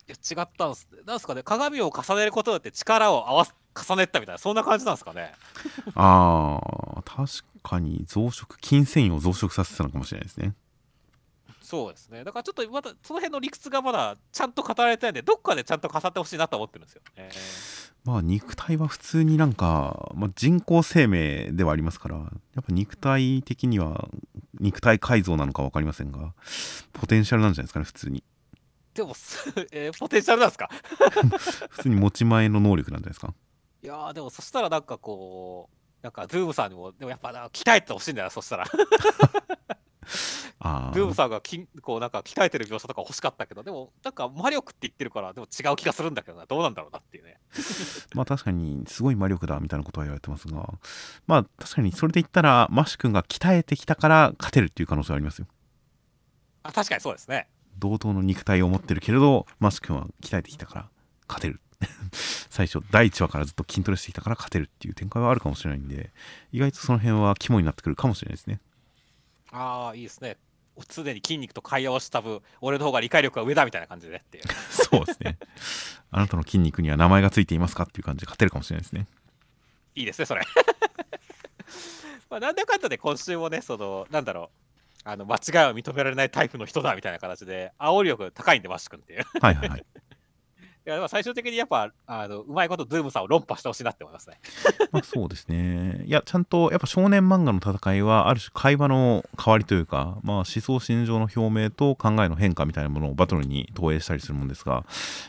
[0.07, 0.89] いや違ったんです。
[1.07, 1.43] なんすかね。
[1.43, 4.39] 鏡を重ねることによって力を合わす重ねたみたいな。
[4.39, 5.33] そんな感じなんですかね。
[5.95, 10.55] あー確かに増殖筋繊維を増殖させてたのかもしれないですね
[11.69, 12.25] そうですね。
[12.25, 17.03] だからちょっとまだその辺の理屈がまだちゃんと語られてないんでどっかでちゃんと語ってほしいなと思ってるんですよ。
[17.17, 17.29] ね
[18.05, 24.09] まあ肉体は普通になんか、まあ、人工生命ではありますからやっぱ肉体的には
[24.61, 26.33] 肉体改造なのか分かりませんが
[26.95, 28.25] ポテンシャルなんじゃないですかね普通に。
[28.95, 29.11] でも、
[29.71, 30.71] えーポテンシャルなんですか？
[31.69, 33.35] 普通に持ち前の能力なんじゃないですか？
[33.83, 38.65] いやーでもそしたらなんかこうなんかドゥウムさんにもでもやっぱな鍛えてほしいんだよなそしたら
[40.61, 46.47] あドゥウムあさんがきこうなんか鍛えてる描写とか欲しかったけどでもなんか魔力って言ってるからでも違う気がするんだけどな。
[46.47, 47.39] どうなんだろうなっていうね。
[48.15, 50.73] まあ確かにすごい魔力だみたいなことは言われてますが
[51.27, 55.47] まあ確かにそれで言ったらマッシュ君が鍛えてきたから勝てるっていう可能性はありますよ。
[56.63, 57.49] あ確かにそうですね。
[57.79, 60.91] 同等の肉体を持ってるけれどマッシュ君は鍛えてきたから
[61.29, 61.61] 勝てる。
[62.51, 66.13] 最初第1話からずっと筋トレしてきたから勝てるっていう展開はあるかもしれないんで
[66.53, 68.61] 意外とその辺は肝になってくるかもしれないですね
[69.53, 70.37] ああいいですね。
[70.89, 75.39] 常に筋肉と会話をした分俺の方が理解力が上だみたいな感じでねっていう そうですね。
[76.11, 79.07] あなたの筋肉には名前がついていますかっていう感じで勝てるかもしれないですね。
[79.95, 80.43] いいですねそれ。
[82.31, 84.69] まあなんだかんだで今週もねそのなんだろう。
[85.05, 89.25] あの間違いを認められないタイプの人だみたいな形で煽り力高いんでマッシュ君っていう。
[89.41, 89.85] はいはいはいい
[90.91, 94.39] やまあ最終的にやっぱあのうまいことドゥームさんを論破してほしいなって思いますね。
[94.93, 96.05] まあそうですね。
[96.07, 104.85] いやちゃんとやっぱ少年漫画の戦いはある種会話の代わりというか、まあ、思想信条の表明と考えの変化みたいなものをバトルに投影したりするもんですが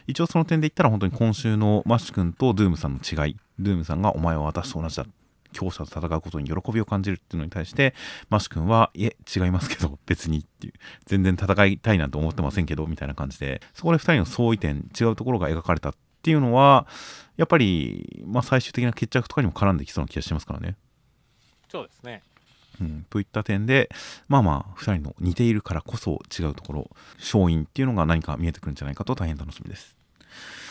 [0.07, 5.06] 一応その点で言ったら本当に今週のマッシュ君とドゥームさんの違いドゥームさんがお前は私と同じだ
[5.54, 7.94] 強者と戦うことに喜びを感じるっていうのに対して
[8.30, 10.74] マッシュ君はいえ違いますけど別にっていう
[11.06, 16.88] 全然戦いたいなんて思ってませんけどみたいな感じでそこで2人の相違点違うところが描かれたっていうのは
[17.38, 20.76] やっぱり、まあ、最終的な決着とかにも絡んできそうな気がしますからね。
[21.70, 22.24] そうですね
[22.82, 23.90] うん、といった点で
[24.30, 29.99] まあまあ2人の似ているからこそ違うところ勝因っていうのが何か見えてくるんじゃないかと大変楽しみです。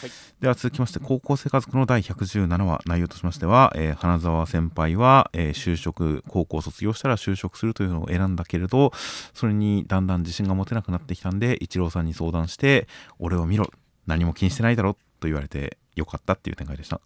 [0.01, 0.11] はい
[0.41, 8.93] では続きまして高校生家族の第117話内容としましては、えー花澤先輩は、えー就職高校卒業したら就職するというのを選んだけれど
[9.35, 12.87] それにだんだん自信が持てなくなってきたんで一郎さんに相談して
[13.19, 13.69] 「俺を見ろ
[14.07, 17.01] 何も気にしてないだろ」と言われてよかったっていう展開でした。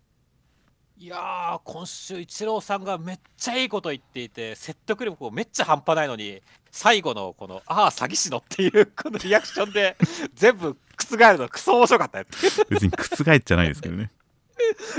[0.98, 6.40] いやー今週イチローさんがめっちゃいいこと言っていて説得力もめっちゃ半端ないのに
[6.72, 9.96] 最後のこの「ああ詐欺師の」っていうこのリアクションで
[10.34, 12.24] 全部覆るのクソ面白かったよ
[12.70, 14.10] 別に覆っちゃないですけどね。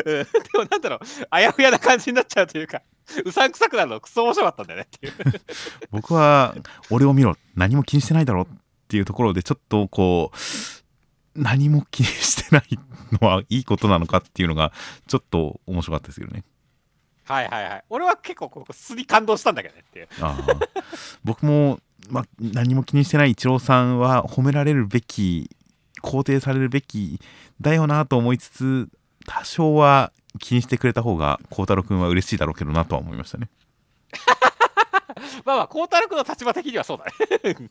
[0.06, 2.82] うんでもなんだろうあやふやな感じになっちゃうというか
[3.26, 5.14] うさんくさくなるのクソ面白かったんだよねっていう。
[5.91, 6.56] 僕は
[6.90, 8.48] 俺を見ろ何も気にしてないだろっ
[8.88, 10.38] ていうところでちょっとこう
[11.36, 12.80] 何も気にしてない
[13.20, 14.72] のはいいことなのかっていうのが
[15.08, 16.44] ちょっと面白かったですけどね
[17.26, 17.84] はいはいはい。
[17.90, 20.08] 俺は結構ここ素に感動したんだけどねっていう。
[21.24, 21.80] 僕も、
[22.10, 25.50] ま、何も気にしてないイチローさんは褒められるべき
[26.02, 27.20] 肯定されるべき
[27.62, 28.90] だよなと思いつつ
[29.26, 33.50] 多少は気にしてくれた方が孝太郎君は嬉しいだろうけどなとは思いましたね
[35.45, 37.70] まあまあ、孝太郎君の立場的にはそうだね。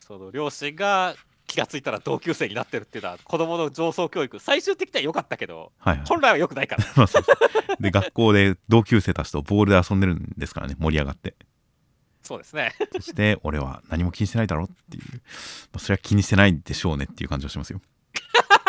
[0.00, 1.14] その両親が
[1.50, 4.38] 気がついたら同級生になってるっていうのは子供の上層教育。
[4.38, 6.06] 最終的には良かったけどはい、はい。
[6.06, 6.84] 本来は良くないから。
[6.96, 7.22] まあそう。
[7.24, 11.34] そうで学校で同級生たちとボールで遊んでるんですからね盛り上がって。
[12.22, 12.72] そうですね。
[12.92, 15.18] そして俺は何も気にしてないだろっていう、ま
[15.74, 17.80] あ、それは気にしてないでしょうねっていう感じがしますよ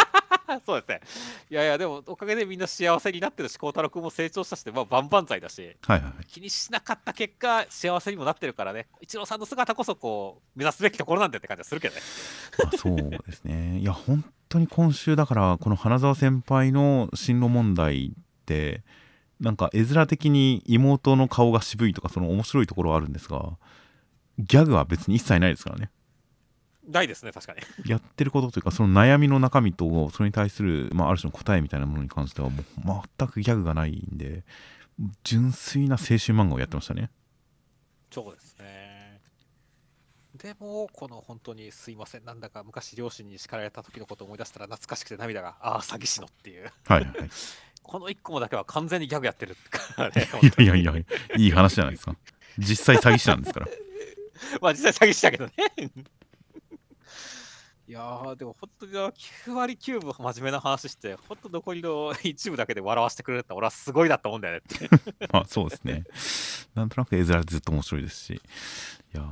[0.66, 1.02] そうですね。
[1.50, 5.76] いやいやでもおかげでみんな幸せになってるし孝太郎君も成長したし、まあ、万々歳だし。
[5.82, 6.26] はいはいはい。
[6.26, 8.88] 気にしなかった結果幸せにもなってるからね。
[9.02, 12.02] イチローさんの姿こそこう目指すべきところなんだって感じはするけどね。
[12.64, 13.80] まあ、そうですね。
[13.80, 18.12] いや本当に今週だからこの花澤先輩の進路問題っ
[18.46, 18.84] て
[19.40, 23.58] なんか絵面的に妹の顔が渋いとかその面白いところはあるんですが
[24.38, 25.90] ギャグは別に一切ないですからね
[26.88, 27.60] ないですね確かに。
[27.90, 34.44] やってることというかその悩みの中身とそれに対する、まあ、ある種の答えみたいなものに関してはもう全くギャグがないんで
[35.24, 37.10] 純粋な青春漫画をやってましたね。
[38.12, 39.22] そうですね。
[40.36, 46.72] でもこの本当にすいませんなんだか昔両親に叱られた時のことを思い出したら懐かしくて涙がああ詐欺師のっていう。
[46.86, 47.30] はいはいはい。
[47.84, 50.28] この1個もだけは完全にギャグやってるからね
[50.60, 51.04] いやいやいや
[51.38, 52.16] いい話じゃないですか。
[52.58, 53.68] 実際詐欺師なんですから。
[54.62, 55.54] まあ実際詐欺師だけどね
[57.92, 64.90] いやーでも本当に9割9分真面目な話して本当残りの一部だけで笑わせてくれるって俺はすごいなと思うんだよねって
[65.30, 66.06] まあそうですね。
[66.74, 68.34] なんとなく絵面ずっと面白いですし。
[68.34, 69.26] いや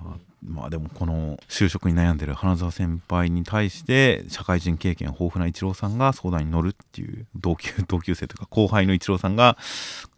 [0.44, 9.58] まあでもこの就職に悩んでる花澤先輩に対して社会人経験豊富なイチローさんが相談に乗るっていう同級 同級生というか後輩のイチローさんが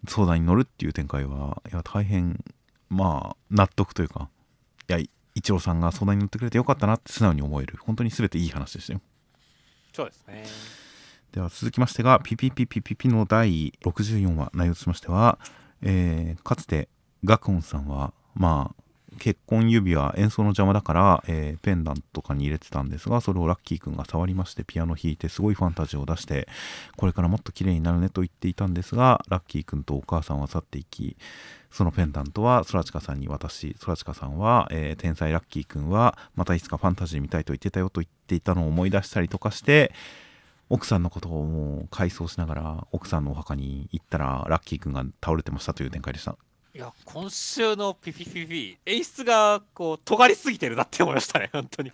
[0.07, 2.43] 相談に乗るっていう展開はいや大変
[2.89, 4.30] まあ納得というか
[4.89, 4.99] いや
[5.35, 9.01] イチローさんが相談に乗ってくれてよかったなって素直に思える本当に全ていい話でしたよ。
[9.93, 10.45] そうですね
[11.31, 15.39] では続きましてがピピピピピピの第64話内容としましては、
[15.81, 16.89] えーかつて
[17.23, 18.80] ガクオンさんはまあ
[19.22, 26.48] 結婚指輪演奏の邪魔だから、えーペンダントとかに入れてたんですがそれをラッキーくんが触りましてピアノ弾いてすごいファンタジーを出して
[26.98, 31.18] これからもっと綺麗になるねと言っていたんですがラッキーくんとお母さんは去っていき
[31.69, 39.93] そのペンダントはソラチカさんに渡しソラチカさんは、えー天才ラッキーくんはまたいつかファンタジー見たいと言ってたよと言っていたのを思い出したりとかして
[40.69, 46.38] 奥さんのことをもう回想しながら奥さんのお墓に行ったらラッキーくんが倒れてましたという展開でした。
[46.73, 51.91] いや今週のピピピピ演出がこう尖りすぎてるなって思いましたね本当に。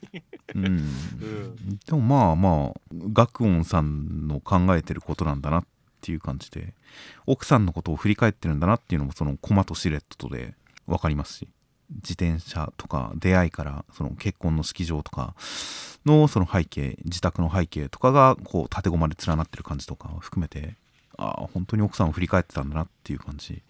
[0.53, 0.65] うん。
[0.77, 1.79] ん。
[1.83, 5.65] でもまあまあ学音さんの考えてることなんだなっ
[6.01, 6.75] ていう感じで
[7.25, 10.53] 奥さんのことを振り返ってるんだなっていうのもそのコマとシルエットで
[10.85, 11.47] 分かりますし。
[11.89, 15.35] 自転車とか出会いからその結婚の式場とか
[16.05, 20.75] のその背景自宅の背景とかがこう縦ゴマで連なってる感じとかを含めて
[21.17, 23.63] ああ本当に奥さんを振り返ってたんだなっていう感じ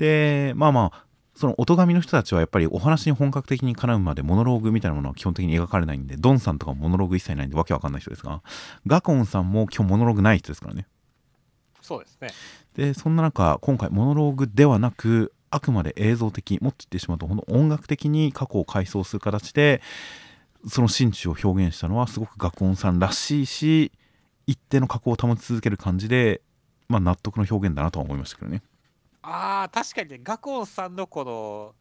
[0.00, 1.04] でまあまあ
[1.36, 8.42] その音神の人たちはやっぱりお話に本格的に絡むまでモノローグみたいなものは基本的に描かれないんでドンさんとかもモノローグ一切ないんでわけわかんない人ですが
[8.86, 10.86] ガコンさんも今日モノローグない人ですからね。
[11.82, 12.28] そうですね。
[12.74, 19.82] でそんな中今回モノローグではなくあくまで映像的もっと言ってしまうとほんと音楽的に過去を回想する形で
[20.66, 23.92] その心中を表現したのはすごくガコンさんらしいし
[24.46, 26.42] 一定の過去を保ち続ける感じで、
[26.88, 28.62] まあ、納得の表現だなとは思いましたけどね
[29.22, 31.74] あー確かにねガコンさんのこの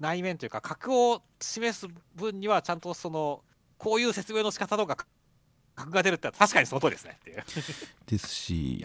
[0.00, 3.42] 内面というか格を示す分にはちゃんとその
[3.78, 4.96] こういう説明の仕方とか
[5.74, 7.44] 格が出るって確かにその通りですねっていう。
[8.06, 8.84] ですし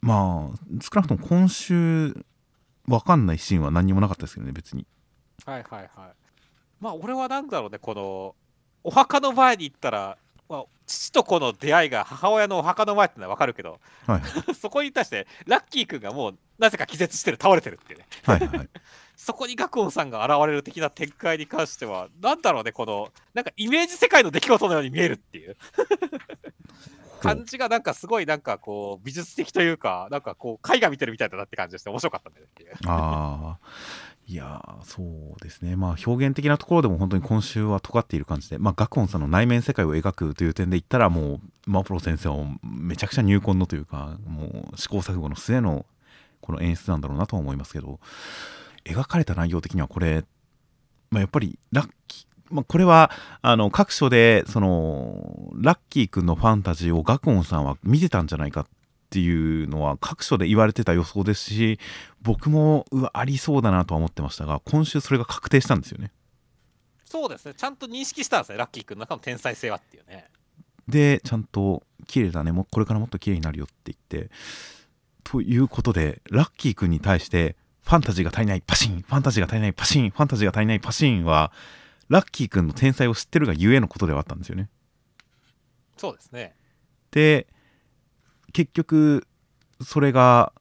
[0.00, 2.24] まあ少なくとも今週
[2.86, 4.86] わかんないシーンは何にもなかったですけどね別に。
[5.46, 6.12] はいはいはい。
[6.80, 8.34] まあ俺はなんだろうねこの
[8.84, 10.18] お墓の前に行ったら、まあ、
[10.92, 14.54] 父と子の出会いが母親のお墓の前ってのは分かるけどはいはい。
[14.54, 18.06] そこに対してラッキー君がもうなぜか気絶してる倒れてるっていうね。
[18.24, 18.68] はいはいはい。
[19.16, 25.56] そこにガクオンさんが現れる的な展開に関してはなんだろうねこのなんかイメージ世界の出来事のように見えるっていう。
[27.22, 32.72] 感じがなんかすごいなんかこう美術的というかなんかこう絵画見てるみたいだなって感じがして面白かったんだよねっていう。
[32.86, 33.58] ああ
[34.26, 35.76] いやそうですね。
[35.76, 45.86] まあ表現的なところでも本当に今週は尖っている感じでまあガクオンさんの内面世界を描くという点で言ったらもうマプロ先生はめちゃくちゃ入魂のというかもう試行錯誤の末の
[46.40, 47.98] この演出なんだろうなとは思いますけど
[48.84, 50.24] 描かれた内容的にはこれ、
[51.10, 58.66] まあ、やっぱりラッキーまあ、これはあの各所でそのラッキーくんのファンタジーをガクオンさんは見てたんじゃないか
[59.12, 61.78] っていうのは各所で言われてた予想ですし
[62.22, 66.10] 僕もうわありそうだなとは思ってましたが今週それが確定したんですよね。
[67.04, 67.52] そうですね。
[67.54, 68.56] ちゃんと認識したんですね。
[68.56, 70.30] ラッキーくんの中の天才性はっていうね。
[70.88, 72.52] でちゃんと綺麗だね。
[72.52, 74.30] もこれからもっと綺麗になるよって言って。
[75.24, 79.02] ということでラッキーくんに対してファンタジーが足りないパシン。
[79.02, 80.08] ファンタジーが足りないパシン。
[80.08, 81.52] ファンタジーが足りないパシンは
[82.08, 84.70] ラッキーくんの天才を知ってるがゆえのことではあったんですよね。
[85.98, 86.54] そうですね。
[87.10, 87.46] で
[88.52, 89.26] 結局
[89.80, 90.52] それが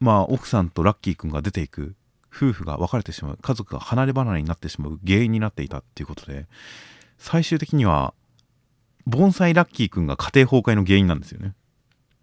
[0.00, 1.94] まあ奥さんとラッキーくんが出ていく
[2.34, 6.46] 夫婦が別れてしまう家族が離れ離れになってしまう原因になっていたっていうことで
[7.18, 8.12] 最終的には
[9.06, 11.54] 盆栽ラッキーくんが家庭崩壊の原因なんですよね。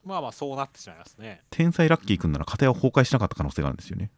[0.03, 1.41] まあまあそうなってしまいますね。
[1.52, 4.06] 天才ラッキーくんなら家庭は崩壊しなかった可能性があるんですよね。
[4.06, 4.10] っ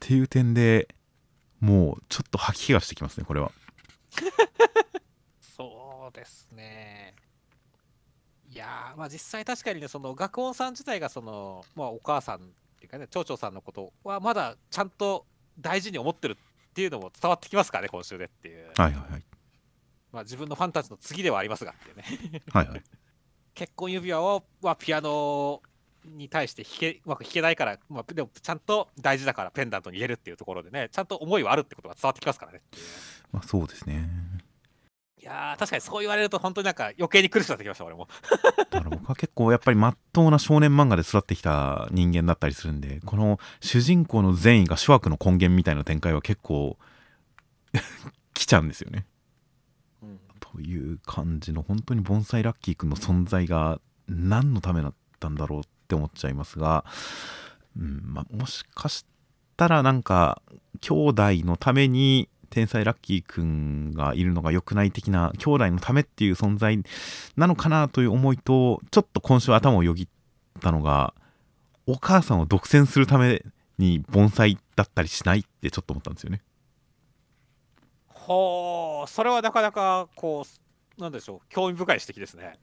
[0.00, 0.88] ていう点で
[1.60, 3.52] もうちょっと吐き気がしてきますねこれは。
[5.40, 7.14] そうですね
[8.52, 12.40] いやーまあ実際確かにねその学音さん自体がそのまあお母さんっ
[12.78, 15.24] ていうかね町長さんのことはまだちゃんと
[15.58, 19.22] 大事に思ってるっていうのも伝わってきますからね今週でっていう、はいはいはい。
[20.12, 22.42] まあ自分のファンタジーの次ではありますがっていうね。
[22.52, 22.82] はいはい。
[23.54, 25.62] 結婚指輪をはピアノ
[26.04, 32.60] に対して弾けうまく弾けないから、まあ、でもちゃんと大事だからペンダントに入れるっていうところでねちゃんと思いはあるってことが伝わってきますからね。
[33.32, 34.08] まあそうですね
[35.22, 38.08] いやー確かにそう言われると本当になんか余計に苦しくなってきました俺も。
[38.70, 46.76] だから僕は結構やっぱりまっとうな少年漫画で育ってきた人間だったりするんでこの主人公の善意が諸悪の根源みたいな展開は結構
[48.34, 49.06] 来ちゃうんですよね。
[50.02, 50.20] うん。
[50.40, 56.84] という感じの本当に盆栽ラッキーくんの存在が何のためだったんだろうって思っちゃいますが、
[57.78, 59.06] うんまあ、もしかし
[59.56, 60.42] たらなんか
[60.80, 66.78] 兄弟のために天才ラッキーくんがいるのが良くない的な兄弟のためっていう存在
[67.34, 70.08] なのかなという思いとちょっと今週頭をよぎっ
[70.60, 71.14] たのが
[71.86, 73.42] お母さんを独占するため
[73.78, 76.42] に盆栽だったりしないってちょっと思ったんですよね。
[78.06, 80.44] ほうそれはなかなかこ
[80.98, 82.58] うなんでしょう興味深い指摘ですね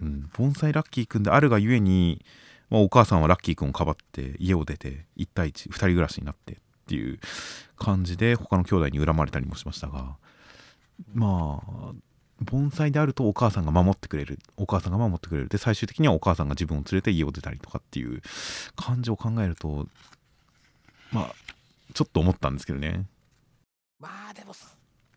[0.00, 2.24] うん、盆栽ラッキーくんであるがゆえに、
[2.70, 6.58] まあ、お母さんはラッキーくんをかばって家を出て1対12人暮らしになって
[6.88, 7.18] っていう
[7.76, 10.16] 感じで他の兄弟に恨まれたりもしましたが
[11.12, 11.92] まあ
[12.40, 15.48] 盆栽であるとお母さんが守ってくれるお母さんが守ってくれる。
[15.48, 18.22] で最終的にはお母さんが自分を連れて家を出たりとかっていう
[18.74, 19.86] 感じを考えると
[21.12, 21.34] まあ
[21.92, 23.04] ちょっと思ったんですけどね。
[24.00, 24.54] まあでも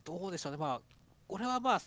[0.03, 0.57] どうでしょうね。
[0.57, 0.81] まあ
[1.29, 1.81] 俺はまあ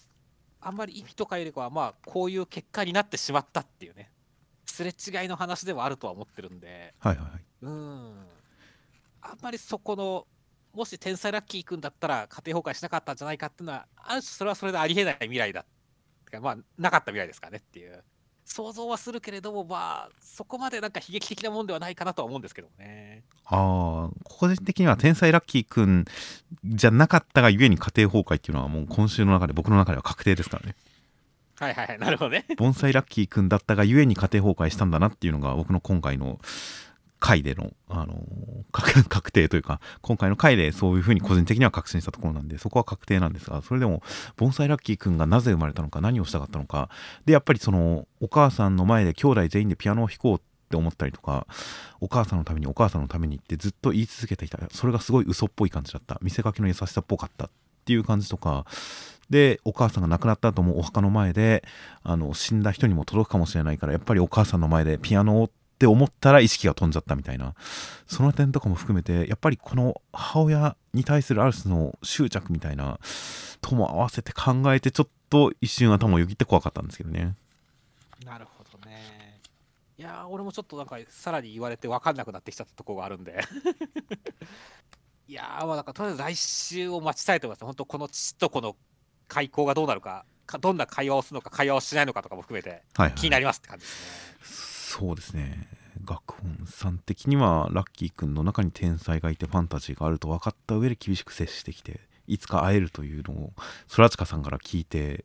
[0.61, 4.11] あんまり意味とかよりかはまあこういう結果になってしまったっていうね。
[4.65, 6.94] すれ違いの話ではあるとは思ってるんで。
[7.01, 7.43] はいはいはい。
[7.62, 8.15] うん
[9.24, 10.26] あんまりそこの
[10.74, 15.64] もし天才ラッキーくんだったら家庭崩壊しなかったんじゃないかっていうのはある種それはそれでありえない未来だ
[16.40, 18.02] まあなかった未来ですからねっていう。
[18.46, 23.22] 想像はするけれどもまあそこまでなんか悲劇的なもんではないかなとは思うんですけどもね。
[23.46, 26.05] ああ個人的には天才ラッキーくん
[26.64, 30.74] じゃなかったがゆえに家庭崩壊っていうのはもう今週の中で僕の中では確定ですからね。
[31.59, 32.44] はいはいはいなるほどね。
[32.59, 36.38] 盆栽ラッキーくんだったがゆえに家庭崩壊したんだなっていうのが僕の今回の
[37.24, 38.22] 回での、あの
[38.70, 44.02] 確 確定というか今回の回でそういうふうに個人的には確信したところなんでそこは確定なんですがそれでも
[44.36, 46.90] 盆栽ラッキーくんがなぜ生まれたのか何をしたかったのか
[47.24, 51.46] でやっぱりそのお母さんの前で兄弟全員でピアノを弾こうって思ったりとか
[51.98, 54.59] お母さんのためにお母さんのためにってずっと言い続けていた。
[54.70, 56.18] それがすごい嘘っぽい感じだった。
[56.20, 57.46] 見せかけの優しさっぽかった。
[57.46, 57.51] っ
[57.84, 58.64] ていう感じとか
[59.30, 61.62] でお母さんが亡くなった後もお墓の前で
[62.02, 65.51] あの死んだ人にも届くかもしれないからやっぱりお母さんの前でピアノをっ
[65.85, 67.55] て思ったら意識が飛んじゃったみたいな。
[68.06, 72.98] その点とかも含めてやっぱりこの母親に対するある種の執着みたいな
[73.61, 77.35] とも合わせて考えてちょっと一瞬頭をよぎって怖かったんですけどね。
[78.24, 79.40] なるほどね。
[79.98, 83.44] いやー俺もちょっとなんかさらに言われて分かんなくなってきちゃったところがあるんで。
[85.28, 87.65] いやーまあなんかとりあえず来週を待ちたいと思います。
[87.65, 88.77] 本当この父とこの
[89.28, 95.66] 開口がどうなるかかどんな会話をするのか会話をしないのかとかも含めてはい、はい、気になりますって感じですね、そうですね。
[96.04, 101.98] 学本さん的にはラッキーくんの中に天才がいてファンタジーがあると分かった上で厳しく接してきて
[102.28, 103.52] いつか会えるというのを
[103.88, 105.24] ソラチカさんから聞いて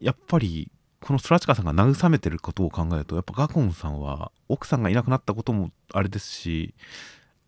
[0.00, 0.70] やっぱり
[1.00, 6.74] このソラチカさんが慰めてることを考えるとやっぱガコンさんは奥さんがいなくなったこともあれですし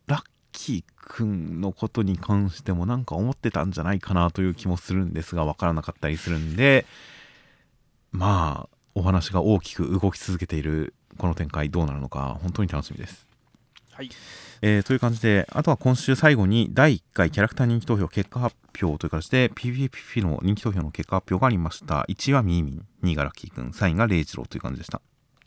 [0.06, 0.22] ラッ
[0.52, 6.86] キーくんのことに関してもなんか思ってたんじゃないかなという気もするんですが分からなかったりするんで
[8.12, 13.28] まあお話が大きく動き続けているこの展開どうなるのか本当に楽しみです
[13.92, 14.10] はい。
[14.62, 22.06] えーという感じで、あとは今週最後に第1回キャラクター人気投票結果発表という形で、PVP の人気投票の結果発表がありました。
[22.09, 25.02] 1位はミーミン、2位がラッキーくん、3位がレイジローという感じでした。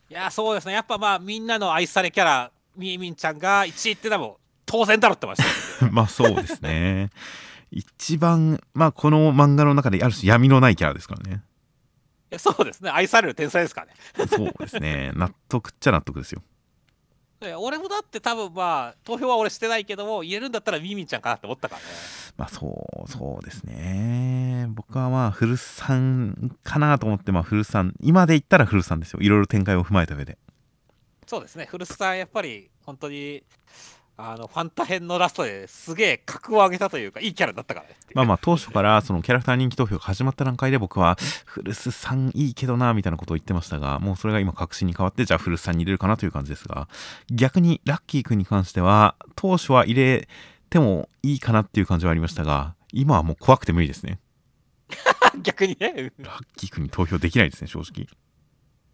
[0.09, 0.73] いや、そうですね。
[0.73, 4.35] やっぱまあ、みんなの愛されキャラ、みーみんちゃんが1位ってのはもう
[4.65, 5.43] 当然だろってまし
[5.79, 5.91] たよ。
[5.93, 7.09] まあそうですね。
[7.71, 11.41] 一番、まあこの漫画の中である種闇のないキャラですからね。
[12.37, 12.89] そうですね。
[12.89, 13.93] 愛される天才ですからね。
[14.27, 15.11] そうですね。
[15.15, 16.41] 納得っちゃ納得ですよ。
[17.57, 21.87] 俺もだって多分まあ、投票は俺してないけども、入れるんだったらみーみんちゃんかなって思ったからね。
[22.37, 24.67] まあそう、そうですね。
[24.69, 29.19] 僕はまあ古さんかなと思って、まあ古さん、今で言ったら古さんですよ。
[29.21, 30.37] いろいろ展開を踏まえた上で。
[31.27, 31.67] そうですね。
[31.69, 33.43] 古巣さん、やっぱり本当に、
[34.15, 37.95] あのファンタ編のラストですげえ格を上げたというか、いいキャラになったからね。
[38.13, 46.87] まあまあ当初からそのキャラクター人気投票が始まった段階で僕は古巣さんいいけどなみたいなことを言ってましたがもうそれが今確信に変わってじゃあ古巣さんに入れるかなという感じですが
[47.31, 50.27] 逆にラッキーくんに関しては当初は入れ
[50.69, 54.19] てもいいかなっていう感じはありましたが今はもう怖くて無理ですね。
[55.41, 56.23] 逆にね、うん。
[56.23, 58.05] ラッキーくんに投票できないですね正直。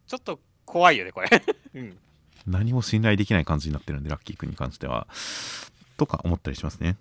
[0.07, 1.29] ちょっと怖いよね、これ。
[1.75, 1.97] うん
[2.49, 5.07] 何も信頼できない感じになってるんでラッキーくんに関しては。
[5.97, 6.97] とか思ったりしますね。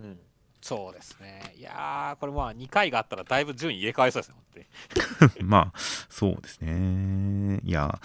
[0.00, 0.18] うん、
[0.62, 1.54] そうですね。
[1.58, 4.36] いやー、これまあ2回があったらだいぶ順位入れ替わりそうですね。
[5.44, 5.78] まあ
[6.08, 7.60] そうですね。
[7.62, 8.00] いや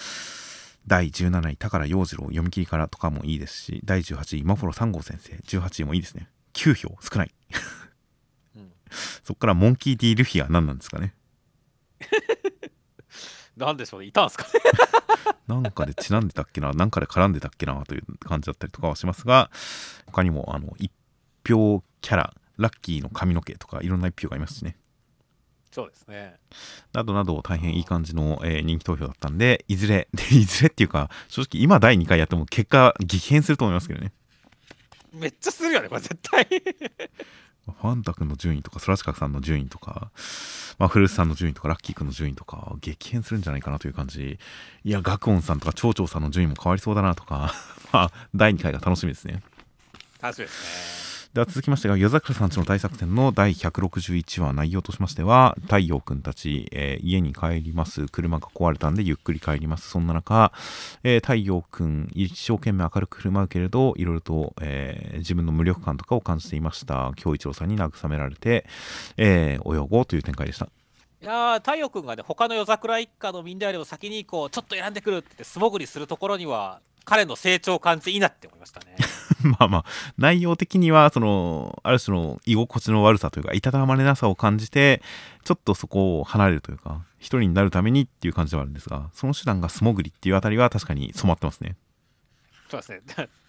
[0.85, 6.29] 第17位宝陽次郎読み切りからとかもいいですし第18位マフォロ3号先生18位もいいですね。
[6.53, 7.31] 9票少ない。
[8.57, 8.71] うん、
[9.23, 11.13] そっからモンキー・ディ・ルフィは何なんですかね
[13.57, 14.59] なんでしょうね、いたんですかね？
[15.47, 19.51] なんかでちなんでたっけななんかで絡んでたっけなという感じだったりとかはしますが
[20.07, 20.91] 他にもあの一
[21.47, 24.75] 票キャララッキーの髪の毛とかいろんな一票がいますしね
[25.71, 26.35] そうですね。
[26.93, 34.13] などなど大変いい感じの、えー人気投票だったんでいずれ でいずれっていうか正直今第2回やっても結果激変すると思いますけどね
[35.13, 36.45] めっちゃするよね、これ絶対。
[37.71, 40.11] ファンタ君の順位とかソラシカさんの順位とか、
[40.77, 44.37] まあ、古巣さんの順位とかラッキー君の順位とか激変するんじゃないかなという感じ。
[44.83, 47.53] いやガクオンさんとか町長さんの順位も変わりそうだなとか
[47.91, 49.41] まあ第2回が楽しみですね。
[50.21, 51.14] 楽しみですね。
[51.35, 58.05] では続きましてが夜桜さんちの大作戦の第161話内容としましては太陽くんたち、えー家に帰ります。
[58.07, 59.89] 車が壊れたんでゆっくり帰ります。
[59.89, 60.53] そんな中、
[61.03, 67.11] えー太陽くん一生懸命明るく振る舞うけれどいろいろと、えー自分の無力感とかを感じていました。
[67.17, 68.65] 京一郎さんに慰められて、
[69.17, 70.69] えー泳ごうという展開でした。
[71.21, 78.95] いや、太陽君がね、他の夜桜一家のみんなよりも先にこう、ちょっと選んでくるって素潜りするところには、彼の成長を感じていいなって思いましたね。
[79.43, 79.85] まあまあ
[80.17, 85.01] 内容的にはそのある種の居心地の悪さというかいたたまれなさを感じて
[85.43, 91.75] ちょっとそこを離れるというか一人になるためにっていう感じではあるんですがその手段が素潜りっていうあたりは確かに染まってますね
[92.69, 93.29] そうですね。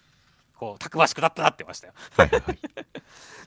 [0.57, 1.93] こう、たくましくなったなってましたよ。
[2.17, 2.59] はいはいはい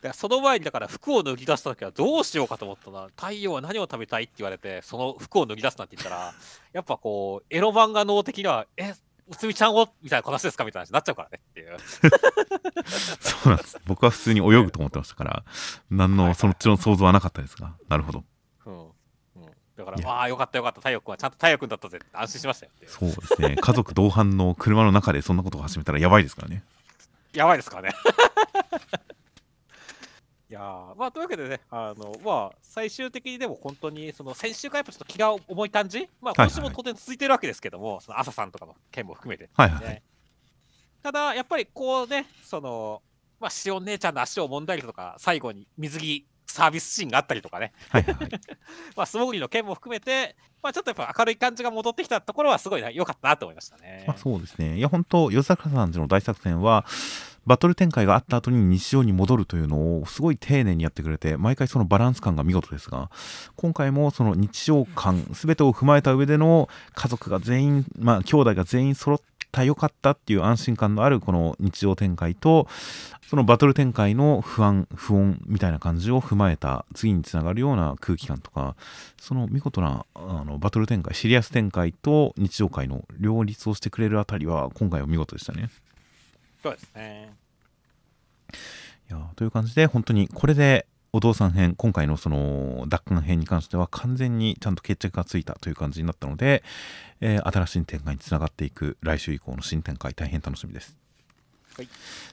[0.00, 6.32] だからその前にだから服を脱ぎ出した時はどうしようかと思ったら太陽は何を食べたいって言われてその服を脱ぎ出すなんて言ったら
[6.72, 8.94] やっぱこうエロ漫画脳的にはえ
[9.30, 11.76] うつみちゃんをみたいな話ですかみたいな話になっちゃうからねっていう。
[13.20, 13.78] そうなんです。
[13.86, 15.44] 僕は普通に泳ぐと思ってましたから
[15.88, 18.24] 何のそっちの想像はなかったですがなるほど。
[18.66, 18.92] うん、うん、
[19.76, 20.10] だからいや。
[20.10, 20.80] ああよかったよかった。
[20.80, 23.56] 太陽君はちゃんと太陽君だったぜって安心しましたよそうですね。
[23.56, 26.64] 家族同伴の車の中でそんなことを始めたらやばいですからね。
[27.32, 27.96] やばいですからね
[30.50, 36.08] いやーまあというわけでねあのまあ最終的にでも本当にその先週からやっぱちょっと気が重い感じ？
[36.20, 39.50] まあはいはい今週も当然続いてるわけですけども、その朝さんとかの件も含めて、ね。
[39.54, 40.02] はいはいはい。
[41.04, 43.00] ただやっぱりこうねその
[43.38, 47.72] まあしお姉ちゃんの足を揉んだりとか最後に水着サービスシーンがあったりとかね。
[47.88, 48.30] はいはいはい。
[48.96, 54.04] まあ素潜りの件も含めてまあちょっとやっぱ明るい感じが戻ってきたところはすごい良かったなと思いましたね。
[54.08, 54.78] あそうですね。
[54.78, 56.84] いや本当夜桜さんちの大作戦は
[57.46, 63.10] バトル展開があった後に日常に戻るというのをすごい丁寧にやってくれて毎回そのバランス感が見事ですが
[63.56, 72.68] 今回もその日常感全てを踏まえた上での家族が全員まあ兄弟が全員揃ったよかったっていう安心感のあるこの日常展開と
[73.28, 78.74] そのバトル展開の不安不穏みたいな感じを踏まえた次につながるような空気感とか
[79.20, 85.70] その見事なあのバトル展開シリアス展開と日常会の両立をしてくれるあたりは今回は見事でしたね。
[86.62, 87.34] そうですね
[89.08, 96.62] いやーという感じで本当にこれでお父さん編今回のその奪還編に関しては完全にちゃんと決着がついたという感じになったので、
[97.20, 100.96] えー新しい展開につながっていく来週以降の新展開大変楽しみです。
[101.76, 101.88] はい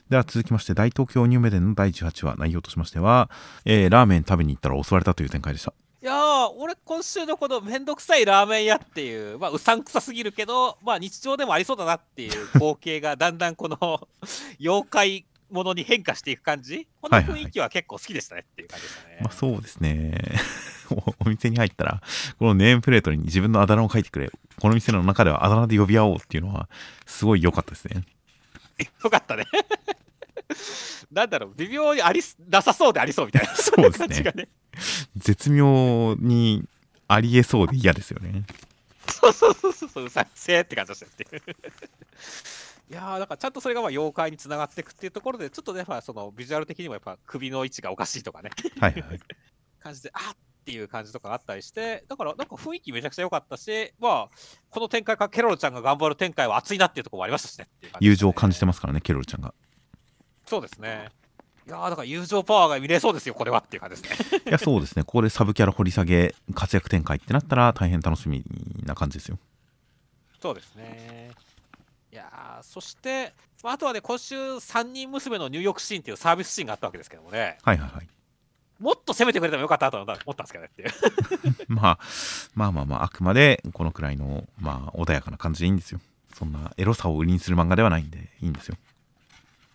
[0.08, 3.30] では続きまして大東京ニューメデンの第18話内容としましては、
[3.64, 5.72] えーラーメン食べに行ったら襲われたという展開でした。
[6.00, 14.08] いやー、俺、今週のこのめんどくさいラーメン屋っていう、まあ、うさんくさすぎるけど、まあ、日常でもありそうだなっていう 光景が、だんだんこの
[14.60, 19.18] 妖怪ものに変化していく感じ、このはいはい雰囲気は結構好きでしたねっていう感じでしたね。
[19.22, 20.16] まあそうですね。
[20.90, 22.00] おお店に入ったら、
[22.38, 24.30] このネームプレートに自分のあだ名を書いてくれ。
[24.60, 26.68] この店の中ではあだ名で呼び合おうっていうのは、
[27.06, 28.04] すごい良かったですね。
[29.02, 29.46] よかったね。
[31.10, 34.48] なんだろう、微妙にありすなさそうでありそうみたいな、そうですね感じがね。
[35.16, 36.66] 絶妙に
[37.06, 38.44] ありえそうで嫌ですよね。
[39.08, 41.42] そうそうそうそうそう、うさんくせーって感じがしたっていう。
[42.90, 48.50] いやー、だからちゃんとそれがまあ妖怪につながっていくっていうところで、ちょっとね、まあそのビジュアル的にもやっぱ首の位置がおかしいとかね、
[48.80, 49.20] はいはい。
[49.80, 50.36] 感じで、あっ
[50.68, 54.36] っていう感じとかあったりして、だからなんか雰囲気めちゃくちゃ良かったし、まあ、
[54.68, 59.54] この展開からケロロちゃんが頑張る展開は熱いなっていうところもありましたしねね友情を感じてますからね、ケロルちゃんが。
[60.48, 61.10] そうですね。
[61.66, 64.42] いやーだから友情パワーが見れそうですよ、これはっていう感じですね。
[64.46, 65.04] いや、そうですね。
[65.04, 68.42] ここでサブキャラ掘り下げ、活躍展開ってなったら大変楽しみ
[68.84, 69.38] な感じですよ。
[70.40, 71.32] そうですね。
[72.10, 78.08] いやーそして、まあ、あとはね、今週、3人娘の入浴シーンっていうサービスシーンがあったわけですけどもね、はいはいはい。
[78.78, 80.90] もっと攻めてくれてもよかったなと思ったんですけどねっていう。
[81.68, 81.98] まあ、
[82.54, 86.00] まあまあまあ、あくまでこのくらいの、まあ、穏やかな感じでいいんですよ。
[86.34, 88.76] そんなエロさを売りにする漫画ではないんでいいんですよ。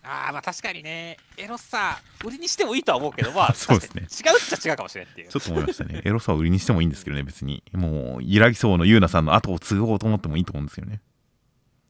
[0.04, 5.40] ああ、まあ確かにね、エロさ、売りにしてもいいとは思うけど、まあ、 そうですね違うっちゃ違うかもしれんっていうちょ。
[5.40, 6.02] っと思いましたね。
[6.04, 7.62] エロさを売りにしてもいいんですけどね、別に。
[7.72, 11.00] もう、揺らぎそうのゆうなさんの後を継ごうと思ってもいいと思うんですよね。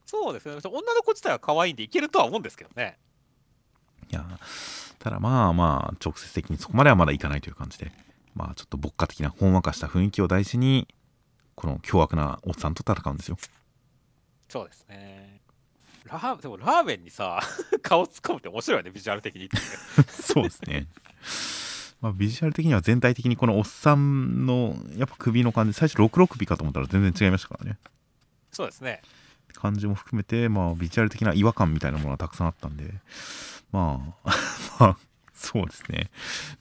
[0.05, 2.97] そうですね、女の子自体は可愛いんでいけるとは思うんですけどね。
[4.09, 7.91] いやーただまあまあ、直接的にそこまではまだいかないという感じで、
[8.33, 10.87] まあちょっと牧歌的なほんわかした雰囲気を大事に、
[11.53, 13.37] この凶悪なおっさんと戦うんですよ。
[14.49, 15.24] そうですね。
[16.05, 17.41] ラーでもラーメンにさ、
[17.81, 19.49] 顔突っ込むって面白いよね、ビジュアル的に。
[20.09, 20.87] そうですね。
[22.01, 27.79] まあ、ビジュアル的には全体的にこのおっさんのやっぱ首の感じ最初66首かと思ったら全然違いましたからね
[28.51, 29.01] そうですね。
[29.53, 32.93] 感じも含めてまあビジュアル的な違和感みたいなものがたくさんあったんで
[33.71, 34.31] まあ
[34.79, 34.97] まあ
[35.33, 36.11] そうですね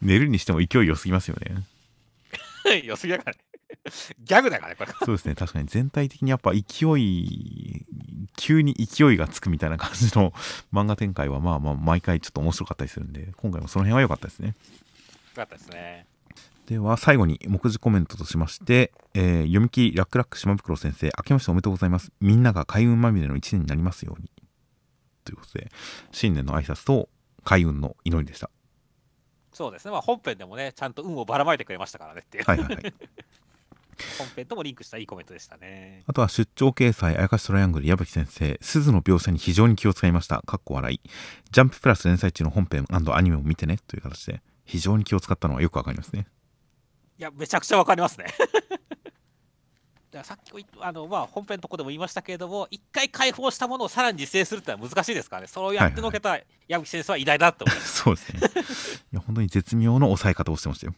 [0.00, 1.64] 寝るにしても勢い良すぎますよね
[2.84, 3.53] 良すぎだからね。
[4.18, 4.92] ギャグだからね、これ。
[4.92, 7.86] そうですね確かに全体的にやっぱ勢い
[8.36, 10.32] 急に勢いがつくみたいな感じの
[10.72, 14.54] 漫画展開はまあまあ毎回ちょっと面白かったりするんで今回もその辺は良かったですねよ
[15.36, 16.06] かったですね。
[16.66, 24.30] では最後に目次コメントとしまして、えー読み切りラックラック島袋先生明けましておめでとうございますみんなが開運まみれの一年になりますように
[25.24, 25.70] ということで
[26.10, 27.10] 新年の挨拶と
[27.44, 28.48] 開運の祈りでした
[29.54, 29.92] そうですね。
[29.92, 32.44] まあ本編でもね、ちゃんと運をばらまいてくれましたからねっていう。
[32.44, 32.94] はいはいはい
[34.18, 36.02] 本編ともリンクしたいいコメントでしたね。
[36.06, 41.00] あとは出張掲載あやかしトライアングル矢吹先生鈴の描写に非常に気を使いましたかっこ笑い
[41.50, 46.26] ジャンププラス連載中の本編アニメを見てねという形で非常に気を使ったのはよくわかりますね
[47.16, 48.26] いや、めちゃくちゃわかりますね。
[50.22, 56.38] さっきあの、まあ、本編のとこでも言いましたけれども、一回解放したものをさらに実践するってのは難しいですからね、それをやってのけた
[56.68, 57.96] 矢吹先生は偉大だって思います。
[58.02, 58.40] そうですね
[59.12, 60.94] いや本当に絶妙の抑え方をしてましたよ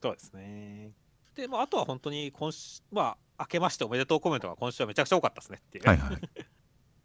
[0.00, 0.92] そうですね。
[1.34, 5.86] で、まあ、あとは本当に今週、まあ、明けましておめでとうコメントが今週はめちゃくちゃ多かったですねっていう。
[5.86, 6.16] はいはい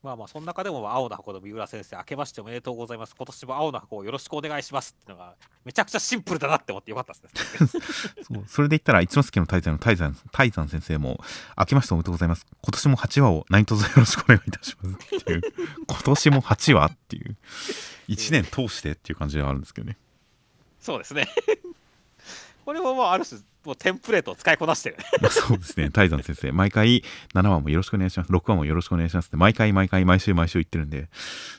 [0.02, 3.14] まあまあ、その中でも、まあ青の箱の三浦先生、明けましておめでとうございます。
[3.18, 5.36] 今年も青の箱をよろしくお願いしますっていうのが、
[5.66, 7.84] めちゃくちゃシンプルだなって思ってよかったですね。
[8.24, 11.20] そうそれで言ったら一之輔の大山の大山大山先生も
[11.58, 15.42] 明けましておめでとうございます今年も8話を何卒よろしくお願いいたしますっていう
[15.86, 17.38] 今年も8話っていう
[18.08, 19.98] 1年通してっていう感じではあるんですけどね
[20.80, 21.28] そうですね。
[22.70, 24.98] これもまあ、ある種、もうテンプレートを使いこなしてる
[25.32, 25.90] そうですね。
[25.90, 26.52] 大山先生。
[26.52, 28.32] 毎回7話もよろしくお願いします。
[28.32, 29.38] 6話もよろしくお願いしますって。
[29.38, 31.10] 毎回毎回毎週毎週言ってるんで。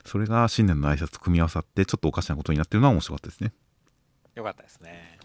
[0.07, 3.53] それが新年の挨拶と組み合わさってちょっとおかしなことになってるのは面白かったですね。
[4.37, 5.19] よかったですね。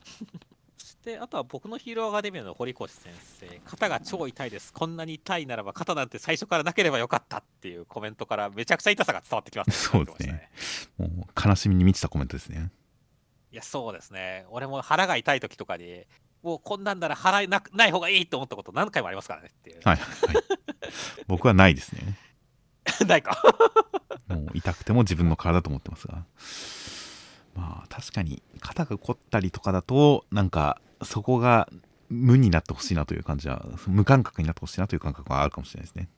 [0.76, 4.74] そして、あとは僕のヒーローアカデミアの堀越先生、肩が超痛いです。
[4.74, 10.49] こんなに痛いならば肩なんて最初からなければよかったっていうコメントからめちゃくちゃ痛さが伝わってきます、そうですね。
[10.98, 12.72] もう悲しみに満ちたコメントですね
[13.56, 14.45] いや、そうですね。
[14.49, 16.03] 俺も腹が痛い時とかに、
[16.44, 19.80] もうこんなんなら腹なくない方がいいと思ったこと何回もありますからねっていう。
[19.86, 20.44] はいはいはい
[21.26, 22.19] 僕はないですね
[23.07, 23.41] ないか。
[24.27, 26.26] もう痛くても自分の体だと思ってますが
[27.56, 31.69] まあ確かに肩が凝ったりとかだとなんかそこが
[32.10, 36.10] 無になってほしいなという感じは無感覚になってほしいなという感覚はあるかもしれないですね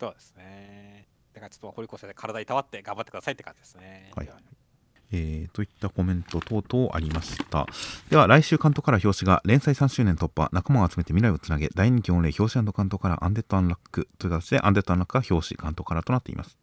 [0.00, 1.06] そうですね。
[1.32, 4.10] だからちょっと堀越先生、体いたわって頑張ってくださいって感じですね。
[4.16, 4.28] はい
[5.12, 7.66] えー、といったコメント等々ありました
[8.10, 16.56] では来週関東から表紙が連載3周年突破仲間を集めて未来をつなげ大人気御礼表紙関東からアンデッドアンラックという形でアンデッドアンラックが表紙関東からとなっています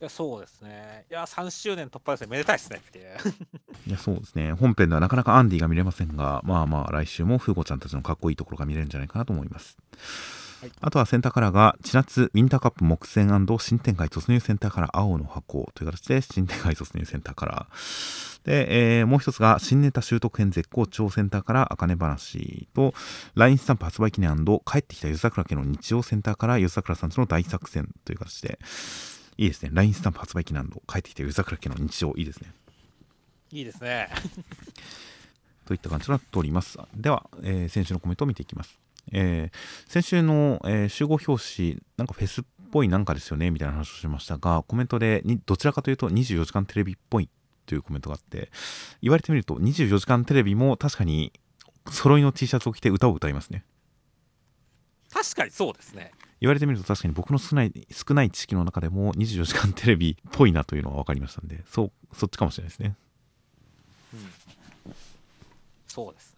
[0.00, 1.06] いや、そうですね。
[1.10, 2.28] いや、3周年突破ですね。
[2.28, 3.16] めでたいですねって
[3.84, 4.52] いや、そうですね。
[4.52, 9.76] 本編ではなかなかアンディが見れませんが、まあまあ、来週もフーゴちゃんたちのかっこいいところが見れるんじゃないかなと思います。
[10.60, 13.28] はいあとはセンターカラーが、千夏ウィンターカップ木戦
[13.60, 18.44] 新展開突入センターカラー青の箱という形で、新展開突入センターカラー。
[18.44, 22.92] で、えーもう一つが、新ネタ習得編絶好調センターカラー、あかね話と、
[23.36, 28.58] LINE スタンプ発売記念帰ってきた夜桜家の日曜センターカラー、夜桜さんちの大作戦という形で、
[29.36, 29.70] いいですね。
[29.72, 32.52] LINE スタンプ発売記念帰ってきた夜桜家の日曜、いいですね。
[33.52, 34.08] いいですね。
[35.66, 36.78] といった感じとなっております。
[36.96, 38.87] では、えー先週のコメントを見ていきます。
[39.12, 47.28] えー先週の、えー集合表紙、なんかフェスっぽいなんかですよねみたいな話をしましたが、コメントでにどちらかというと24時間テレビっぽい
[47.66, 48.50] というコメントがあって、
[49.02, 51.32] 言われてみると24時間テレビも確かに
[51.90, 53.64] 揃いの T シャツを着て歌を歌いますね。
[55.12, 56.12] 確かにそうですね。
[56.40, 62.96] 言われてみると確かに僕の少ない少ない知識の中でも24時間テレビっぽいなというのが分かりましたんで、そうそっちかもしれないですね。
[64.14, 64.16] う
[64.90, 64.94] ん、
[65.88, 66.36] そうです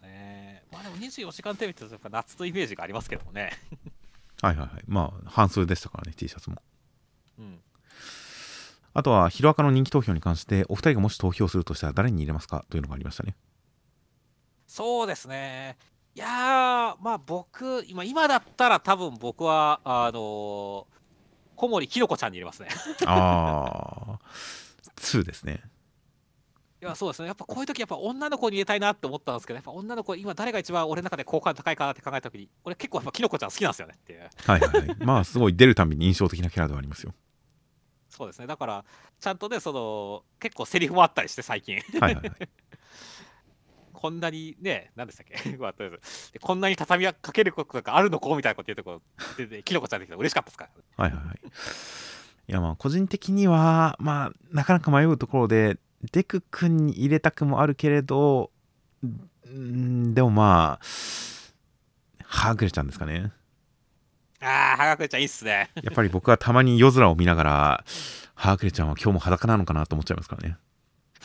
[0.71, 3.51] まあでも24時間テレビってやっぱ夏のイメージがありますけどもね。
[4.41, 4.83] はいはいはい。
[4.87, 6.61] まあ、半数でしたからね、T シャツも。
[7.37, 7.59] うん。
[8.93, 13.35] あとは、ヒロアカの人気投票に関して、お二人がもし投票するとしたら誰に入れますかというのがありましたね。
[14.67, 15.77] そうですね。
[16.15, 20.85] いやー、まあ僕、今今だったら多分僕は、あのー
[21.55, 22.69] 小森きのこちゃんに入れますね。
[23.05, 25.61] あー、2ですね。
[26.81, 27.27] いや、そうですね。
[27.27, 34.21] やっぱこういう時やっぱ女の子に入れたいなって思ったんですけど、やっぱ女の子、今誰が一番俺の中で好感度高いかなって考えた時に、俺結構やっぱきのこちゃん好きなんですよねっていう。
[34.21, 34.97] はいはいはい。
[35.05, 37.13] まあ、すごい出るたびに印象的なキャラではありますよ。
[38.09, 38.47] そうですね。
[38.47, 38.83] だから、
[39.19, 41.79] ちゃんとね、その、結構セリフもあったりして最近。
[41.99, 42.49] はいはいはい。
[43.93, 45.57] こんなにね、何でしたっけ？
[45.57, 48.99] まあとりあえずでこんなに畳みかけることがあるのこみたいなこと言うとこ
[49.37, 50.67] でできのこちゃんできたら嬉しかったですか
[50.97, 51.39] ら、はいはいはい。
[51.45, 55.77] いやまあ、個人的には、まあ、なかなか迷うところで、
[56.11, 58.51] デク君に入れたくもあるけれど、
[59.47, 60.85] んでもまあ、
[62.25, 63.31] はぐれちゃんですかね。
[64.39, 65.69] ああ、はがくれちゃんいいっすね。
[65.83, 67.85] やっぱり僕はたまに夜空を見ながら、
[68.33, 70.57] はぐれちゃんは今日も裸なのかなと思っちゃいますからね。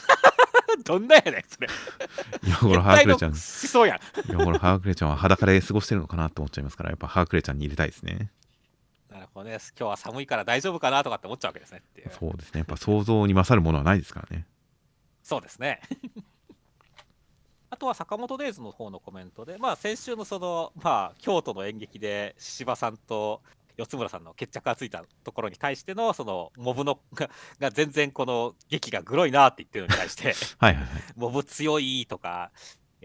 [0.85, 1.69] どんなやねん、それ。
[2.43, 3.31] いや、これ、は変態のぐれちゃん。
[3.31, 3.97] 思想やん。
[3.97, 8.31] いや、これ、ハークレちゃんは裸で過ごしてるのかなと思っちゃいますから、やっぱハークレちゃんに入れたいですね。
[9.11, 9.59] なるほどね。
[9.79, 11.83] 今日は寒いから大丈夫かなとかって思っちゃうわけですね。
[12.19, 12.59] そうですね。
[12.59, 14.47] やっぱ想像に勝るものはないですからね。
[15.27, 15.81] そうですね。
[17.69, 23.43] あとは坂本デイズの方のコメントで、まあ、先週のその、まあ、京都の演劇で獅子場さんと
[23.77, 27.29] 四村さんの決着がついたところに対してのそのモブのが
[27.59, 31.03] が全然この劇がグロいなって言ってるのに対してはいはいはい。
[31.17, 32.53] モブ強いとか、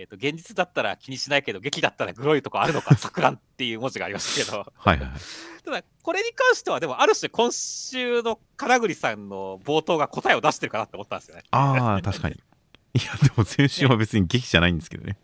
[0.02, 4.99] えー、と現実だったら気にしないけど劇だったらグロいとかあるのか 錯乱っていう文字がありましたけどはい。
[5.64, 11.44] ただこれに関してはでもある種今週の金栗さんの冒頭が答えを出してるかなって思ったんですよね。
[11.52, 12.36] ああ、確かに。
[12.95, 15.18] いや、でも先週は別に劇じゃないんですけどね。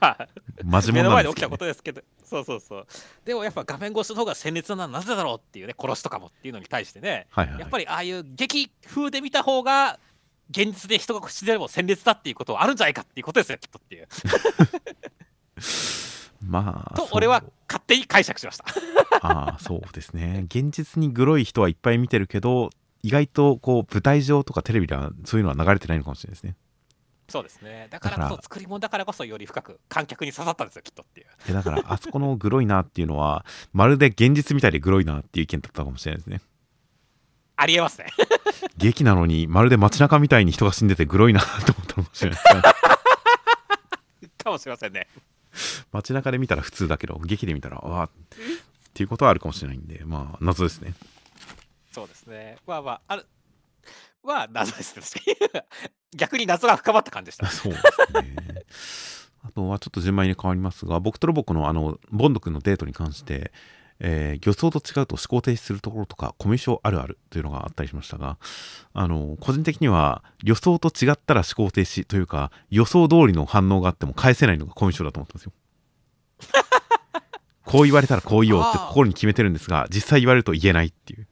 [0.00, 0.28] まあ
[0.64, 1.58] マジ目の前で起きたこね。
[1.58, 2.86] とですけど、そうそうそう。
[3.24, 7.60] でもやっぱ画面越しの方が鮮烈なのはなぜだろうっていうね、殺しとかもっていうのに対してね、はいはいはい。
[7.60, 9.98] やっぱりああいう劇風で見た方が、
[10.52, 14.08] 現実で人が死んでも鮮烈だっていうことはあるんじゃないかっていうことですよ、きっとっていう。
[16.44, 16.94] まあ。
[16.94, 18.64] と、俺は勝手に解釈しました。
[19.26, 20.42] ああ、そうですね。
[20.46, 22.70] 現実にグロい人はいっぱい見てるけど、
[23.02, 26.56] 意外とこう舞台上とかテレビではそういうのは流れてないのかもしれないですね。
[27.28, 27.88] そうですね。
[27.90, 31.26] だからこそ、作り物だからこそより深く観客に刺さったんですよ、きっとっていう。
[31.46, 36.40] でだから、あそこのグロいなっていうのは、まるで現実みたいでグロいなっていう意見だったかもしれないですね。
[37.56, 38.06] ありえますね。
[38.82, 42.40] 劇なのに、まるで街中みたいに人が死んでてグロいなと思ったかもしれない。
[44.42, 45.06] かもしれませんね。
[45.92, 48.10] 街中で見たら普通だけど、劇で見たら、ああ、っ
[48.92, 50.94] ていうことはあるかもしれないんで、まあ、謎ですね。
[51.92, 52.56] そうですね。
[52.66, 53.26] まあまあ、ある。
[54.24, 55.02] まあ、謎ですね。
[56.14, 57.46] 逆に謎が深まった感じでした。
[57.46, 58.36] そうですね。
[59.44, 63.52] あとはちょっと順番に変わりますが、僕とロボコのあの、ボンド君のデートに関して、
[64.04, 68.36] えー予想と違うと思考停止するところとか、コミュ障あるあるというのがあったりしましたが、
[68.92, 75.52] あの、個人的には予想と違ったら思考停止というか、予想通りの反応があっても返せないのがコミュ障だと思ってますよ。
[77.64, 81.28] こう言われたらこう言おうって心に決めてるんですが、実際言われると言えないっていう。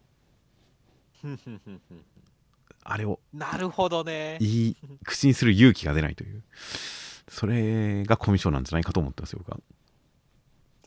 [2.85, 4.39] あれをなるほどね。
[4.41, 6.43] 言い、口にする勇気が出ないという。
[7.29, 9.61] それがコミュ障なんじゃないかと思ってますよ、僕は。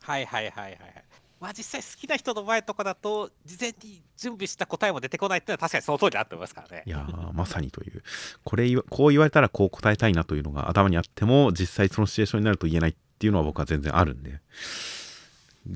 [0.00, 1.03] はいはいはいはいはい。
[1.44, 6.90] まあ実際好きな人の前とかだと、事前に準備した答えも出てこないっていうのは確かにその通りだと思いますからねい。
[6.90, 8.02] やーまさにという
[8.44, 14.40] これこう言われたらこう答えたいなというのが頭にあっても実際そのシチュエーションになると言えないっていうのは僕は全然あるんで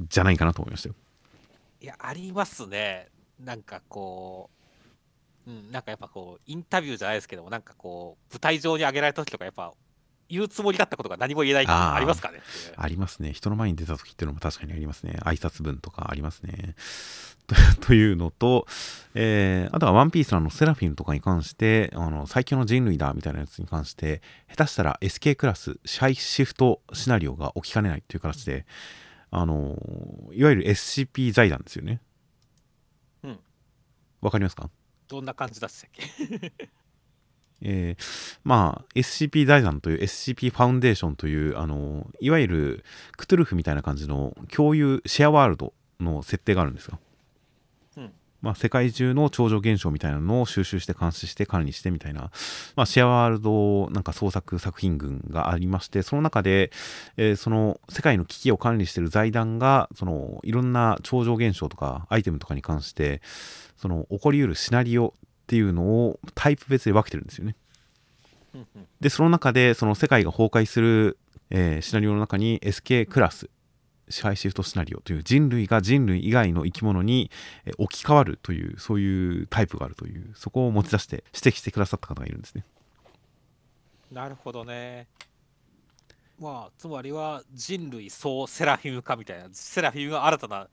[0.09, 0.95] じゃないかなと思いましたよ
[1.81, 3.09] いや、ありますね。
[3.39, 4.51] なんかこ
[5.47, 9.73] う、うん、なんかやっぱこう、インタビューじゃないですけども、なんかこう、舞台上に上げられた時とか、やっぱ、
[10.29, 12.41] 言うつもりだったことが何も言えないあーありますかね
[12.77, 13.33] ありますね。
[13.33, 15.19] 人の前に出た時っていうのも確かにありますね。
[15.23, 16.75] 挨拶文とかありますね。
[17.49, 17.55] と
[17.89, 18.67] というのと、
[19.15, 28.67] えーあとはワンピースのセラフィムとかに関して、あの最強の人類だみたいなやつに関して、下手したら SK クラス、シャイシフトシナリオが起きかねないという形で、
[29.31, 29.79] あの
[30.35, 32.03] いわゆる SCP 財団ですよね。
[33.25, 33.39] うん。
[34.21, 34.69] わかりますか？
[35.09, 36.53] どんな感じだったっけ？
[37.63, 42.85] えーまあ SCP 財団という SCP ファウンデーションというあのいわゆる
[43.17, 46.99] クトゥルフみたいな感じの共有シェアワールドの設定があるんですよ、
[47.97, 48.13] うん。
[48.41, 52.31] まあ、世界中の超常現象みたいなのを収集して監視して管理してみたいな、
[52.77, 56.71] まあ、シェアワールドなんか創作作品群がありましてその中で、
[57.17, 63.21] えーその世界の危機を管理している財団がそのいろんな超常現象とかアイテムとかに関して
[63.77, 65.15] その起こりうるシナリオ
[65.49, 67.57] っていうのをタイプ別で分けてるんですよね。
[69.01, 71.17] でその中でその世界が崩壊する、
[71.49, 73.49] えーシナリオの中に SK クラス
[74.11, 77.31] 支配シフトシナリオという人類が人類以外の生き物に
[77.65, 82.65] えー置き換わるというそういうタイプがあるというそこを持ち出して指摘してくださった方がいるんですね。
[84.13, 85.07] なるほどね。
[86.39, 90.69] まあ、つまりは人類総セラフィム化みたいな、セラフィムが新たな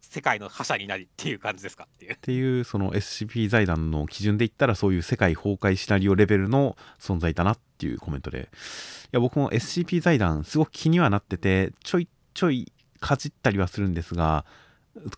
[0.00, 2.16] 世界の覇者になりっていう感じですかっていうっ。
[2.18, 14.44] ていうその SCP 財団の基準で言ったらそういう世界崩壊シナリオレベルの存在だなっていうコメントでいや僕も SCP 財団すごく気にはなっててちょいちょいかじったりはするんですが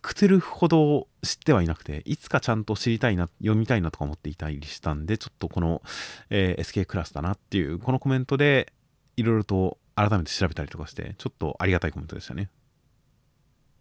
[0.02, 5.82] クトゥルフほど知ってはいなくていつかちゃんと知りたいな読みたいなとか思っていたりしたんでちょっとこの、
[6.30, 8.72] えー SK クラスだなっていうこのコメントで
[9.16, 12.50] いろいろと改めて調べたりとかしてちょっとありがたいコメントでしたね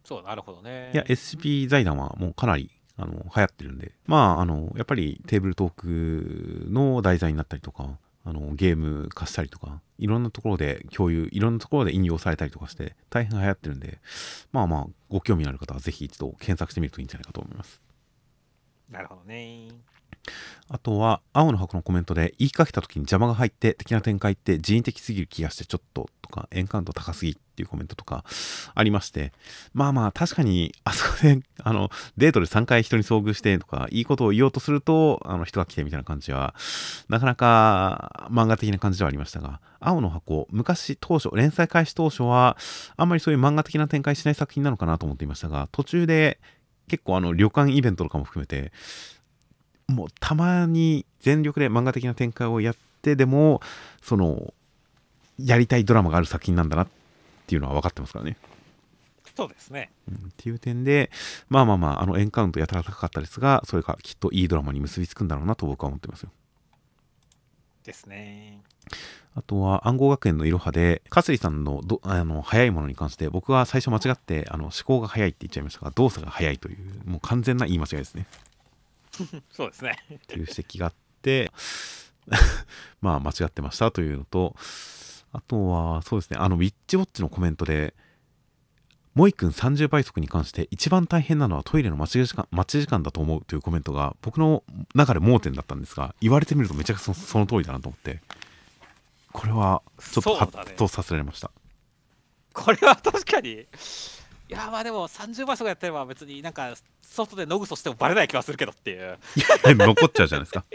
[0.04, 0.92] そう、なるほどね。
[0.94, 14.00] いや、SCP 財団はもうかなりあの流行ってるんで、まあ、あのやっぱりテーブルトークの題材になったりとか、あのゲーム化したりとか、いろんなところで共有、いろんなところで引用されたりとかして、大変流行ってるんで、
[14.52, 17.82] まあまあ、ご興味のある方はぜひ一度検索してみるといいんじゃないかと思います。
[18.90, 19.70] なるほどね。
[20.74, 28.24] あとは、青の箱のコメントで、言いかけた時に邪魔が入って、的な展開って人為的すぎる気がしてちょっと、とか、エンカウント高すぎっていうコメントとか
[28.74, 29.34] ありまして、
[29.74, 36.56] まあまあ、確かに、あそこで、 あの、デートで3回人に遭遇してとか、いいことを言おうとすると、あの、人が来てみたいな感じは、
[37.10, 42.56] なかなか漫画的な感じではありましたが、青の箱、昔当初、連載開始当初は、
[42.96, 46.40] あんまりそういう漫画的な展開しない作品なのかなと思っていましたが、途中で、
[46.92, 48.74] 結構あの旅館イベントとかも含めて
[49.88, 53.62] もうたまに全力で漫画的な展開をやってでも
[54.02, 54.54] その
[55.38, 56.88] やりたいドラマがある作品なんだなっ
[57.48, 58.38] ていうのは分かってますからね。
[59.36, 59.92] そうですね。
[60.10, 61.10] うんっていう点で
[61.50, 66.32] まあまあまああのエンカウントやたら高かったですがそれがきっといいドラマに結びつくんだろうなと僕は思ってますよ。
[67.84, 68.62] ですね。
[69.34, 78.28] あとは暗号学園のいろはで、かすりさんのどあの早いものに関して、僕は最初間違ってあの思考が早いって言っちゃいましたが、動作が早いという、もう完全な言い間違いですね。
[79.52, 79.98] そうですね。
[80.14, 81.52] っていう指摘があって、
[83.02, 84.56] まあ間違ってましたというのと、
[85.32, 87.94] あとはそうですね、あのウィッチウォッチのコメントで、
[89.14, 94.64] モイ君30倍速に関して一番大変なのはトイレの待ち時間待ち時間だと思うというコメントが僕の
[94.96, 98.22] 中で盲点だったんですが言われてみるとめちゃくちゃそその通りだなと思って
[99.34, 101.52] これはちょっとハッとさせられました、
[102.54, 103.66] これは確かに。
[104.52, 109.18] いや、まあでも30倍速やってれば別になんか外でノグソしてもバレない気はするけどっていう。
[109.64, 110.66] 残っちゃうじゃないですか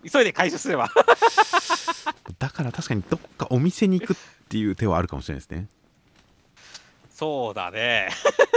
[0.10, 0.90] 急いで回収すれば。
[2.38, 4.16] だから確かにどっかお店に行くっ
[4.48, 5.68] ていう手はあるかもしれないですね
[7.10, 8.08] そうだね。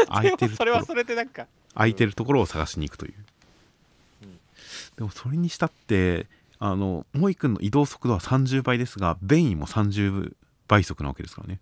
[0.07, 1.47] 空いてるそれはそれでなんか。
[1.73, 3.13] 空いてるところを探しに行くという、
[4.23, 4.39] うん
[4.95, 6.27] でもそれにしたって
[6.59, 10.35] あのモイ君の移動速度は30倍ですがベインも30
[10.67, 11.61] 倍速なわけですからね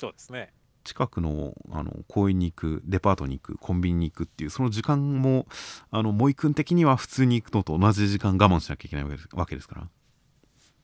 [0.00, 0.52] そうですね。
[0.84, 5.46] 近くのあの公園に行くデパートに行くコンビニに行くっていうその時間も
[5.90, 9.88] あのモイ君的には普通に行くのと同じ時間我慢しなきゃいけないわけですわけですから、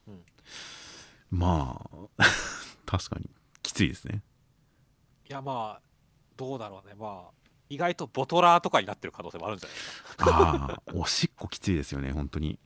[0.08, 0.20] うん
[1.30, 1.82] ま
[2.18, 2.24] あ
[2.86, 3.28] 確かに
[3.62, 4.22] きついですね
[5.28, 5.80] いや、まあ、
[6.38, 6.94] どうだろうね。
[6.98, 10.26] まあ、意外とボトラーとかになってる可能性もあるんじゃないですか。
[10.30, 12.58] ああおしっこきついですよね本当に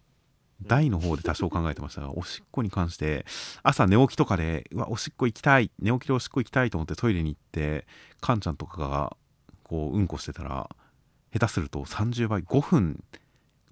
[0.67, 3.25] 大の方で多少考えてましたがおしっこに関して
[3.63, 7.87] 朝寝起きとかでうわおしっこ行きたい寝起きでおしっこ行きたいと思ってトイレに行って
[8.21, 9.17] カンちゃんとかが
[9.63, 10.69] こううんこしてたら
[11.33, 13.03] 下手すると30倍5分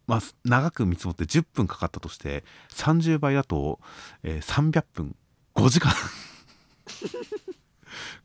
[0.07, 3.79] まあ長く見積もって10分かかったとして30倍だと、
[4.23, 5.17] えー300分
[5.55, 5.93] 5時間。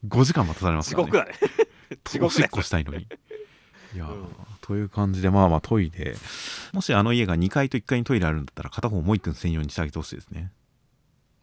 [0.08, 1.12] 5時間待たされますからね。
[1.12, 1.34] 地獄だね。
[2.04, 3.08] 地獄おしっこしたいのに
[3.96, 4.28] いやー、うん。
[4.62, 6.16] という感じでまあまあトイレ。
[6.74, 10.52] もしあの家が2階と1階にトイレあるんだったら片方もう1くん専用にしてあげてほしいですね。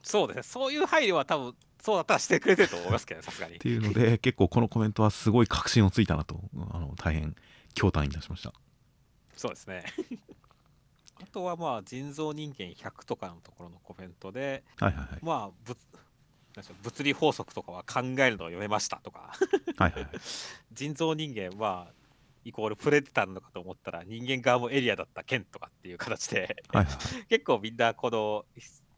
[0.03, 0.43] そうですね。
[0.43, 3.57] そういう配慮は多分、そうだったらしてくれてると思いますけどね、 さすがに。
[3.57, 3.59] っ。
[3.59, 7.35] ていうので結構このコメントはすごい確信をついたなとあの大変
[7.75, 8.53] 驚嘆いたしました。
[9.37, 9.85] そうですね。
[11.23, 15.19] あとはまあ、人造人間100とかのところのコメントで、はいはいはい。
[15.23, 15.77] まあ、ぶ
[16.57, 19.33] なんでしょう物理法則とかは考えるのを読めましたとか、
[19.77, 20.11] はいはいはい。
[20.73, 21.93] 人造人間は、
[22.45, 26.57] イコールプレデターなのかと思ったら人間側もエリアだった剣とかっていう形で
[27.29, 28.45] 結構みんなこの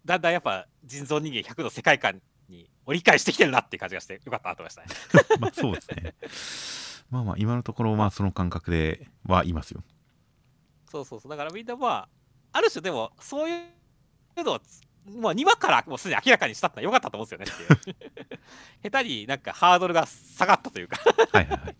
[0.04, 4.88] だんだんやっぱ人造人間100の世界観に折り返してきてるなっていう感じがしてよかったなと思いましたね。
[5.40, 6.14] まあそうですね。
[7.10, 9.82] まあまあ今のところまあその感覚ではいますよ。
[10.90, 11.30] そうそうそう。
[11.30, 12.08] だからみんなまあ
[12.52, 13.62] ある種でもそうい
[14.36, 14.60] うのを
[15.20, 17.96] まあ2話からもうすでに明らかにしたってのは良かったと思うんですよねっていう。
[18.90, 20.98] 下手になんかハードルが下がったというか。
[21.32, 21.76] はいはいはい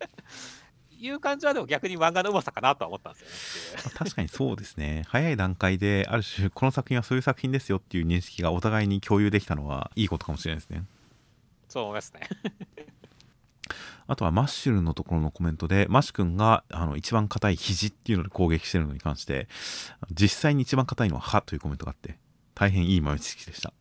[0.99, 5.03] いう感じはでも逆に漫画のうまさかなとは思ったんですよね確かにそうですね。
[5.07, 10.83] 早い段階である種この作品はそういう作品ですよっていう認識がお互いに共有できたのはいいことかもしれないですね。
[11.67, 12.21] そう思いますね。
[14.07, 19.47] あとはマッシュルのところのコメントでマッシュ君があの一番硬い肘っていうので攻撃してるのに関して
[20.11, 22.19] 実際に一番硬いのは歯というコメントがあって
[22.53, 23.73] 大変いい豆知識でした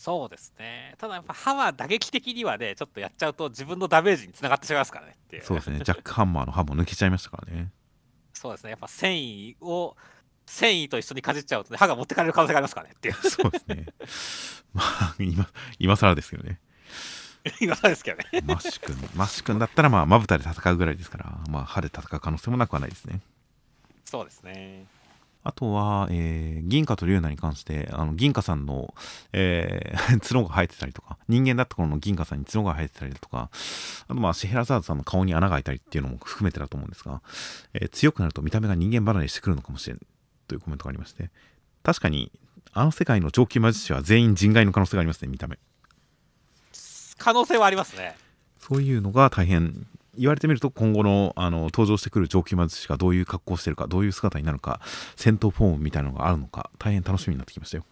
[0.00, 0.94] そうですね。
[0.96, 5.42] ただやっぱ歯は打撃的にはね、ちょっとやっちゃうと自分のダメージにつながってしまいますからねっていう。
[5.42, 7.70] そうですねジャックハンマーの歯も抜けちゃいましたからね
[8.32, 8.70] そうですね。
[8.70, 9.94] やっぱ繊維を、
[10.46, 13.14] 繊維と一緒にかじっちゃうとね、歯が持ってかれる可能性がありますからねっていう。
[13.14, 13.84] そうですね
[14.72, 15.46] まあ今
[15.78, 16.58] 今更ですけどね
[17.60, 18.24] 今更ですけどね。
[18.46, 23.20] マッシュ君マッシュ君だったらまあまぶたで戦うぐらいですからまあ歯で戦う可能性もなくはないですね
[24.06, 24.86] そうですね。
[25.42, 28.94] あとは、えー銀貨と龍奈に関して、あの銀貨さんの、
[29.32, 33.50] えー 角が生えてたりとか、人間だった頃の銀貨さんに角が生えてたりだとか、
[34.04, 37.22] あとまあシヘラザードさんの顔に穴が開いたりっていうのも含めてだと思うんですが、
[37.74, 40.00] えー強くなると見た目が人間離れしてくるのかもしれん
[40.46, 41.30] というコメントがありまして、
[41.82, 42.30] 確かに、
[42.72, 45.58] あの世界の上級魔術師は全員人外の可能性がありますね、見た目。
[47.18, 48.16] 可能性はありますね。
[48.58, 49.86] そういうのが大変
[50.18, 54.80] 言われてみると今後のあの登場してくる上級魔術師がどういう格好をしてるかどういう姿になるか
[55.16, 57.84] 戦闘フォームみたいなのがあるのか大変楽しみになってきましたよ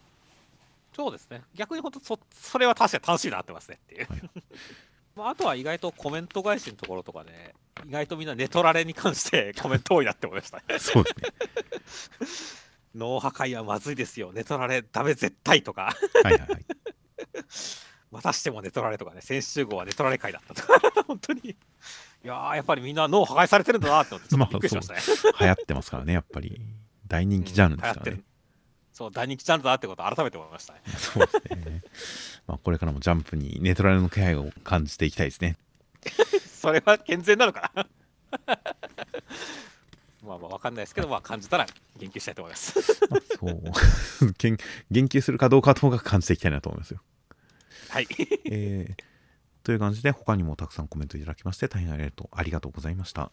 [0.99, 1.43] そうですね。
[1.55, 4.07] 逆に本当そ、それは確かに楽しいなってますねっていう。
[4.09, 4.29] はい
[5.15, 7.55] まあ、あとは意外とコメント返しのところとかで、
[7.87, 10.77] 意外とみんなネトラレに関して コメント多いなって思いましたね。
[10.77, 12.59] そうですね
[12.95, 14.33] 脳破壊はまずいですよ。
[14.33, 16.65] ネトラレダメ絶対とか、はいはいはい
[18.11, 21.55] またしてもネトラレとかね、先週号はネトラレ会だったとか、本当に。
[22.23, 24.99] いやー、やっぱりみんな脳破壊されてるんだなって思って、ちょっとびっくりしましたね。
[25.39, 26.61] 流行ってますからねやっぱり。
[27.07, 28.21] 大人気ジャンルですからね。
[28.93, 30.81] そう、大人気ジャンルだなってことを改めて思いましたね。
[30.97, 31.81] そうですね。
[32.45, 35.57] まあこれからもジャンプにネトラルの気配を感じていきたいですね。
[36.45, 37.87] それは健全なのかな？
[40.21, 41.65] まあまあわかんないですけど、まあ感じたら
[41.97, 42.77] 言及したいと思います。
[43.09, 44.33] まあそう。
[44.37, 44.57] 言
[44.91, 47.01] 言及するかどうかともかく感じていきたいなと思いますよ。
[47.89, 48.07] はい。
[48.45, 49.08] えー
[49.63, 53.31] という感じで他にもたくさんコメントいただきまして大変ありがとうありがとうございました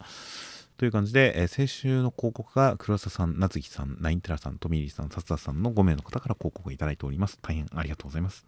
[0.77, 7.39] という感じで、えー先週の広告が黒田さん、夏木さん、ナインテラさん、トミリーさん、薩田さんの5名の方から広告をいただいております。
[7.41, 8.45] 大変ありがとうございます。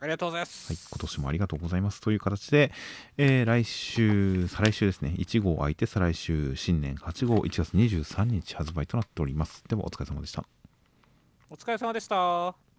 [0.00, 0.72] ありがとうございます。
[0.72, 2.02] はい、今年もありがとうございます。
[2.02, 2.70] という形で、
[3.16, 9.64] えー来週、再来週ですね、1号空いて再来週、新年8号、1月23日発売となっております。
[9.68, 10.44] では、お疲れ様でした。
[11.48, 12.71] お疲れ様でした。